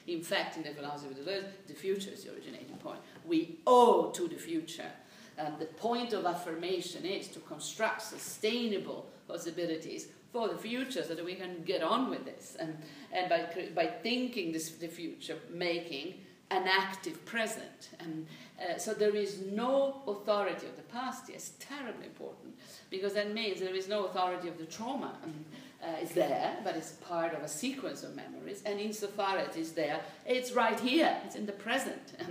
[0.06, 2.98] In fact, in the philosophy of Deleuze, the future is the originating point.
[3.24, 4.90] We owe to the future.
[5.38, 11.24] And the point of affirmation is to construct sustainable possibilities for the future so that
[11.24, 12.56] we can get on with this.
[12.58, 12.76] And,
[13.12, 16.14] and by, by thinking this, the future, making
[16.50, 17.90] an active present.
[18.00, 18.26] And
[18.60, 21.24] uh, so there is no authority of the past.
[21.30, 22.54] Yes, terribly important
[22.90, 25.14] because that means there is no authority of the trauma.
[25.22, 25.44] And,
[25.82, 28.62] uh, it's there, but it's part of a sequence of memories.
[28.66, 31.16] And insofar as it's there, it's right here.
[31.24, 32.12] It's in the present.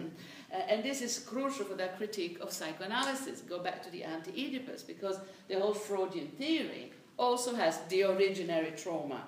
[0.51, 3.41] And, uh, and this is crucial for their critique of psychoanalysis.
[3.41, 9.23] Go back to the anti-Oedipus because the whole Freudian theory also has the originary trauma,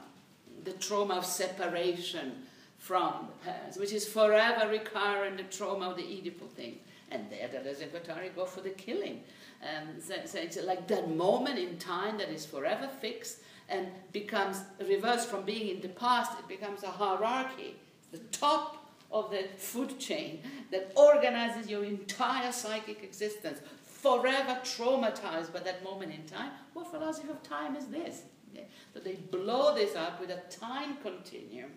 [0.64, 2.44] the trauma of separation
[2.82, 6.80] from the parents, which is forever recurrent, the trauma of the Oedipal thing.
[7.12, 9.22] And there, Deleuze and Guattari go for the killing.
[9.62, 13.38] Um, so, so it's like that moment in time that is forever fixed
[13.70, 17.76] and becomes reversed from being in the past, it becomes a hierarchy,
[18.12, 25.60] the top of the food chain that organizes your entire psychic existence, forever traumatized by
[25.60, 26.50] that moment in time.
[26.74, 28.24] What philosophy of time is this?
[28.52, 28.66] Okay.
[28.92, 31.70] So they blow this up with a time continuum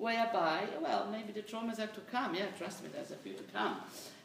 [0.00, 2.34] whereby, well, maybe the traumas have to come.
[2.34, 3.76] Yeah, trust me, there's a few to come.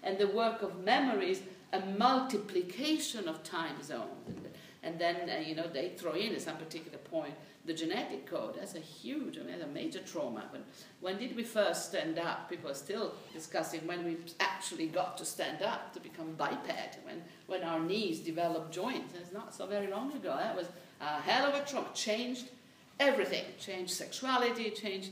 [0.04, 1.42] And the work of memory is
[1.74, 4.48] a multiplication of time zones.
[4.84, 7.34] And then, uh, you know, they throw in at some particular point
[7.66, 8.56] the genetic code.
[8.56, 10.44] That's a huge, I mean, a major trauma.
[10.52, 10.64] When,
[11.02, 12.50] when did we first stand up?
[12.50, 17.24] People are still discussing when we actually got to stand up to become biped, when,
[17.48, 19.16] when our knees developed joints.
[19.20, 20.38] It's not so very long ago.
[20.40, 20.68] That was
[21.02, 21.88] a hell of a trauma.
[21.96, 22.46] Changed
[23.00, 23.46] everything.
[23.60, 25.10] Changed sexuality, changed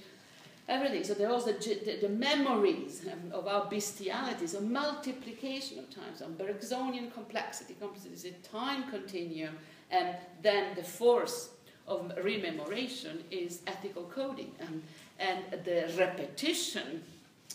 [0.67, 1.03] everything.
[1.03, 6.27] So there was the, the, the memories of our bestiality, so multiplication of time, so
[6.27, 9.57] Bergsonian complexity, complexity is a time continuum,
[9.91, 11.49] and then the force
[11.87, 14.51] of rememoration is ethical coding.
[14.61, 14.81] Um,
[15.19, 17.03] and the repetition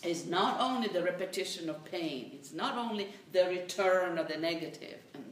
[0.03, 4.99] is not only the repetition of pain, it's not only the return of the negative,
[5.15, 5.23] um,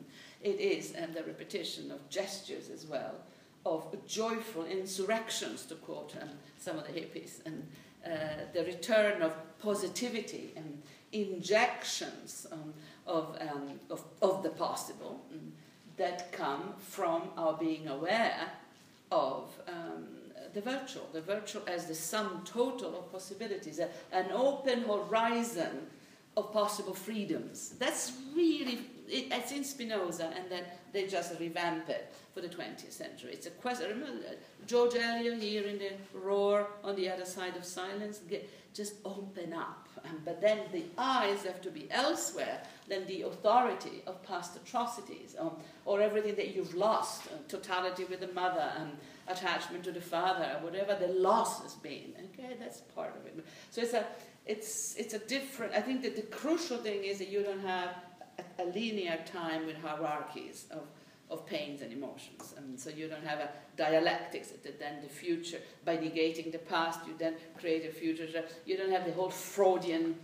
[0.41, 3.15] it is and the repetition of gestures as well
[3.68, 7.68] of joyful insurrections, to quote um, some of the hippies, and
[8.05, 8.09] uh,
[8.53, 12.74] the return of positivity and injections um,
[13.05, 15.51] of, um, of, of the possible um,
[15.97, 18.49] that come from our being aware
[19.11, 20.05] of um,
[20.53, 25.88] the virtual, the virtual as the sum total of possibilities, a, an open horizon
[26.36, 27.74] of possible freedoms.
[27.80, 32.91] That's really it, it's in Spinoza, and then they just revamp it for the 20th
[32.91, 33.32] century.
[33.34, 33.89] It's a question.
[33.89, 34.24] Remember
[34.66, 38.20] George Eliot here in the Roar on the other side of silence.
[38.30, 43.24] Get, just open up, um, but then the eyes have to be elsewhere than the
[43.24, 48.72] authority of past atrocities, um, or everything that you've lost, uh, totality with the mother,
[48.78, 48.91] and
[49.28, 52.14] attachment to the father, whatever the loss has been.
[52.34, 53.43] Okay, that's part of it.
[53.72, 54.05] So it's a
[54.45, 55.74] it's it's a different.
[55.74, 57.95] I think that the crucial thing is that you don't have
[58.39, 60.83] a, a linear time with hierarchies of
[61.29, 62.53] of pains and emotions.
[62.57, 67.01] And so you don't have a dialectics that then the future, by negating the past,
[67.05, 68.45] you then create a future.
[68.65, 70.15] You don't have the whole Freudian,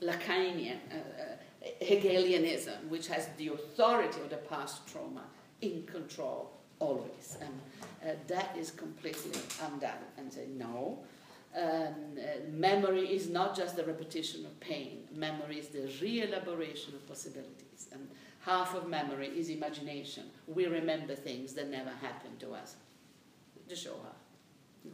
[0.00, 5.24] Lacanian, uh, uh, Hegelianism, which has the authority of the past trauma
[5.60, 7.38] in control always.
[7.40, 7.60] And
[8.04, 9.90] uh, that is completely undone.
[10.16, 10.98] And say, no,
[11.56, 11.62] um,
[12.18, 15.04] uh, memory is not just the repetition of pain.
[15.14, 17.88] Memory is the re-elaboration of possibilities.
[17.92, 18.08] And
[18.40, 20.24] half of memory is imagination.
[20.46, 22.76] We remember things that never happened to us.
[23.68, 24.14] The Shoah,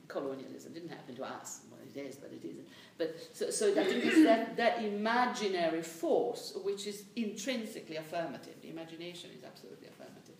[0.08, 1.60] colonialism didn't happen to us.
[1.70, 2.66] Well, it is, but it isn't.
[2.98, 8.54] But so, so I think it's that, that imaginary force which is intrinsically affirmative.
[8.62, 10.34] The imagination is absolutely affirmative.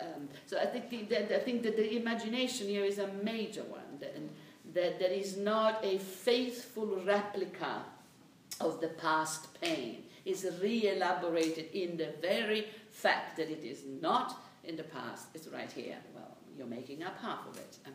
[0.00, 3.62] Um, so I think, the, the, I think that the imagination here is a major
[3.62, 3.80] one.
[4.14, 4.30] And,
[4.74, 7.82] that there is not a faithful replica
[8.60, 10.04] of the past pain.
[10.24, 15.70] It's re-elaborated in the very fact that it is not in the past, it's right
[15.70, 15.96] here.
[16.14, 17.78] Well, you're making up half of it.
[17.86, 17.92] Um,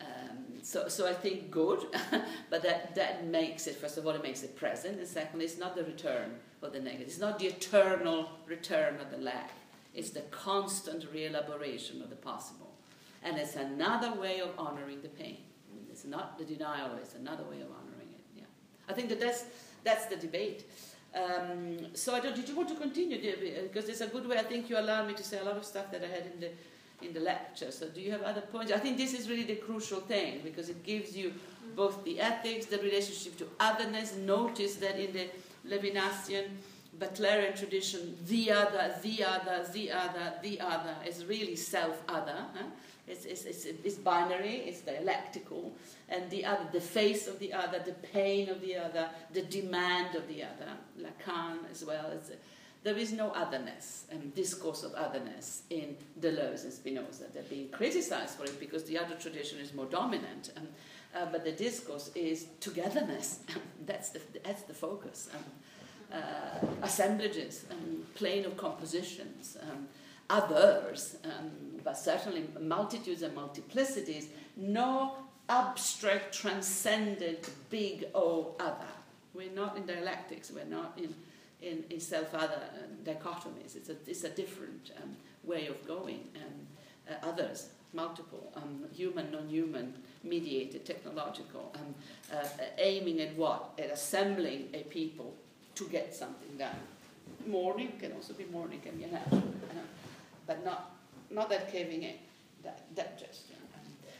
[0.00, 1.86] um, so, so I think good,
[2.50, 5.58] but that, that makes it, first of all, it makes it present, and secondly, it's
[5.58, 6.32] not the return
[6.62, 7.06] of the negative.
[7.06, 9.52] It's not the eternal return of the lack.
[9.94, 12.72] It's the constant re-elaboration of the possible.
[13.22, 15.38] And it's another way of honoring the pain.
[16.06, 18.24] Not the denial, it's another way of honoring it.
[18.36, 18.44] Yeah.
[18.88, 19.44] I think that that's,
[19.82, 20.64] that's the debate.
[21.14, 23.18] Um, so I don't, did you want to continue?
[23.62, 24.36] Because it's a good way.
[24.36, 26.40] I think you allowed me to say a lot of stuff that I had in
[26.40, 26.50] the
[27.02, 27.70] in the lecture.
[27.70, 28.72] So do you have other points?
[28.72, 31.32] I think this is really the crucial thing because it gives you
[31.76, 34.14] both the ethics, the relationship to otherness.
[34.16, 35.28] Notice that in the
[35.68, 36.46] Levinasian,
[36.98, 42.46] Butlerian tradition, the other, the other, the other, the other is really self-other.
[42.54, 42.66] Huh?
[43.06, 45.72] It's, it's, it's, it's binary, it's dialectical,
[46.08, 50.14] and the other, the face of the other, the pain of the other, the demand
[50.14, 52.06] of the other, Lacan as well.
[52.10, 52.32] As,
[52.82, 57.24] there is no otherness and discourse of otherness in Deleuze and Spinoza.
[57.32, 60.52] They're being criticized for it because the other tradition is more dominant.
[60.56, 60.68] Um,
[61.14, 63.40] uh, but the discourse is togetherness.
[63.86, 65.28] that's, the, that's the focus.
[65.34, 65.44] Um,
[66.12, 69.88] uh, assemblages, um, plane of compositions, um,
[70.28, 74.26] others, um, but certainly multitudes and multiplicities,
[74.56, 75.14] no
[75.48, 78.92] abstract, transcendent, big O other.
[79.34, 81.14] We're not in dialectics, we're not in,
[81.60, 83.76] in, in self other um, dichotomies.
[83.76, 86.28] It's a, it's a different um, way of going.
[86.36, 86.66] Um,
[87.10, 91.94] uh, others, multiple, um, human, non human, mediated, technological, um,
[92.32, 92.46] uh,
[92.78, 93.72] aiming at what?
[93.78, 95.34] At assembling a people
[95.74, 96.76] to get something done.
[97.46, 99.18] Mourning can also be mourning, can be an
[100.46, 100.93] but not
[101.34, 102.14] not that caving in,
[102.62, 103.54] that, that gesture.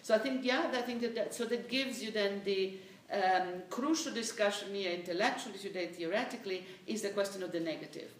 [0.02, 2.74] So I think, yeah, I think that, that so that gives you then the
[3.10, 8.10] um, crucial discussion here, intellectually today, theoretically, is the question of the negative.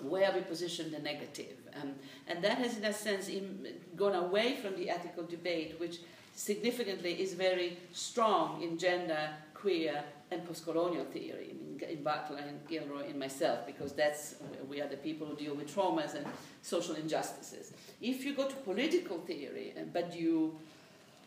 [0.00, 1.56] Where we position the negative.
[1.80, 1.94] Um,
[2.26, 5.98] and that has, in a sense, in, gone away from the ethical debate, which
[6.34, 13.08] significantly is very strong in gender, queer, and post-colonial theory in, in Butler and Gilroy
[13.08, 14.34] and myself, because that's
[14.68, 16.26] we are the people who deal with traumas and
[16.62, 17.72] social injustices.
[18.00, 20.58] If you go to political theory, uh, but you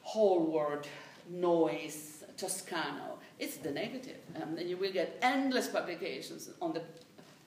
[0.04, 0.88] whole word
[1.30, 6.82] Noys Toscano, it's the negative, um, and you will get endless publications on the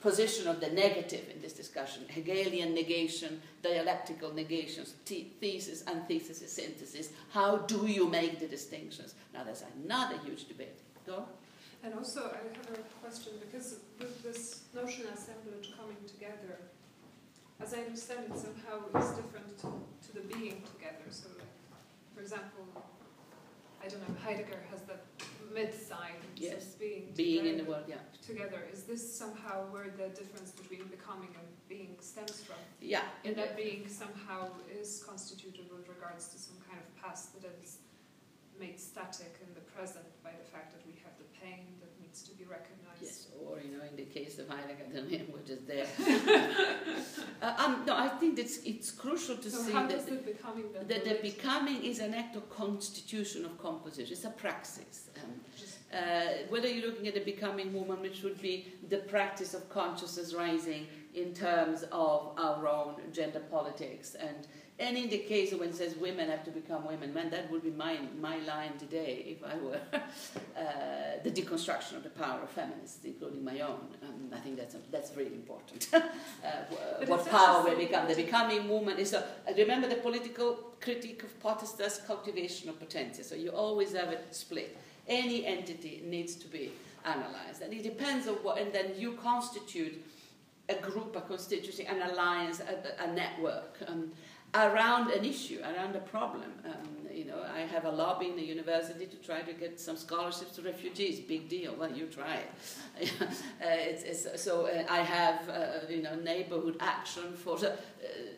[0.00, 7.10] position of the negative in this discussion Hegelian negation, dialectical negations, thesis, antithesis, synthesis.
[7.30, 9.14] How do you make the distinctions?
[9.32, 10.78] Now, there's another huge debate.
[11.06, 11.26] Go.
[11.84, 16.56] And also, I have a question because with this notion assemblage coming together,
[17.60, 19.68] as I understand it, somehow is different to,
[20.06, 21.04] to the being together.
[21.10, 21.46] So, like,
[22.14, 22.64] for example,
[23.84, 24.96] I don't know, Heidegger has the
[25.54, 26.74] Mitsein, yes.
[26.80, 27.96] being, being in the world, yeah.
[28.26, 32.56] Together, is this somehow where the difference between becoming and being stems from?
[32.80, 33.02] Yeah.
[33.24, 37.76] In that being somehow is constituted with regards to some kind of past that is
[38.58, 42.22] made static in the present by the fact that we have the pain that needs
[42.22, 43.02] to be recognized.
[43.02, 45.86] Yes, or you know, in the case of Heidegger, the language is there.
[47.42, 50.86] uh, um, no, I think it's it's crucial to so see that the becoming then
[50.88, 54.12] the, the becoming is an act of constitution of composition.
[54.12, 55.08] It's a praxis.
[55.22, 55.40] Um,
[55.92, 60.34] uh, whether you're looking at the becoming movement, which would be the practice of consciousness
[60.34, 64.16] rising in terms of our own gender politics.
[64.16, 67.30] And, and in the case of when it says women have to become women, man,
[67.30, 72.10] that would be my, my line today if I were uh, the deconstruction of the
[72.10, 73.86] power of feminists, including my own.
[74.02, 75.86] Um, I think that's, a, that's really important.
[75.94, 76.00] uh,
[77.06, 78.08] what power we become.
[78.08, 83.22] The becoming woman is a, I remember the political critique of potestas cultivation of potential.
[83.22, 84.76] So you always have a split.
[85.06, 86.72] Any entity needs to be
[87.04, 87.62] analyzed.
[87.62, 90.04] And it depends on what, and then you constitute
[90.68, 94.10] a group, a constituency, an alliance, a, a network um,
[94.54, 96.52] around an issue, around a problem.
[96.64, 99.96] Um, you know, I have a lobby in the university to try to get some
[99.96, 101.20] scholarships to refugees.
[101.20, 101.74] Big deal.
[101.78, 103.12] Well, you try it.
[103.22, 103.26] uh,
[103.60, 107.70] it's, it's, so uh, I have, uh, you know, neighborhood action for uh,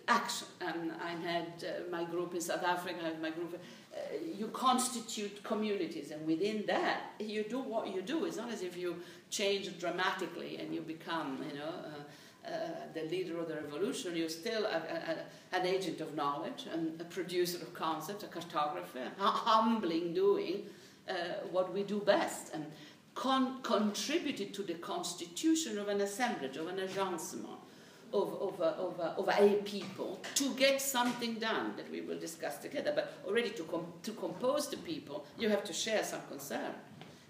[0.08, 0.48] action.
[0.60, 2.98] And I had uh, my group in South Africa.
[3.02, 3.58] I have my group.
[3.94, 3.98] Uh,
[4.36, 8.26] you constitute communities, and within that, you do what you do.
[8.26, 8.96] It's not as if you
[9.30, 11.72] change dramatically and you become, you know
[12.94, 14.78] the leader of the revolution, you're still a,
[15.52, 20.66] a, an agent of knowledge and a producer of concepts, a cartographer, humbling doing
[21.08, 21.12] uh,
[21.50, 22.64] what we do best and
[23.14, 27.60] con- contributed to the constitution of an assemblage, of an agencement.
[28.12, 32.92] Of, of, of, of a people to get something done that we will discuss together.
[32.94, 36.72] But already to, com- to compose the people, you have to share some concern.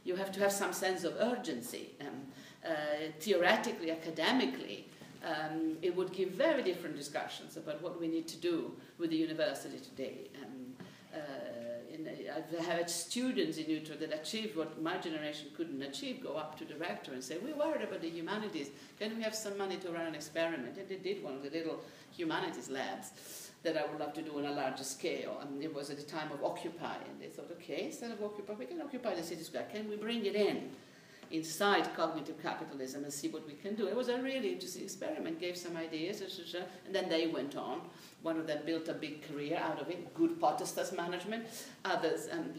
[0.05, 1.95] You have to have some sense of urgency.
[2.03, 2.27] Um,
[2.65, 2.73] uh,
[3.21, 4.87] theoretically, academically,
[5.25, 9.17] um, it would give very different discussions about what we need to do with the
[9.17, 10.31] university today.
[10.43, 10.85] Um,
[11.15, 11.19] uh,
[12.37, 16.65] I've had students in Utrecht that achieved what my generation couldn't achieve, go up to
[16.65, 18.71] the rector and say, we're worried about the humanities.
[18.99, 20.77] Can we have some money to run an experiment?
[20.77, 21.81] And they did one of the little
[22.11, 25.39] humanities labs that I would love to do on a larger scale.
[25.41, 26.97] And it was at the time of Occupy.
[27.11, 29.67] And they thought, okay, instead of Occupy, we can occupy the city square.
[29.73, 30.71] Can we bring it in?
[31.31, 33.89] Inside cognitive capitalism and see what we can do.
[33.89, 36.21] It was a really interesting experiment, gave some ideas,
[36.87, 37.81] and then they went on.
[38.23, 41.47] One of them built a big career out of it, good potestas management,
[41.85, 42.29] others.
[42.31, 42.53] Um,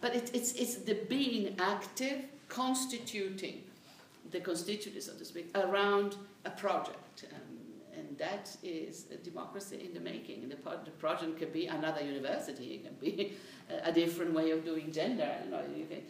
[0.00, 3.62] but it, it's, it's the being active, constituting
[4.30, 7.24] the constituents, so to speak, around a project.
[7.32, 7.58] Um,
[7.98, 10.48] and that is democracy in the making.
[10.48, 13.36] The, the project can be another university, it can be
[13.84, 15.30] a, different way of doing gender.
[15.50, 16.02] Know, you can,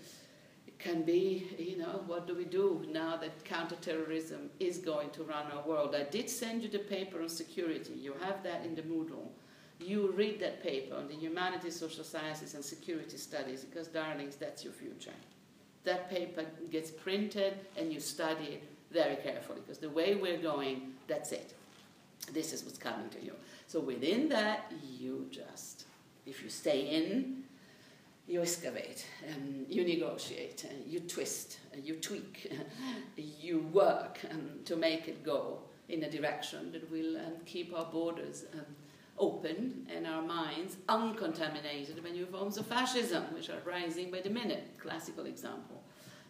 [0.78, 5.46] can be, you know, what do we do now that counterterrorism is going to run
[5.52, 5.94] our world?
[5.94, 7.94] I did send you the paper on security.
[7.94, 9.28] You have that in the Moodle.
[9.80, 14.64] You read that paper on the humanities, social sciences, and security studies because, darlings, that's
[14.64, 15.12] your future.
[15.84, 20.94] That paper gets printed and you study it very carefully because the way we're going,
[21.06, 21.54] that's it.
[22.32, 23.32] This is what's coming to you.
[23.66, 25.84] So within that, you just,
[26.26, 27.44] if you stay in,
[28.28, 32.52] you excavate, um, you negotiate, uh, you twist, uh, you tweak,
[33.16, 37.86] you work um, to make it go in a direction that will um, keep our
[37.86, 38.66] borders um,
[39.18, 44.30] open and our minds uncontaminated by new forms of fascism, which are rising by the
[44.30, 44.64] minute.
[44.78, 45.82] Classical example.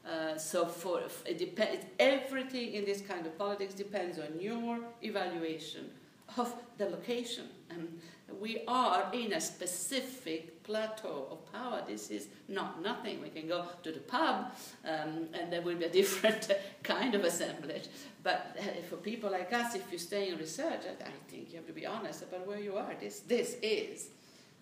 [0.08, 1.84] Uh, so for it depends.
[1.98, 5.90] Everything in this kind of politics depends on your evaluation
[6.36, 7.46] of the location.
[7.70, 8.00] And
[8.40, 11.82] we are in a specific plateau of power.
[11.86, 13.22] This is not nothing.
[13.22, 14.52] We can go to the pub
[14.84, 16.50] um, and there will be a different
[16.82, 17.88] kind of assemblage.
[18.22, 21.66] But uh, for people like us, if you stay in research, I, think you have
[21.66, 22.92] to be honest about where you are.
[23.00, 24.08] This, this is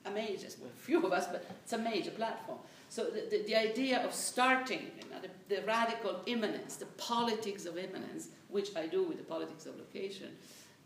[0.04, 2.58] a major, well, few of us, but it's a major platform.
[2.88, 7.66] So the, the, the idea of starting, you know, the, the radical immanence, the politics
[7.66, 10.28] of immanence, which I do with the politics of location,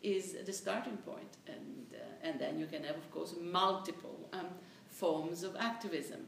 [0.03, 1.37] is the starting point.
[1.47, 4.47] And, uh, and then you can have, of course, multiple um,
[4.89, 6.21] forms of activism.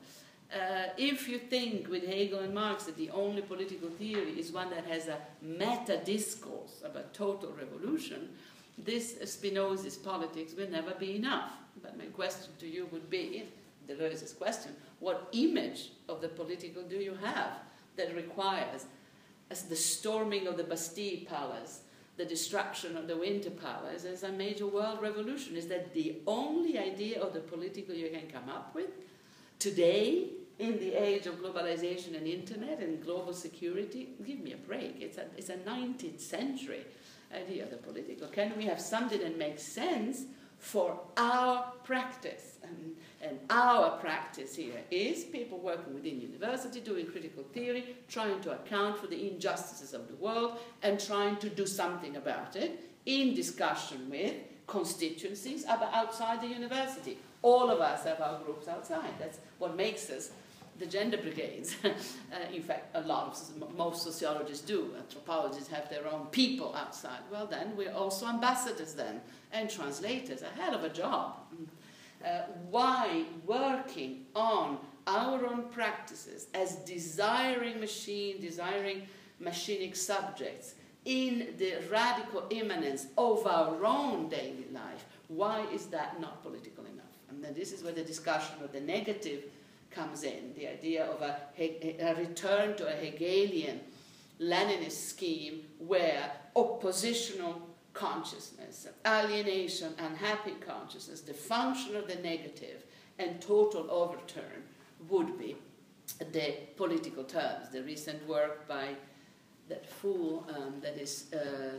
[0.52, 4.68] Uh, if you think with Hegel and Marx that the only political theory is one
[4.70, 8.28] that has a meta discourse about total revolution,
[8.76, 11.52] this Spinoza's politics will never be enough.
[11.82, 13.44] But my question to you would be
[13.88, 17.50] Deleuze's question what image of the political do you have
[17.96, 18.86] that requires
[19.50, 21.80] as the storming of the Bastille Palace
[22.16, 25.56] the destruction of the winter palace as a major world revolution.
[25.56, 28.90] Is that the only idea of the political you can come up with?
[29.58, 30.28] Today,
[30.58, 35.00] in the age of globalization and internet and global security, give me a break.
[35.00, 36.84] It's a, it's a 19th century
[37.34, 38.28] idea of the political.
[38.28, 40.24] Can we have something that makes sense
[40.58, 42.58] for our practice?
[42.62, 48.52] And, and our practice here is people working within university, doing critical theory, trying to
[48.52, 53.34] account for the injustices of the world, and trying to do something about it in
[53.34, 54.34] discussion with
[54.66, 57.16] constituencies outside the university.
[57.42, 59.14] All of us have our groups outside.
[59.18, 60.30] That's what makes us
[60.78, 61.76] the gender brigades.
[61.84, 61.88] uh,
[62.52, 64.90] in fact, a lot of most sociologists do.
[64.98, 67.20] Anthropologists have their own people outside.
[67.30, 69.20] Well, then we're also ambassadors then
[69.52, 70.42] and translators.
[70.42, 71.36] A hell of a job.
[72.24, 79.02] Uh, why working on our own practices as desiring machine, desiring
[79.42, 80.74] machinic subjects
[81.04, 87.04] in the radical immanence of our own daily life, why is that not political enough?
[87.30, 89.44] And then this is where the discussion of the negative
[89.90, 93.80] comes in, the idea of a, a return to a Hegelian
[94.40, 97.60] Leninist scheme where oppositional
[97.94, 102.84] consciousness, alienation, unhappy consciousness, the function of the negative,
[103.18, 104.64] and total overturn
[105.08, 105.56] would be
[106.32, 107.68] the political terms.
[107.70, 108.88] The recent work by
[109.68, 111.78] that fool um, that is uh,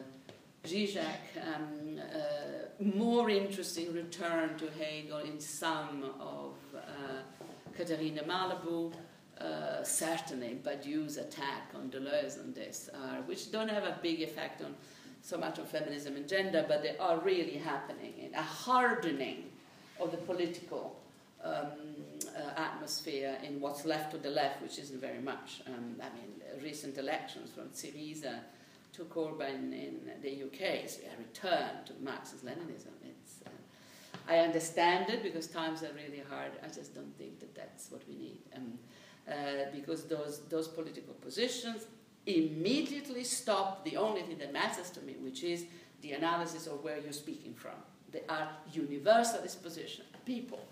[0.68, 1.03] Zizek,
[1.41, 6.80] um, uh, more interesting return to Hegel in some of uh,
[7.76, 8.94] Katharina Malabou,
[9.41, 12.90] uh, certainly Badiou's attack on Deleuze on this,
[13.26, 14.73] which don't have a big effect on
[15.24, 19.45] so much on feminism and gender, but they are really happening in a hardening
[20.00, 21.00] of the political
[21.41, 21.64] um,
[22.38, 25.62] uh, atmosphere in what's left of the left, which isn't very much.
[25.66, 28.40] Um, I mean, recent elections from Syriza
[28.91, 32.91] to Corbyn in the UK is a return to Marxist Leninism.
[33.45, 33.50] Uh,
[34.28, 36.52] I understand it because times are really hard.
[36.64, 38.41] I just don't think that that's what we need.
[38.56, 38.74] Um,
[39.26, 41.86] uh, because those, those political positions
[42.26, 45.66] immediately stop the only thing that matters to me, which is
[46.02, 47.76] the analysis of where you're speaking from.
[48.12, 50.66] They are universalist positions, people,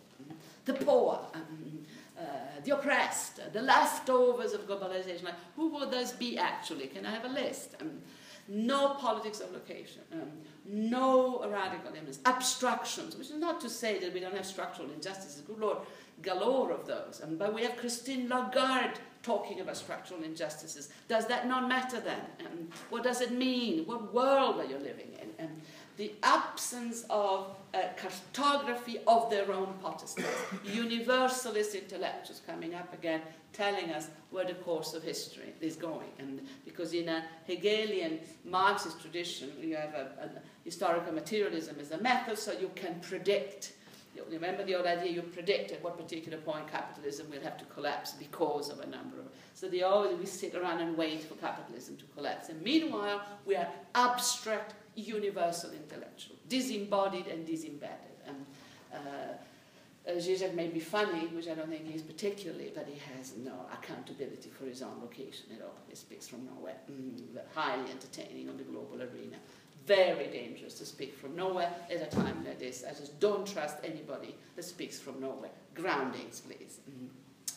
[0.66, 1.86] the poor, um,
[2.18, 2.24] uh,
[2.64, 5.24] the oppressed, the leftovers of globalization.
[5.24, 6.88] Like, who will those be actually?
[6.88, 7.76] Can I have a list?
[7.82, 8.02] Um,
[8.48, 10.30] no politics of location, um,
[10.66, 15.42] no radical immanence, abstractions, which is not to say that we don't have structural injustices.
[15.42, 15.78] Good Lord,
[16.22, 17.22] galore of those.
[17.24, 20.90] Um, but we have Christine Lagarde talking about structural injustices.
[21.08, 22.22] Does that not matter then?
[22.40, 23.86] Um, what does it mean?
[23.86, 25.46] What world are you living in?
[25.46, 25.52] Um,
[25.98, 30.26] the absence of a cartography of their own potestas,
[30.64, 33.22] universalist intellectuals coming up again,
[33.54, 36.10] telling us where the course of history is going.
[36.18, 40.30] And because in a Hegelian Marxist tradition, you have a, a
[40.64, 43.74] historical materialism as a method, so you can predict
[44.16, 47.66] you remember the old idea you predict at what particular point capitalism will have to
[47.66, 49.26] collapse because of a number of.
[49.54, 52.50] So they always we sit around and wait for capitalism to collapse.
[52.50, 58.18] And meanwhile, we are abstract, universal intellectual, disembodied and disembedded.
[58.28, 58.46] And
[58.94, 63.34] uh, Zizek may be funny, which I don't think he is particularly, but he has
[63.38, 65.78] no accountability for his own location at all.
[65.88, 69.38] He speaks from nowhere, mm, highly entertaining on the global arena
[69.86, 72.84] very dangerous to speak from nowhere at a time like this.
[72.88, 75.52] I just don't trust anybody that speaks from nowhere.
[75.74, 76.80] Groundings, please.
[76.90, 77.08] Mm.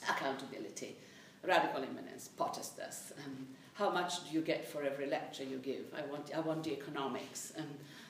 [0.09, 0.97] Accountability,
[1.47, 2.31] radical immanence.
[2.39, 3.13] potestas.
[3.25, 5.87] Um, how much do you get for every lecture you give?
[5.97, 7.53] I want, I want the economics.
[7.59, 7.65] Um,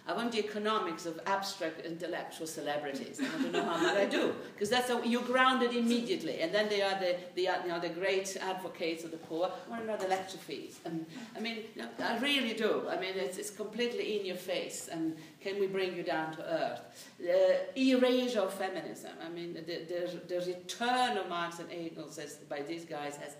[0.06, 3.20] I want the economics of abstract intellectual celebrities.
[3.20, 6.40] I don't know how much I do, because that's how you ground it immediately.
[6.40, 9.50] And then they are the, the, you know, the great advocates of the poor.
[9.66, 10.78] I want the lecture fees.
[10.84, 11.64] And I mean,
[12.02, 12.86] I really do.
[12.90, 14.88] I mean, it's, it's completely in your face.
[14.92, 17.08] And can we bring you down to earth?
[17.18, 19.12] The erasure of feminism.
[19.24, 23.36] I mean, the, the, the return of Marx and Engels as, by these guys has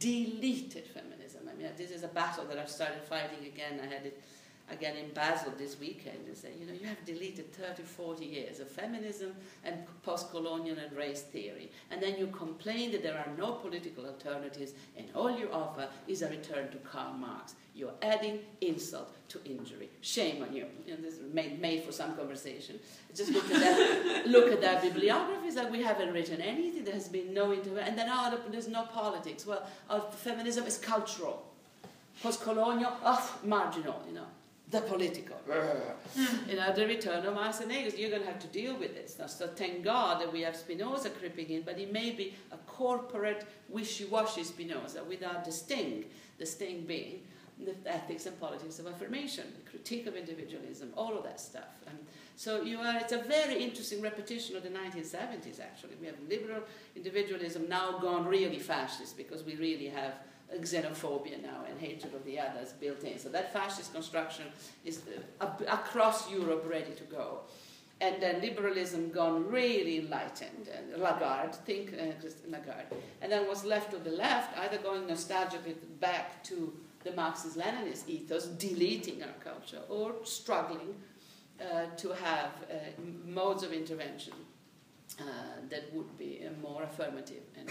[0.00, 1.42] deleted feminism.
[1.48, 3.80] I mean, this is a battle that I've started fighting again.
[3.80, 4.20] I had it
[4.70, 8.60] again in Basel this weekend and say, you know, you have deleted 30, 40 years
[8.60, 9.34] of feminism
[9.64, 11.70] and post-colonial and race theory.
[11.90, 16.22] And then you complain that there are no political alternatives and all you offer is
[16.22, 17.54] a return to Karl Marx.
[17.74, 19.88] You're adding insult to injury.
[20.00, 20.66] Shame on you.
[20.90, 22.78] And this is made, made for some conversation.
[23.14, 26.84] Just look at that, look at that bibliographies that we haven't written anything.
[26.84, 27.88] There has been no intervention.
[27.88, 29.46] And then, oh, there's no politics.
[29.46, 31.46] Well, uh, feminism is cultural.
[32.22, 34.26] Post-colonial, oh, marginal, you know
[34.70, 35.36] the political,
[36.14, 36.48] hmm.
[36.48, 37.96] you know, the return of Marx and Engels.
[37.96, 39.18] You're going to have to deal with this.
[39.18, 42.56] Now, so thank God that we have Spinoza creeping in, but it may be a
[42.68, 46.04] corporate, wishy-washy Spinoza without the sting,
[46.38, 47.22] the sting being
[47.64, 51.82] the ethics and politics of affirmation, the critique of individualism, all of that stuff.
[51.86, 51.98] And
[52.36, 55.96] so you are, it's a very interesting repetition of the 1970s, actually.
[56.00, 56.62] We have liberal
[56.96, 60.14] individualism now gone really fascist because we really have
[60.58, 63.18] xenophobia now and hatred of the others built in.
[63.18, 64.46] So that fascist construction
[64.84, 65.02] is
[65.40, 67.40] uh, across Europe ready to go.
[68.02, 70.68] And then liberalism gone really enlightened.
[70.74, 72.86] And Lagarde, think uh, Lagarde.
[73.20, 76.72] And then what's left of the left, either going nostalgically back to
[77.04, 80.94] the Marxist-Leninist ethos, deleting our culture, or struggling
[81.60, 82.74] uh, to have uh,
[83.26, 84.32] modes of intervention
[85.20, 85.24] uh,
[85.68, 87.68] that would be more affirmative and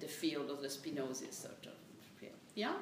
[0.00, 1.72] the field of the Spinozist sort of.
[2.54, 2.74] Yeah?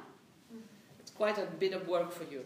[0.99, 2.45] It's quite a bit of work for you.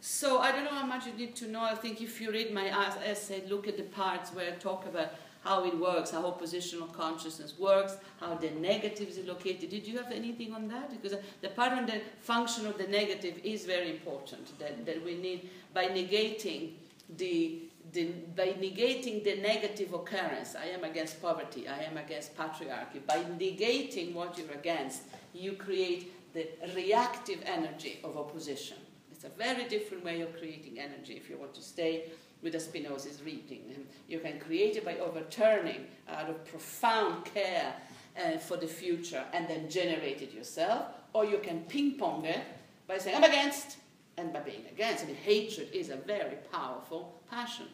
[0.00, 1.62] So I don't know how much you need to know.
[1.62, 2.68] I think if you read my
[3.04, 7.54] essay, look at the parts where I talk about how it works, how oppositional consciousness
[7.58, 9.70] works, how the negative is located.
[9.70, 10.90] Did you have anything on that?
[10.90, 14.58] Because the part on the function of the negative is very important.
[14.58, 16.72] That, that we need, by negating
[17.16, 17.62] the,
[17.96, 18.04] the,
[18.36, 24.12] by negating the negative occurrence, I am against poverty, I am against patriarchy, by negating
[24.12, 25.02] what you're against,
[25.32, 28.76] you create the reactive energy of opposition.
[29.10, 32.10] It's a very different way of creating energy if you want to stay
[32.42, 33.62] with a Spinozist reading.
[33.74, 37.74] And you can create it by overturning out of profound care
[38.22, 40.82] uh, for the future and then generate it yourself,
[41.14, 42.42] or you can ping pong it
[42.86, 43.78] by saying, I'm against,
[44.18, 45.04] and by being against.
[45.04, 47.66] I mean, hatred is a very powerful passion.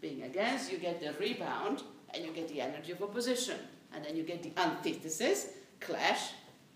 [0.00, 1.82] Being against, you get the rebound
[2.14, 3.58] and you get the energy of opposition.
[3.92, 5.48] And then you get the antithesis,
[5.80, 6.30] clash,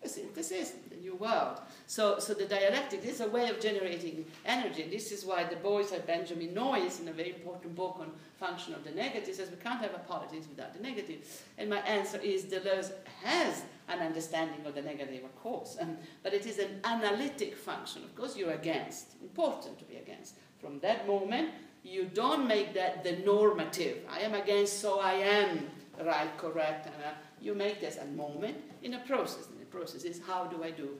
[0.04, 1.60] a synthesis, the new world.
[1.86, 4.88] So, so the dialectic is a way of generating energy.
[4.90, 8.74] This is why the boys like Benjamin Noys, in a very important book on function
[8.74, 11.18] of the negative, says we can't have a politics without the negative.
[11.58, 12.92] And my answer is Deleuze
[13.22, 13.62] has
[13.92, 18.02] an understanding of the negative, of course, um, but it is an analytic function.
[18.04, 19.14] Of course, you're against.
[19.22, 20.34] Important to be against.
[20.60, 21.50] From that moment,
[21.84, 23.98] you don't make that the normative.
[24.08, 25.70] I am against, so I am
[26.04, 26.86] right, correct.
[26.86, 30.62] And, uh, you make this a moment in a process The process is how do
[30.62, 30.96] I do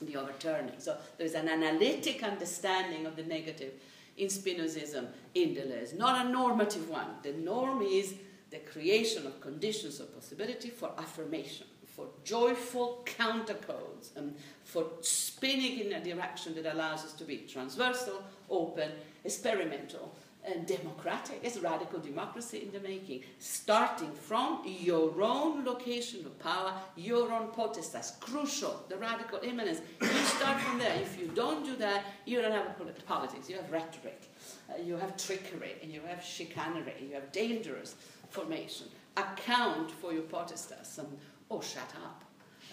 [0.00, 0.78] the overturning.
[0.78, 3.72] So there's an analytic understanding of the negative
[4.16, 7.08] in Spinozism in Deleuze, not a normative one.
[7.22, 8.14] The norm is
[8.50, 14.34] the creation of conditions of possibility for affirmation, for joyful countercodes, and
[14.64, 18.90] for spinning in a direction that allows us to be transversal, open,
[19.24, 20.14] experimental,
[20.46, 21.40] and democratic.
[21.42, 27.48] It's radical democracy in the making, starting from your own location of power, your own
[27.48, 29.80] potestas, crucial, the radical immanence.
[30.02, 30.94] You start from there.
[31.00, 32.76] If you don't do that, you don't have
[33.06, 34.30] politics, you have rhetoric,
[34.68, 37.94] uh, you have trickery, and you have chicanery, you have dangerous
[38.28, 38.88] formation.
[39.16, 41.06] Account for your potestas, and,
[41.54, 42.24] oh, shut up.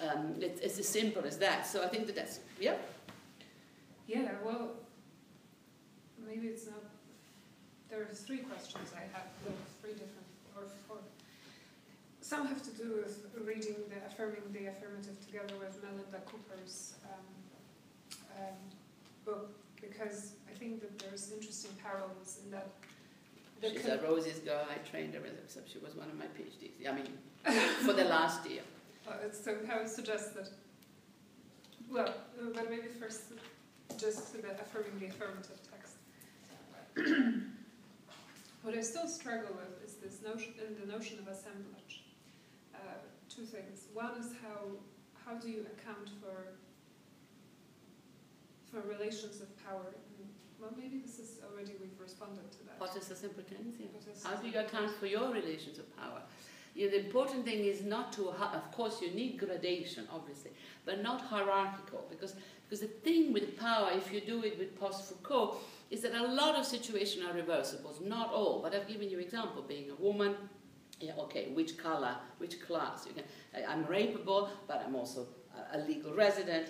[0.01, 1.67] Um, it, it's as simple as that.
[1.67, 2.75] So I think that that's, yeah?
[4.07, 4.71] Yeah, well,
[6.27, 6.81] maybe it's not
[7.91, 9.27] there are three questions I have,
[9.81, 10.25] three different,
[10.55, 10.97] or four.
[12.21, 18.39] Some have to do with reading the Affirming the Affirmative together with Melinda Cooper's um,
[18.39, 18.55] um,
[19.25, 19.51] book,
[19.81, 22.69] because I think that there's interesting parallels in that.
[23.61, 24.65] She's a Rosi's girl.
[24.69, 26.87] I trained her, except she was one of my PhDs.
[26.87, 27.17] I mean,
[27.85, 28.61] for the last year.
[29.07, 30.49] Uh, so I would suggest that,
[31.89, 33.33] well, uh, but maybe first
[33.97, 35.95] just the affirming the affirmative text.
[38.63, 42.03] What I still struggle with is this notion, in the notion of assemblage.
[42.75, 43.87] Uh, two things.
[43.93, 44.77] One is how
[45.25, 46.53] how do you account for
[48.69, 49.81] for relations of power?
[49.89, 50.29] And,
[50.59, 52.60] well, maybe this is already we've responded to that.
[52.81, 53.85] Potestas and potentia.
[54.23, 56.21] How do you account for your relations of power?
[56.73, 60.51] Yeah, the important thing is not to, of course, you need gradation, obviously,
[60.85, 62.33] but not hierarchical, because
[62.63, 65.57] because the thing with power, if you do it with post Foucault,
[65.89, 67.93] is that a lot of situations are reversible.
[68.01, 70.35] Not all, but I've given you example, being a woman,
[71.01, 73.05] yeah, okay, which color, which class.
[73.05, 73.25] You can,
[73.67, 75.27] I'm rapeable, but I'm also
[75.73, 76.69] a legal resident.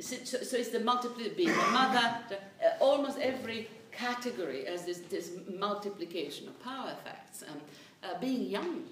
[0.00, 4.98] So, so it's the multiplication, being a mother, the, uh, almost every category as this,
[4.98, 7.42] this multiplication of power effects.
[7.42, 7.60] Um,
[8.02, 8.84] uh, being young,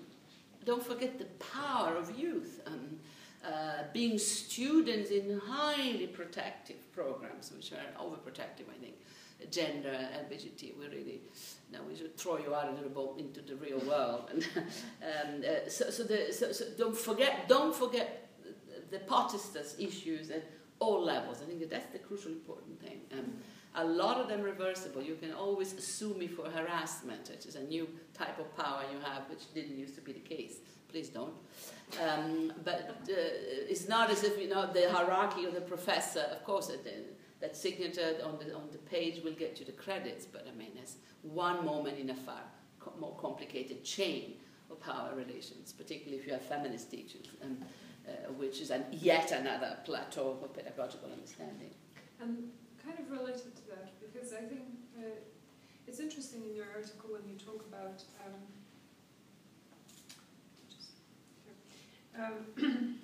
[0.65, 2.61] don't forget the power of youth.
[2.67, 2.99] Um,
[3.45, 8.95] uh, being students in highly protective programs, which are overprotective, I think
[9.51, 11.21] gender and LGBT, we really,
[11.73, 14.31] now we should throw you out little bit into the real world.
[15.03, 18.29] And, um, uh, so, so, the, so, so, don't forget, don't forget
[18.91, 20.45] the potestas issues at
[20.79, 21.39] all levels.
[21.43, 23.01] I think that that's the crucial important thing.
[23.13, 23.33] Um,
[23.75, 25.03] a lot of them reversible.
[25.03, 28.99] You can always sue me for harassment, which is a new type of power you
[29.01, 30.57] have, which didn't used to be the case.
[30.89, 31.33] Please don't.
[32.07, 33.15] Um, but uh,
[33.73, 36.21] it's not as if you know the hierarchy of the professor.
[36.21, 36.85] Of course, it,
[37.41, 40.73] that signature on the, on the page will get you the credits, but I mean,
[40.77, 42.43] it's one moment in a far
[42.79, 44.35] co- more complicated chain
[44.71, 47.65] of power relations, particularly if you have feminist teachers, and,
[48.07, 51.71] uh, which is an, yet another plateau of pedagogical understanding.
[52.21, 52.51] And
[52.85, 54.63] kind of related to that, because I think
[54.99, 55.23] uh,
[55.87, 58.03] it's interesting in your article when you talk about.
[58.27, 58.43] Um,
[62.13, 62.37] um,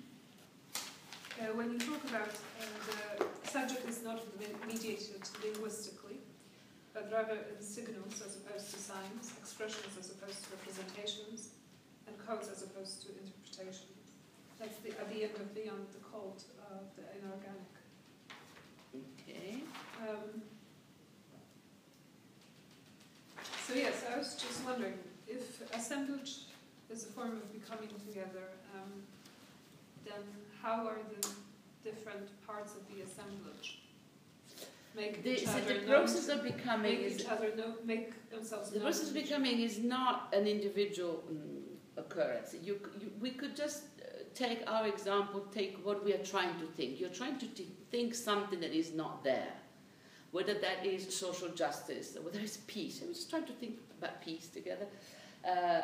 [0.75, 4.21] uh, when you talk about uh, the subject is not
[4.67, 6.17] mediated linguistically,
[6.93, 11.49] but rather in signals as opposed to signs, expressions as opposed to representations,
[12.07, 14.13] and codes as opposed to interpretations.
[14.59, 17.78] That's the, at the end of Beyond the Cult of the Inorganic.
[19.29, 19.61] Okay.
[20.01, 20.41] Um,
[23.67, 24.93] so yes, I was just wondering
[25.27, 26.45] if assemblage
[26.89, 28.91] is a form of becoming together, um,
[30.05, 30.23] then
[30.61, 31.27] how are the
[31.83, 33.79] different parts of the assemblage
[34.95, 37.75] make The, each so other the process to- of becoming make is each other know,
[37.85, 41.61] make themselves the known process of becoming is not an individual mm,
[41.97, 42.55] occurrence.
[42.61, 43.83] You, you, we could just
[44.35, 46.99] take our example, take what we are trying to think.
[46.99, 47.45] You're trying to
[47.91, 49.53] think something that is not there,
[50.31, 53.01] whether that is social justice, whether it's peace.
[53.01, 54.85] I'm just trying to think about peace together.
[55.45, 55.83] Uh, uh,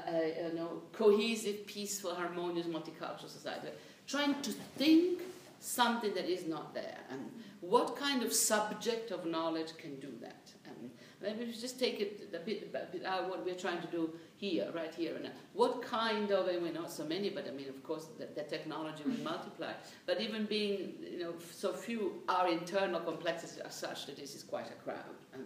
[0.50, 3.70] you know, cohesive, peaceful, harmonious, multicultural society.
[4.06, 5.22] Trying to think
[5.62, 7.32] something that is not there, and
[7.62, 10.52] what kind of subject of knowledge can do that?
[10.66, 10.92] And
[11.22, 14.10] maybe we just take it a bit, a bit out what we're trying to do
[14.50, 15.32] here, right here and now.
[15.54, 18.44] What kind of, and we're not so many, but I mean, of course, the, the
[18.44, 19.74] technology will multiply.
[20.06, 24.44] But even being, you know, so few, our internal complexities are such that this is
[24.44, 25.18] quite a crowd.
[25.34, 25.46] And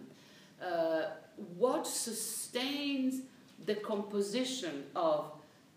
[0.62, 1.02] uh,
[1.56, 3.22] what sustains
[3.66, 5.32] the composition of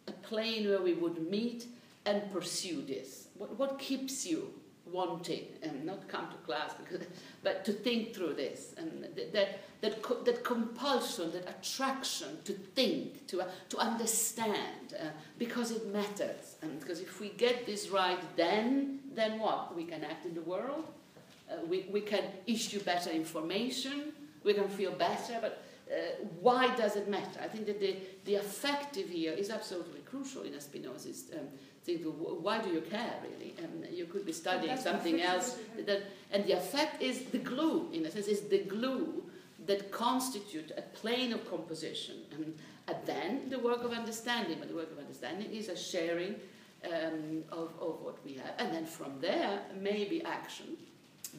[0.08, 1.66] a plane where we would meet
[2.06, 3.28] and pursue this?
[3.38, 4.54] What, what keeps you
[4.94, 7.06] wanting and not come to class because
[7.44, 13.26] but to think through this and th- that that that compulsion that attraction to think
[13.28, 15.08] to uh, to understand uh,
[15.38, 16.56] because it matters.
[16.62, 19.76] And because if we get this right then then what?
[19.76, 20.86] We can act in the world.
[21.50, 24.14] Uh, we, we can issue better information.
[24.44, 25.38] We can feel better.
[25.42, 27.40] But uh, why does it matter?
[27.42, 31.48] I think that the, the affective here is absolutely crucial in a Spinoza's um,
[31.84, 32.00] thing.
[32.04, 33.56] To, why do you care, really?
[33.58, 35.58] And you could be studying something else.
[35.86, 39.24] That, and the effect is the glue, in a sense, is the glue
[39.66, 42.16] that constitute a plane of composition.
[42.32, 42.58] And,
[42.88, 44.58] and then the work of understanding.
[44.60, 46.36] But the work of understanding is a sharing
[46.86, 48.54] um, of, of what we have.
[48.58, 50.78] And then from there, maybe action.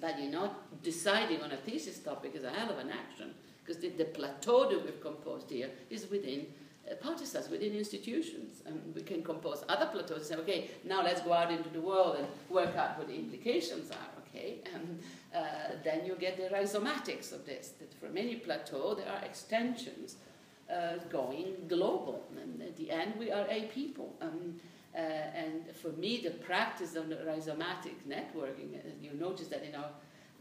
[0.00, 3.34] But you're not deciding on a thesis topic is a hell of an action
[3.64, 6.46] because the, the plateau that we've composed here is within
[7.00, 8.62] partisans, within institutions.
[8.66, 11.80] And we can compose other plateaus and say, okay, now let's go out into the
[11.80, 14.58] world and work out what the implications are, okay?
[14.74, 15.00] And
[15.34, 20.16] uh, then you get the rhizomatics of this, that from any plateau there are extensions
[20.70, 22.24] uh, going global.
[22.40, 24.14] And at the end, we are a people.
[24.20, 24.60] Um,
[24.94, 29.74] uh, and for me, the practice of the rhizomatic networking, uh, you notice that in
[29.74, 29.90] our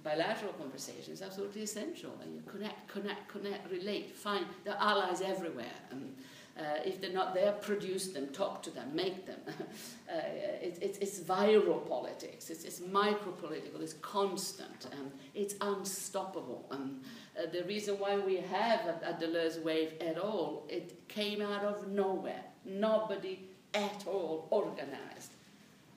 [0.04, 2.12] bilateral conversation is absolutely essential.
[2.22, 5.78] And you connect, connect, connect, relate, find the allies everywhere.
[5.92, 6.16] And
[6.58, 9.40] uh, if they're not there, produce them, talk to them, make them.
[9.48, 10.20] uh,
[10.62, 16.66] it, it's, it's viral politics, it's, it's micro-political, it's constant, and it's unstoppable.
[16.70, 17.02] And
[17.38, 21.64] uh, the reason why we have a, a Deleuze wave at all, it came out
[21.64, 22.44] of nowhere.
[22.66, 25.32] Nobody at all organized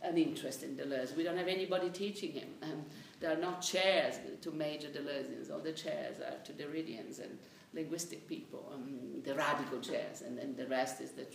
[0.02, 1.14] an interest in Deleuze.
[1.16, 2.48] We don't have anybody teaching him.
[2.62, 2.84] Um,
[3.20, 7.38] there are not chairs to major Deleuzians, all the chairs are to Derridians and
[7.77, 11.27] linguistic people, um, the radical chairs, and then the rest is the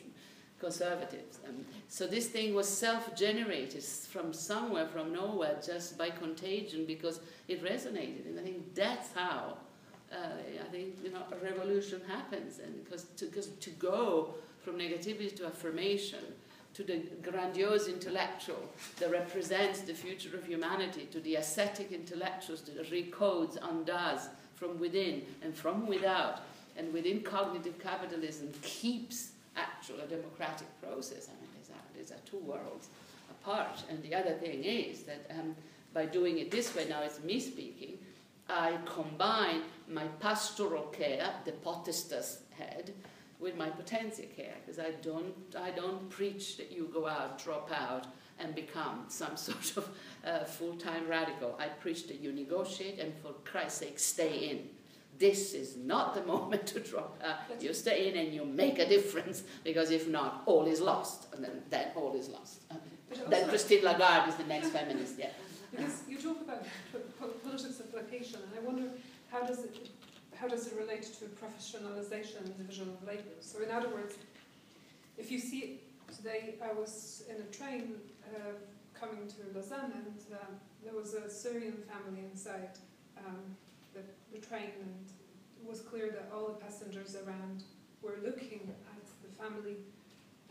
[0.60, 1.40] conservatives.
[1.48, 7.64] Um, so this thing was self-generated from somewhere, from nowhere, just by contagion because it
[7.64, 8.28] resonated.
[8.28, 9.58] And I think that's how
[10.12, 10.16] uh,
[10.66, 15.36] I think you know a revolution happens, and because to, cause to go from negativity
[15.38, 16.20] to affirmation
[16.74, 18.64] to the grandiose intellectual
[19.00, 24.30] that represents the future of humanity, to the ascetic intellectuals that recodes, undoes
[24.62, 26.42] from within and from without,
[26.78, 31.30] and within cognitive capitalism keeps actual a democratic process.
[31.30, 32.90] I mean, these are, these are two worlds
[33.32, 33.82] apart.
[33.90, 35.56] And the other thing is that um,
[35.96, 37.98] by doing it this way, now it's me speaking,
[38.48, 42.94] I combine my pastoral care, the potestas head,
[43.40, 47.72] with my potentia care because I don't, I don't preach that you go out, drop
[47.74, 48.06] out,
[48.42, 49.90] and become some sort of
[50.26, 51.58] uh, full-time radical.
[51.60, 54.70] I preach that you negotiate and for Christ's sake stay in.
[55.20, 57.62] This is not the moment to drop out.
[57.62, 61.28] You stay in and you make a difference because if not, all is lost.
[61.34, 62.62] And then, then all is lost.
[63.30, 65.30] Then Christine Lagarde is the next feminist, yeah.
[65.72, 68.90] Because you talk about po- po- politics of location, and I wonder
[69.32, 69.90] how does it
[70.36, 73.36] how does it relate to professionalization and division of labour?
[73.42, 74.16] So, in other words,
[75.18, 75.80] if you see
[76.12, 77.96] today, I was in a train
[78.36, 78.54] uh,
[78.94, 82.78] coming to Lausanne, and um, there was a Syrian family inside
[83.18, 83.56] um,
[83.94, 84.02] the,
[84.34, 85.06] the train, and
[85.62, 87.64] it was clear that all the passengers around
[88.02, 89.78] were looking at the family,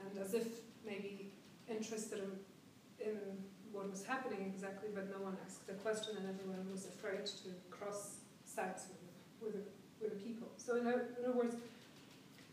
[0.00, 0.46] and as if
[0.84, 1.30] maybe
[1.68, 3.16] interested in, in
[3.72, 7.50] what was happening exactly, but no one asked the question, and everyone was afraid to
[7.70, 8.84] cross sides
[9.40, 9.66] with with
[10.00, 10.48] with the people.
[10.56, 11.56] So, in other, in other words,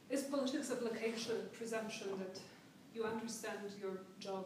[0.10, 2.40] is politics of location a presumption that
[2.98, 4.46] you understand your job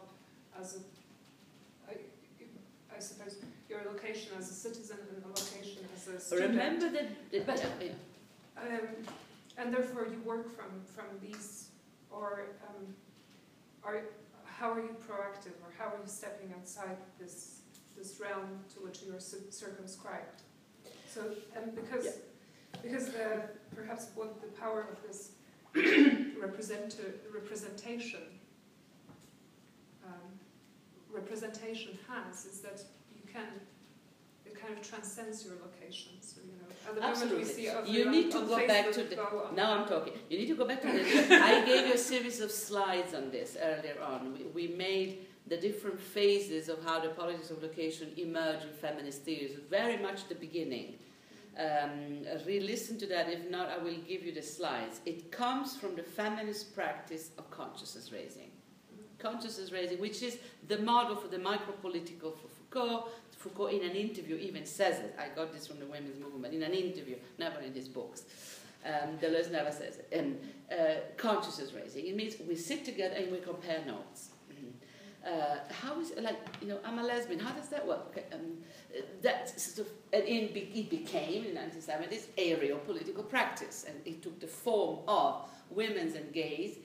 [0.60, 1.96] as a, I,
[2.94, 3.36] I suppose,
[3.68, 6.50] your location as a citizen and the location as a student.
[6.50, 7.92] Remember that, But- yeah, yeah.
[8.62, 8.88] Um,
[9.56, 11.68] and therefore you work from, from these,
[12.10, 12.94] or um,
[13.82, 14.00] are,
[14.44, 17.60] how are you proactive, or how are you stepping outside this,
[17.96, 20.42] this realm to which you are circumscribed?
[21.08, 21.22] So,
[21.56, 22.18] and because,
[22.82, 23.40] because uh,
[23.74, 25.30] perhaps what the power of this
[26.40, 26.96] represent,
[27.32, 28.41] representation um,
[31.12, 32.82] representation has is that
[33.14, 33.46] you can,
[34.46, 36.12] it kind of transcends your location.
[36.20, 37.84] So, you know, at the moment we Absolutely.
[37.86, 40.14] see You need to go back to the- go Now I'm talking.
[40.28, 41.30] You need to go back to this.
[41.50, 44.32] I gave you a series of slides on this earlier on.
[44.34, 49.22] We, we made the different phases of how the politics of location emerged in feminist
[49.22, 50.94] theories, very much the beginning.
[51.58, 53.28] Um, re-listen to that.
[53.28, 55.00] If not, I will give you the slides.
[55.04, 58.51] It comes from the feminist practice of consciousness raising.
[59.22, 60.38] Consciousness raising, which is
[60.68, 63.08] the model for the micro-political for Foucault.
[63.36, 65.16] Foucault, in an interview, even says it.
[65.18, 66.54] I got this from the women's movement.
[66.54, 68.24] In an interview, never in his books.
[68.84, 70.08] Um, Deleuze never says it.
[70.12, 70.40] And
[70.70, 72.06] uh, consciousness raising.
[72.06, 74.30] It means we sit together and we compare notes.
[75.24, 77.38] Uh, how is like you know I'm a lesbian?
[77.38, 78.06] How does that work?
[78.10, 78.58] Okay, um,
[79.22, 83.96] that sort of and in, it became in the 1970s a real political practice, and
[84.04, 86.78] it took the form of women's and gays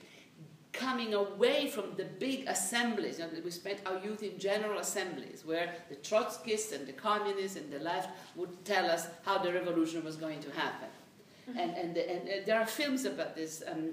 [0.78, 3.18] coming away from the big assemblies.
[3.18, 7.56] You know, we spent our youth in general assemblies where the Trotskyists and the communists
[7.56, 10.88] and the left would tell us how the revolution was going to happen.
[11.48, 13.90] And, and, and, uh, there are films about this, um,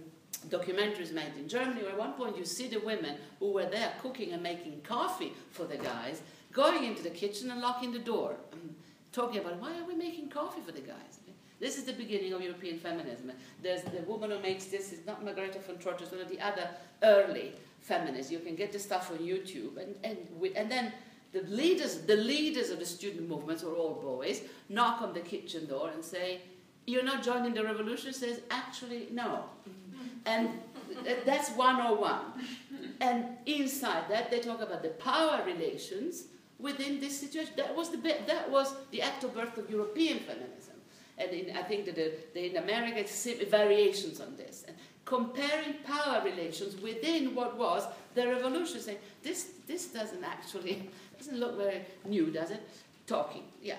[0.50, 3.94] documentaries made in Germany, where at one point you see the women who were there
[4.02, 6.22] cooking and making coffee for the guys,
[6.52, 8.36] going into the kitchen and locking the door,
[9.12, 11.20] talking about why are we making coffee for the guys?
[11.60, 13.32] This is the beginning of European feminism.
[13.64, 16.42] There's the woman who makes this is not Margarethe von Trotta, it's one of the
[16.42, 16.70] other
[17.04, 18.32] early feminists.
[18.32, 20.92] You can get the stuff on YouTube, and and we, and then
[21.32, 25.66] the leaders, the leaders of the student movements, are all boys, knock on the kitchen
[25.66, 26.42] door and say,
[26.86, 29.46] "You're not joining the revolution." Says, "Actually, no,"
[30.26, 30.50] and
[31.04, 32.20] th- that's 101.
[33.02, 36.26] And inside that, they talk about the power relations
[36.60, 37.54] within this situation.
[37.58, 40.75] That was the bit, that was the actual birth of European feminism.
[41.18, 44.66] And in, I think that the, the, in America, it's variations on this.
[44.68, 44.76] And
[45.06, 51.58] comparing power relations within what was the revolution, saying this, this doesn't actually doesn't look
[51.58, 52.62] very new, does it?
[53.08, 53.78] Talking, yeah,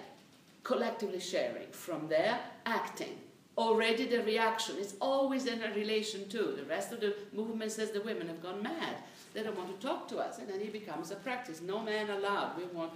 [0.63, 1.69] collectively sharing.
[1.71, 3.19] From there, acting.
[3.59, 6.55] Already the reaction is always in a relation to.
[6.57, 8.97] The rest of the movement says the women have gone mad.
[9.33, 10.39] They don't want to talk to us.
[10.39, 11.61] And then it becomes a practice.
[11.63, 12.57] No man allowed.
[12.59, 12.93] We want,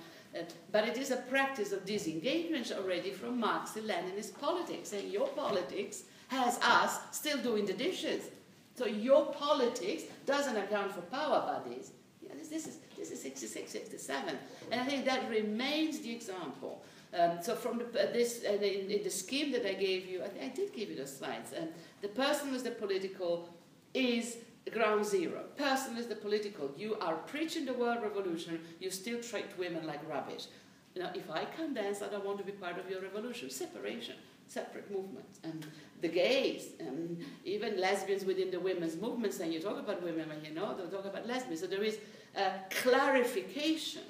[0.71, 4.93] but it is a practice of disengagement already from Marxist Leninist politics.
[4.93, 8.31] And your politics has us still doing the dishes.
[8.77, 11.93] So your politics doesn't account for power bodies.
[12.23, 14.39] Yeah, this, this, is, this is 66, 67.
[14.71, 16.83] And I think that remains the example.
[17.19, 20.23] Um, so from the, uh, this, uh, in, in the scheme that I gave you,
[20.23, 21.53] I, I did give you those slides.
[21.59, 21.69] Um,
[22.03, 23.49] the person with the political
[23.93, 24.37] is
[24.73, 25.45] ground zero.
[25.57, 26.71] Person is the political.
[26.77, 28.61] You are preaching the world revolution.
[28.79, 30.47] You still treat women like rubbish.
[30.95, 33.49] You know, if I can dance, I don't want to be part of your revolution.
[33.51, 34.17] Separation,
[34.49, 35.39] separate movements.
[35.45, 35.67] And
[36.01, 40.45] the gays, and even lesbians within the women's movements, and you talk about women, and
[40.47, 41.61] you know, they talk about lesbians.
[41.61, 41.99] So there is
[42.37, 44.03] a clarification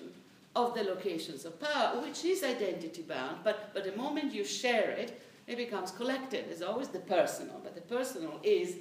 [0.56, 4.90] of the locations of power, which is identity bound, but, but the moment you share
[4.90, 6.46] it, it becomes collective.
[6.46, 8.76] There's always the personal, but the personal is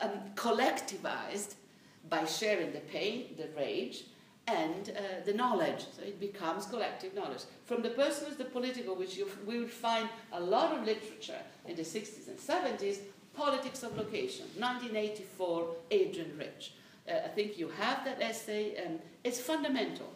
[0.00, 1.54] um, collectivized
[2.08, 4.04] by sharing the pain, the rage,
[4.48, 5.84] and uh, the knowledge.
[5.96, 7.42] So it becomes collective knowledge.
[7.64, 11.40] From the personal to the political, which you, we would find a lot of literature
[11.66, 12.98] in the 60s and 70s,
[13.34, 16.72] Politics of Location, 1984, Adrienne Rich.
[17.08, 20.12] Uh, I think you have that essay, and it's fundamental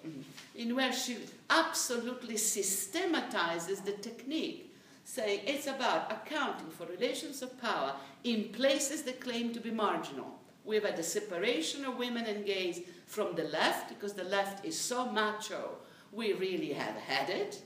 [0.54, 1.16] in where she
[1.50, 4.65] absolutely systematizes the technique,
[5.06, 10.40] saying it's about accounting for relations of power in places that claim to be marginal.
[10.64, 14.78] We've had the separation of women and gays from the left, because the left is
[14.78, 15.76] so macho,
[16.10, 17.62] we really have had it.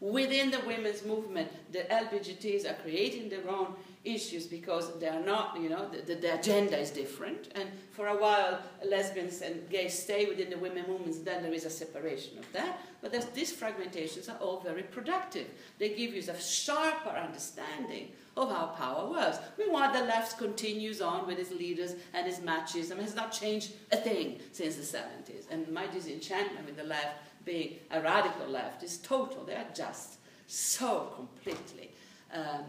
[0.00, 5.60] Within the women's movement, the LBGTs are creating their own issues because they are not,
[5.60, 7.48] you know, the, the, agenda is different.
[7.54, 11.66] And for a while, lesbians and gays stay within the women movements, then there is
[11.66, 12.80] a separation of that.
[13.02, 15.46] But these fragmentations are all very productive.
[15.78, 19.38] They give you a sharper understanding of how power works.
[19.58, 23.96] Meanwhile, the left continues on with its leaders and its machismo has not changed a
[23.96, 25.44] thing since the 70s.
[25.50, 29.44] And my disenchantment with the left being a radical left is total.
[29.44, 30.16] They are just
[30.46, 31.90] so completely
[32.32, 32.64] um,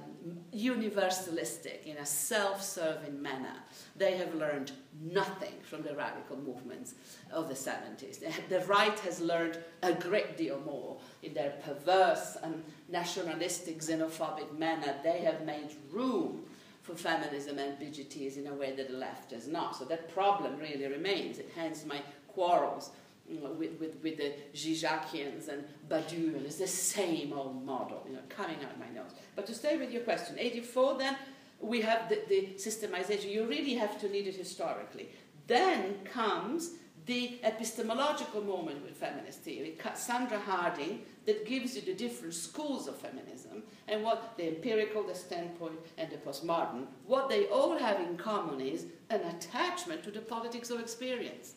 [0.53, 3.55] universalistic, in a self serving manner.
[3.95, 4.71] They have learned
[5.01, 6.95] nothing from the radical movements
[7.31, 8.19] of the 70s.
[8.49, 14.95] The right has learned a great deal more in their perverse and nationalistic, xenophobic manner.
[15.03, 16.43] They have made room
[16.81, 19.75] for feminism and BGTs in a way that the left has not.
[19.75, 21.37] So that problem really remains.
[21.37, 22.91] It hence my quarrels
[23.29, 28.21] with, with, with the Zizekians and Badiou, and it's the same old model, you know,
[28.29, 29.11] coming out my nose.
[29.35, 31.15] But to stay with your question, 84 then,
[31.59, 33.31] we have the, the systemization.
[33.31, 35.09] You really have to need it historically.
[35.47, 36.71] Then comes
[37.05, 42.97] the epistemological moment with feminist theory, Sandra Harding, that gives you the different schools of
[42.97, 48.17] feminism and what the empirical, the standpoint, and the postmodern, what they all have in
[48.17, 51.55] common is an attachment to the politics of experience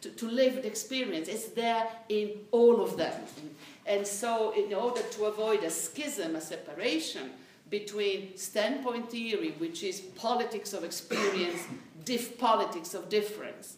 [0.00, 1.28] to, to lived experience.
[1.28, 3.12] It's there in all of them.
[3.86, 7.30] And so, in order to avoid a schism, a separation
[7.70, 11.62] between standpoint theory, which is politics of experience,
[12.04, 13.76] diff politics of difference,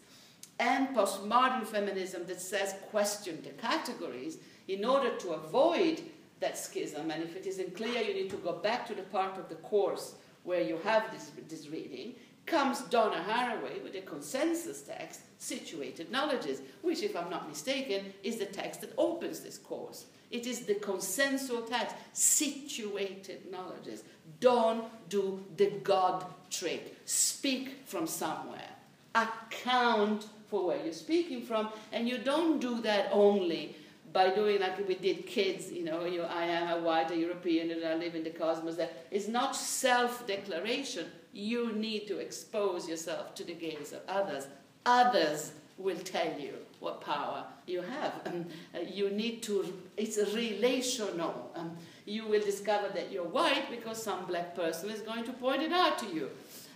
[0.58, 6.02] and postmodern feminism that says question the categories, in order to avoid
[6.40, 9.38] that schism, and if it isn't clear, you need to go back to the part
[9.38, 10.14] of the course
[10.44, 12.14] where you have this, this reading,
[12.48, 18.38] comes Donna Haraway with a consensus text, Situated Knowledges, which, if I'm not mistaken, is
[18.38, 20.06] the text that opens this course.
[20.30, 24.02] It is the consensual text, situated knowledges.
[24.40, 26.96] Don't do the God trick.
[27.04, 28.68] Speak from somewhere.
[29.14, 33.76] Account for where you're speaking from, and you don't do that only
[34.12, 37.70] by doing like we did kids, you know, you, I am a white a European
[37.70, 38.76] and I live in the cosmos.
[38.76, 41.06] That is not self-declaration.
[41.38, 44.48] You need to expose yourself to the gaze of others.
[44.84, 48.12] Others will tell you what power you have.
[48.26, 51.52] Um, uh, you need to, it's relational.
[51.54, 55.62] Um, you will discover that you're white because some black person is going to point
[55.62, 56.28] it out to you.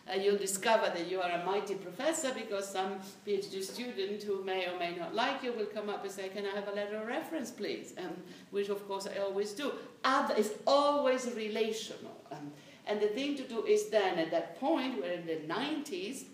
[0.09, 4.69] Uh, you'll discover that you are a mighty professor because some PhD student who may
[4.69, 6.99] or may not like you will come up and say, Can I have a letter
[6.99, 7.95] of reference, please?
[7.99, 8.15] Um,
[8.53, 9.73] which, of course, I always do.
[10.05, 12.17] Other is always relational.
[12.31, 12.53] Um,
[12.87, 16.25] and the thing to do is then, at that point, where in the 90s,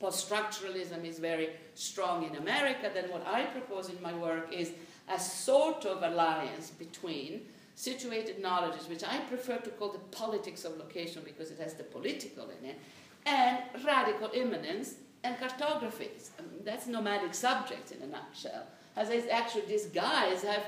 [0.00, 4.72] post structuralism is very strong in America, then what I propose in my work is
[5.08, 7.42] a sort of alliance between
[7.74, 11.84] situated knowledges, which I prefer to call the politics of location because it has the
[11.84, 12.78] political in it,
[13.24, 14.94] and radical immanence
[15.24, 16.30] and cartographies.
[16.38, 18.66] I mean, that's nomadic subjects in a nutshell.
[18.96, 20.64] As I actually these guys have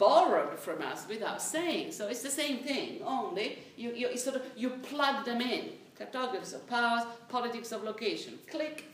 [0.00, 1.92] borrowed from us without saying.
[1.92, 5.64] So it's the same thing, only you, you sort of you plug them in.
[6.00, 8.38] Cartographies of powers, politics of location.
[8.50, 8.86] Click,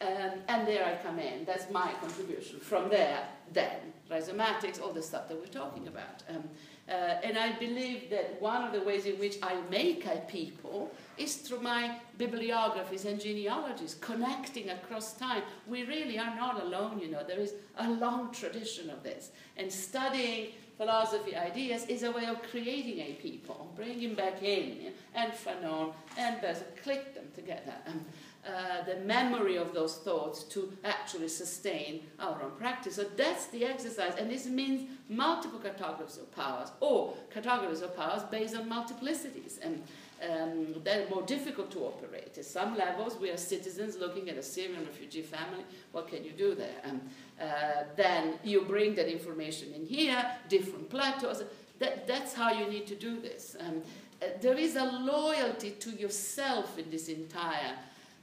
[0.00, 1.44] um, and there I come in.
[1.44, 2.60] That's my contribution.
[2.60, 6.22] From there, then, rhizomatics, all the stuff that we're talking about.
[6.28, 6.44] Um,
[6.88, 6.92] uh,
[7.22, 11.36] and I believe that one of the ways in which I make a people is
[11.36, 15.42] through my bibliographies and genealogies, connecting across time.
[15.66, 17.22] We really are not alone, you know.
[17.26, 19.30] There is a long tradition of this.
[19.56, 25.32] And studying philosophy ideas is a way of creating a people, bringing back in and
[25.32, 27.74] Fanon and Bessel, click them together.
[27.86, 28.04] Um,
[28.46, 32.96] uh, the memory of those thoughts to actually sustain our own practice.
[32.96, 38.22] So that's the exercise, and this means multiple cartographies of powers or cartographies of powers
[38.24, 39.58] based on multiplicities.
[39.62, 39.82] And
[40.30, 42.36] um, they're more difficult to operate.
[42.38, 45.64] At some levels, we are citizens looking at a Syrian refugee family.
[45.92, 46.76] What can you do there?
[46.84, 47.00] Um,
[47.40, 51.42] uh, then you bring that information in here, different plateaus.
[51.78, 53.56] That, that's how you need to do this.
[53.58, 53.82] Um,
[54.22, 57.74] uh, there is a loyalty to yourself in this entire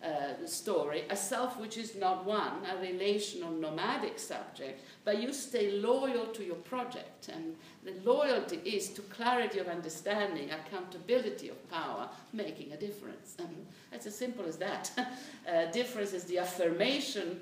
[0.03, 5.71] uh, story, a self which is not one, a relational nomadic subject, but you stay
[5.71, 7.29] loyal to your project.
[7.29, 13.35] And the loyalty is to clarity of understanding, accountability of power, making a difference.
[13.37, 14.91] And it's as simple as that.
[14.97, 17.39] uh, difference is the affirmation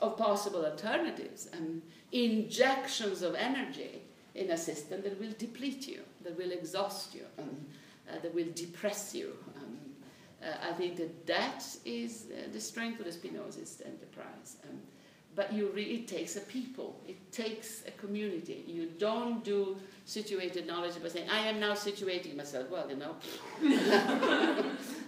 [0.00, 1.82] of possible alternatives and
[2.12, 4.00] injections of energy
[4.34, 7.66] in a system that will deplete you, that will exhaust you, and,
[8.08, 9.36] uh, that will depress you.
[9.56, 9.76] Um,
[10.42, 14.56] I think that that is uh, the strength of the Spinozist enterprise.
[14.68, 14.78] Um,
[15.36, 18.64] but you really, it takes a people, it takes a community.
[18.66, 22.68] You don't do situated knowledge by saying, I am now situating myself.
[22.68, 23.14] Well, you know.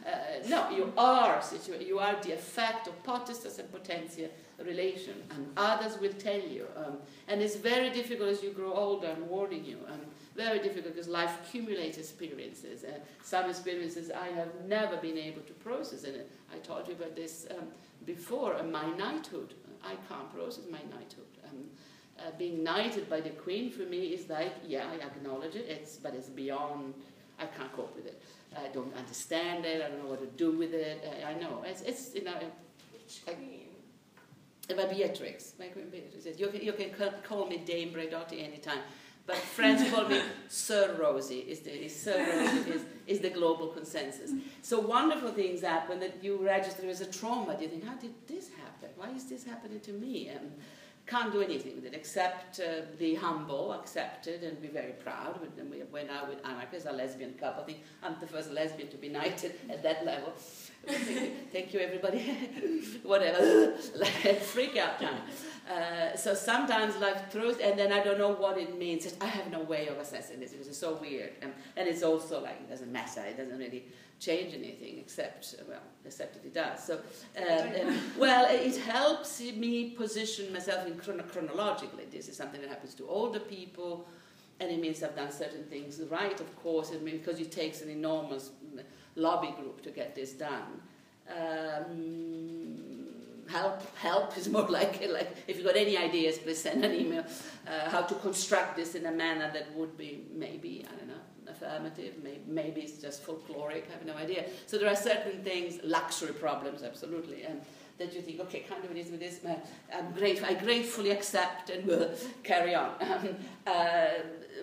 [0.06, 1.88] uh, no, you are situated.
[1.88, 4.28] You are the effect of potestas and potentia
[4.64, 6.66] relation, and others will tell you.
[6.76, 9.78] Um, and it's very difficult as you grow older, I'm warning you.
[9.88, 10.00] Um,
[10.34, 12.84] very difficult because life accumulates experiences.
[12.84, 16.04] Uh, some experiences I have never been able to process.
[16.04, 16.16] And
[16.52, 17.66] I told you about this um,
[18.06, 19.54] before, uh, my knighthood.
[19.84, 21.26] I can't process my knighthood.
[21.48, 21.64] Um,
[22.18, 25.96] uh, being knighted by the queen for me is like, yeah, I acknowledge it, it's,
[25.96, 26.94] but it's beyond.
[27.38, 28.22] I can't cope with it.
[28.56, 29.82] I don't understand it.
[29.82, 31.02] I don't know what to do with it.
[31.24, 32.34] I, I know it's, it's you know.
[32.92, 33.62] Which queen?
[34.68, 36.38] But Beatrix, my queen Beatrix.
[36.38, 36.90] You can, you can
[37.24, 38.78] call me Dame Braidotti anytime.
[39.26, 41.46] But friends call me Sir Rosi.
[41.46, 44.32] Is the is Sir Rosi is, is the global consensus.
[44.62, 47.56] So wonderful things happen that you register as a trauma.
[47.60, 48.90] You think, how did this happen?
[48.96, 50.28] Why is this happening to me?
[50.28, 50.52] And
[51.06, 55.40] can't do anything with it except uh, be humble, accept it, and be very proud.
[55.58, 57.62] And we went out with anarchists, a lesbian couple.
[57.62, 60.32] I think I'm the first lesbian to be knighted at that level.
[61.52, 62.18] thank, you, everybody.
[63.02, 63.76] Whatever,
[64.40, 65.20] freak out time.
[65.70, 69.14] Uh, so sometimes life throws, and then I don't know what it means.
[69.20, 72.42] I have no way of assessing this because it's so weird, and, and it's also
[72.42, 73.20] like it doesn't matter.
[73.20, 73.84] It doesn't really
[74.22, 76.94] change anything except well except that it does so
[77.36, 82.94] uh, well it helps me position myself in chrono- chronologically this is something that happens
[82.94, 84.06] to older people
[84.60, 87.82] and it means I've done certain things right of course it means because it takes
[87.82, 88.50] an enormous
[89.14, 90.80] lobby group to get this done
[91.30, 92.78] um,
[93.48, 97.24] help help is more like like if you've got any ideas please send an email
[97.66, 101.22] uh, how to construct this in a manner that would be maybe I don't know
[101.48, 104.44] affirmative, maybe, maybe it's just folkloric, I have no idea.
[104.66, 107.60] So there are certain things, luxury problems, absolutely, and
[107.98, 109.40] that you think, okay, can't do this with this,
[109.94, 112.10] I'm grateful, I gratefully accept and will
[112.42, 112.90] carry on.
[113.00, 114.08] Um, uh,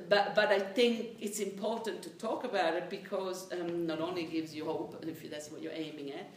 [0.08, 4.54] but, but I think it's important to talk about it because um, not only gives
[4.54, 6.30] you hope, if that's what you're aiming at,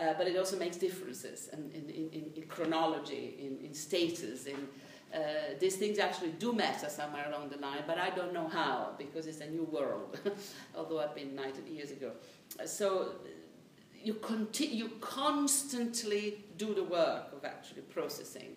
[0.00, 4.68] uh, but it also makes differences in, in, in, in chronology, in, in status, in
[5.12, 5.18] uh,
[5.58, 9.26] these things actually do matter somewhere along the line, but I don't know how because
[9.26, 10.18] it's a new world,
[10.76, 12.12] although I've been knighted years ago.
[12.60, 13.14] Uh, so
[14.02, 18.54] you, conti- you constantly do the work of actually processing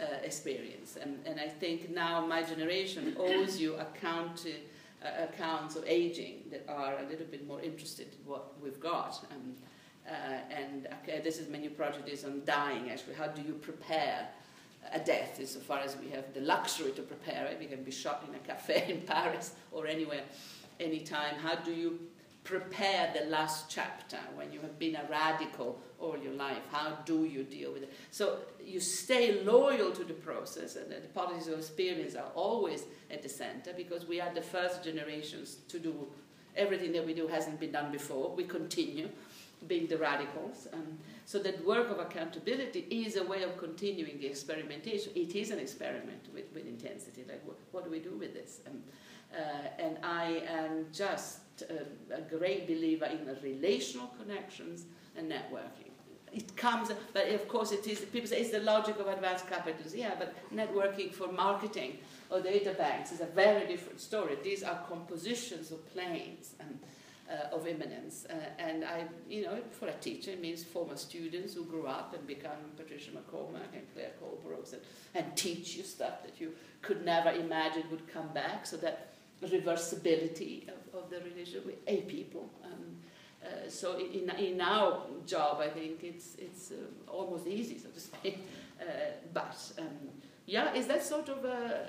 [0.00, 0.96] uh, experience.
[1.00, 6.64] And, and I think now my generation owes you account, uh, accounts of aging that
[6.68, 9.24] are a little bit more interested in what we've got.
[9.30, 9.54] Um,
[10.08, 10.12] uh,
[10.50, 13.14] and okay, this is my new project is on dying actually.
[13.14, 14.28] How do you prepare
[14.92, 17.58] a death insofar as we have the luxury to prepare it.
[17.58, 20.22] We can be shot in a cafe in Paris or anywhere,
[20.78, 21.36] anytime.
[21.36, 22.00] How do you
[22.44, 26.62] prepare the last chapter when you have been a radical all your life?
[26.72, 27.92] How do you deal with it?
[28.10, 28.38] So
[28.70, 33.28] you stay loyal to the process, and the politics of experience are always at the
[33.28, 36.06] center because we are the first generations to do
[36.56, 38.34] everything that we do hasn't been done before.
[38.34, 39.08] We continue
[39.66, 40.68] being the radicals.
[40.72, 45.12] Um, so that work of accountability is a way of continuing the experimentation.
[45.14, 47.24] It is an experiment with, with intensity.
[47.28, 48.60] Like, what, what do we do with this?
[48.66, 48.82] Um,
[49.32, 54.86] uh, and I am just a, a great believer in relational connections
[55.16, 55.89] and networking.
[56.32, 58.00] It comes, but of course, it is.
[58.00, 59.98] People say it's the logic of advanced capitalism.
[59.98, 61.98] Yeah, but networking for marketing
[62.30, 64.36] or data banks is a very different story.
[64.42, 66.54] These are compositions of planes.
[66.60, 66.78] And,
[67.30, 68.26] uh, of immanence.
[68.28, 72.12] Uh, and I, you know, for a teacher, it means former students who grew up
[72.12, 74.82] and become Patricia MacCormack and Claire Colebrooks and,
[75.14, 76.52] and teach you stuff that you
[76.82, 78.66] could never imagine would come back.
[78.66, 79.12] So that
[79.42, 82.50] reversibility of, of the religion with a people.
[83.42, 87.88] Um, uh, so in, in our job, I think it's, it's uh, almost easy, so
[87.88, 88.46] to speak.
[88.80, 88.84] Uh,
[89.32, 89.86] but um,
[90.46, 91.86] yeah, is that sort of a,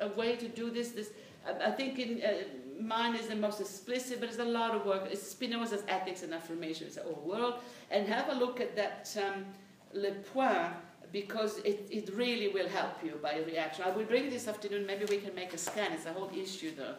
[0.00, 0.90] a way to do this?
[0.90, 1.10] This
[1.46, 2.32] I, I think in uh,
[2.80, 5.08] mine is the most explicit, but it's a lot of work.
[5.10, 6.86] It's Spinoza's Ethics and Affirmation.
[6.86, 7.54] It's the whole world.
[7.90, 9.44] And have a look at that um,
[9.92, 10.72] Le Point,
[11.12, 13.84] because it, it really will help you by reaction.
[13.86, 15.92] I will bring this afternoon, maybe we can make a scan.
[15.92, 16.94] It's a whole issue, though,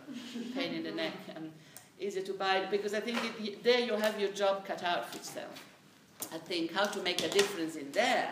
[0.53, 1.13] pain in the neck.
[1.35, 1.51] And
[1.99, 5.17] easy to buy, because I think it, there you have your job cut out for
[5.17, 5.63] itself.
[6.33, 8.29] I think how to make a difference in there.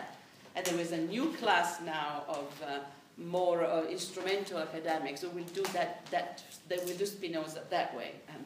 [0.54, 2.78] And there is a new class now of uh,
[3.16, 8.12] more uh, instrumental academics who will do that, that they will do Spinoza that way.
[8.28, 8.44] Um,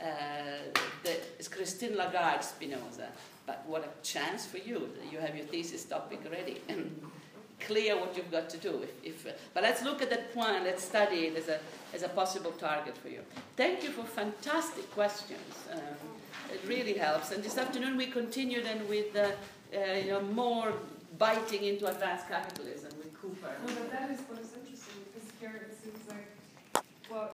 [0.00, 3.08] uh, it's Christine Lagarde Spinoza,
[3.46, 4.90] but what a chance for you.
[5.10, 6.60] You have your thesis topic ready
[7.60, 8.82] clear what you've got to do.
[8.82, 11.58] If, if, but let's look at that point, let's study it as a,
[11.94, 13.20] as a possible target for you.
[13.56, 15.54] Thank you for fantastic questions.
[15.72, 15.80] Um,
[16.52, 17.30] it really helps.
[17.32, 19.30] And this afternoon we continue then with uh,
[19.74, 20.72] uh, you know, more
[21.18, 22.90] biting into advanced capitalism.
[22.98, 23.52] With Cooper.